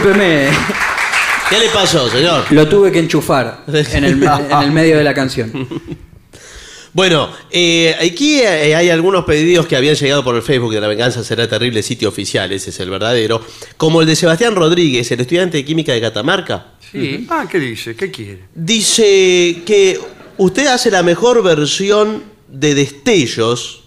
[0.00, 0.48] Discúlpeme,
[1.50, 2.50] ¿Qué le pasó, señor?
[2.52, 5.68] lo tuve que enchufar en el, en el medio de la canción.
[6.94, 10.88] Bueno, eh, aquí eh, hay algunos pedidos que habían llegado por el Facebook de La
[10.88, 13.44] Venganza Será Terrible, sitio oficial, ese es el verdadero,
[13.76, 16.68] como el de Sebastián Rodríguez, el estudiante de química de Catamarca.
[16.90, 17.26] Sí.
[17.28, 17.94] Ah, ¿qué dice?
[17.94, 18.44] ¿Qué quiere?
[18.54, 20.00] Dice que
[20.38, 23.82] usted hace la mejor versión de destellos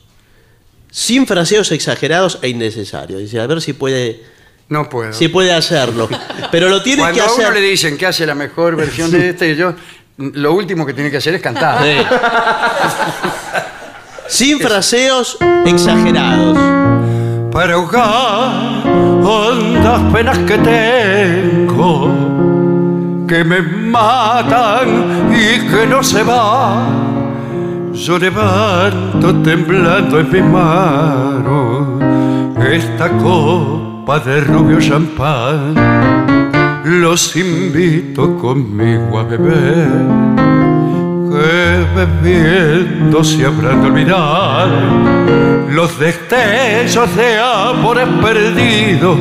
[0.91, 3.19] sin fraseos exagerados e innecesarios.
[3.19, 4.21] Dice, a ver si puede,
[4.69, 5.13] No puedo.
[5.13, 6.09] si puede hacerlo.
[6.51, 7.53] Pero lo tiene Cuando que a uno hacer...
[7.53, 9.73] le dicen que hace la mejor versión de este, yo
[10.17, 11.83] lo último que tiene que hacer es cantar.
[14.27, 16.57] Sin fraseos exagerados.
[17.51, 18.83] para ahogar
[19.23, 22.07] hondas penas que tengo,
[23.27, 27.91] que me matan y que no se van.
[27.93, 32.01] Yo levanto temblando en mis manos
[32.59, 35.73] esta copa de rubio champán.
[36.83, 39.87] Los invito conmigo a beber
[41.31, 44.67] que bebiendo se habrán de olvidar
[45.69, 49.17] los destellos de amores perdidos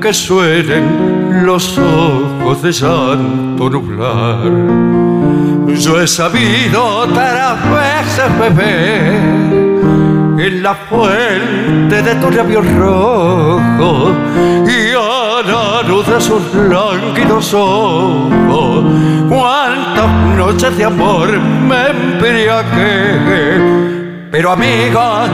[0.00, 4.52] que suelen los ojos de llanto nublar.
[5.74, 9.65] Yo he sabido otras veces beber
[10.38, 14.14] en la fuente de tus labios rojos
[14.66, 18.84] y a la luz de sus lánguidos ojos.
[19.28, 23.60] Cuántas noches de amor me embriagué,
[24.30, 25.24] pero amiga,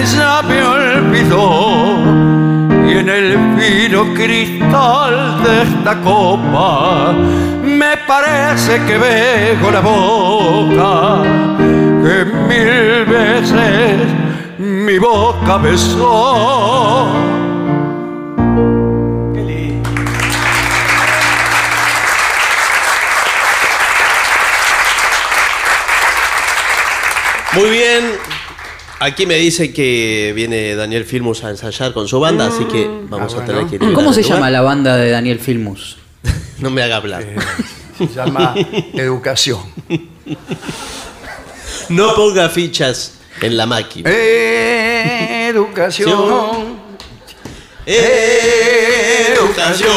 [0.00, 1.98] ella me olvidó.
[2.86, 7.14] Y en el fino cristal de esta copa
[8.08, 11.22] parece que veo la boca
[12.02, 14.00] que mil veces
[14.58, 17.06] mi boca besó.
[27.54, 28.04] Muy bien.
[29.00, 33.34] Aquí me dice que viene Daniel Filmus a ensayar con su banda, así que vamos
[33.34, 33.92] a tener que ir.
[33.94, 35.98] ¿Cómo se llama la banda de Daniel Filmus?
[36.58, 37.24] No me haga hablar.
[37.98, 38.54] Se llama
[38.94, 39.60] Educación.
[41.88, 44.08] No ponga fichas en la máquina.
[44.10, 45.48] Educación.
[47.86, 48.48] Educación.
[49.34, 49.94] Educación.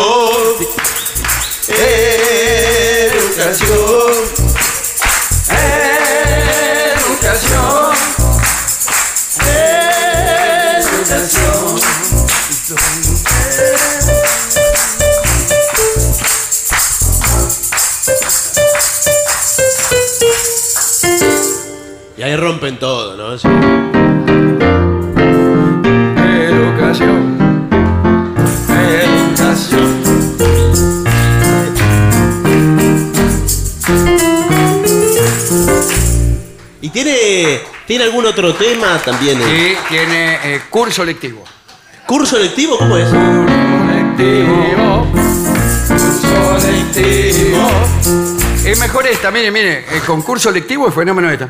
[3.37, 4.40] Educación.
[22.21, 23.35] Y ahí rompen todo, ¿no?
[23.35, 23.47] Sí.
[26.47, 27.35] Educación.
[28.69, 30.03] Educación.
[36.81, 39.41] ¿Y tiene, tiene algún otro tema también?
[39.41, 41.43] Y tiene eh, curso lectivo.
[42.05, 42.77] ¿Curso lectivo?
[42.77, 43.11] ¿Cómo es?
[43.11, 45.07] Lectivo.
[45.87, 47.67] Curso lectivo.
[48.63, 49.85] Es mejor esta, mire, mire.
[49.91, 51.49] El concurso lectivo es fenómeno esta.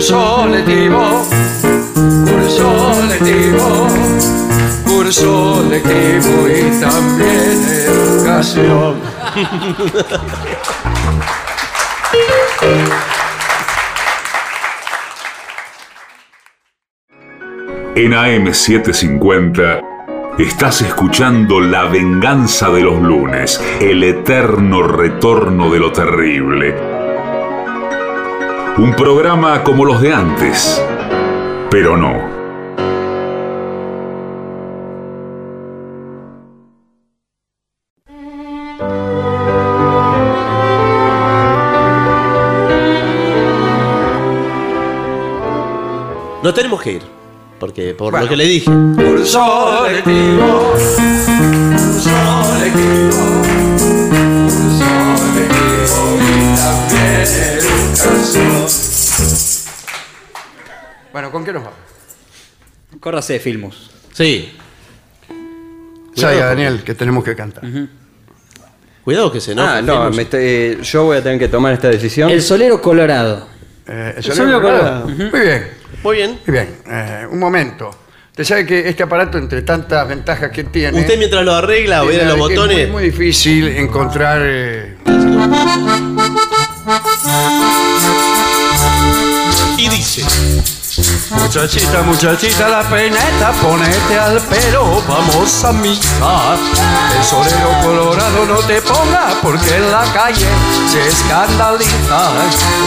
[0.00, 1.28] Curso lectivo.
[2.24, 3.86] Curso lectivo.
[4.86, 8.96] Curso lectivo y también educación.
[17.94, 19.82] En AM750
[20.38, 26.99] estás escuchando La venganza de los lunes, el eterno retorno de lo terrible.
[28.80, 30.82] Un programa como los de antes,
[31.70, 32.14] pero no.
[46.42, 47.02] No tenemos que ir,
[47.58, 48.64] porque por lo que le dije.
[48.64, 50.72] Curso lectivo.
[50.72, 52.10] Curso
[52.58, 53.12] lectivo.
[54.48, 54.90] Curso
[55.34, 57.59] lectivo y también.
[61.12, 61.78] Bueno, ¿con qué nos vamos?
[63.00, 63.90] Córrase de Filmus.
[64.12, 64.56] Sí.
[66.14, 67.64] Ya, ya, Daniel, que tenemos que cantar.
[69.04, 69.78] Cuidado que se enoja.
[69.78, 70.16] Ah, no, Filmus.
[70.16, 72.30] me estoy- yo voy a tener que tomar esta decisión.
[72.30, 73.48] El Solero Colorado.
[73.86, 75.02] Eh, El ¿sonido sonido colorado?
[75.02, 75.30] colorado.
[75.30, 75.66] Muy bien,
[76.02, 76.40] Muy bien.
[76.46, 76.76] muy bien.
[76.86, 77.90] Eh, un momento.
[78.30, 81.00] Usted sabe que este aparato, entre tantas ventajas que tiene...
[81.00, 82.78] Usted mientras lo arregla o vienen los que botones.
[82.78, 84.40] Es muy, muy difícil encontrar...
[84.44, 84.96] eh,
[89.76, 90.24] Y dice.
[91.30, 96.56] Muchachita, muchachita, la peineta, ponete al pelo, vamos a misa.
[97.16, 100.48] El solero colorado no te ponga porque en la calle
[100.90, 102.30] se escandaliza.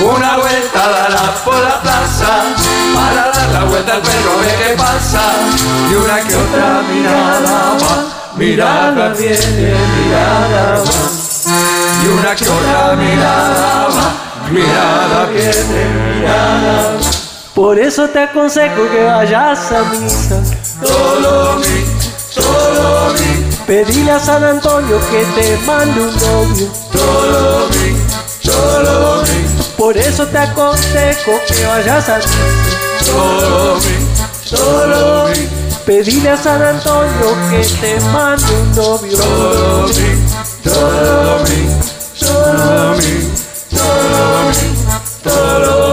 [0.03, 2.43] Una vuelta dará por la plaza
[2.93, 5.21] para dar la vuelta al perro, ve qué pasa.
[5.89, 8.05] Y una que otra mirada va,
[8.35, 11.22] mirada viene, mirada va.
[12.03, 16.97] Y una otra mirada mirada viene, mirada.
[17.53, 20.41] Por eso te aconsejo que vayas a misa.
[20.83, 21.85] Solo mi,
[22.29, 26.71] solo mi, Pedile a San Antonio que te mande un novio.
[26.91, 27.95] solo mi,
[28.43, 32.29] solo mi, Por eso te aconsejo que vayas a misa.
[33.01, 35.47] solo mi, solo mi,
[35.85, 39.17] Pedile a San Antonio que te mande un novio.
[39.17, 42.95] solo mi, solo mi, todo,
[45.23, 45.92] todo,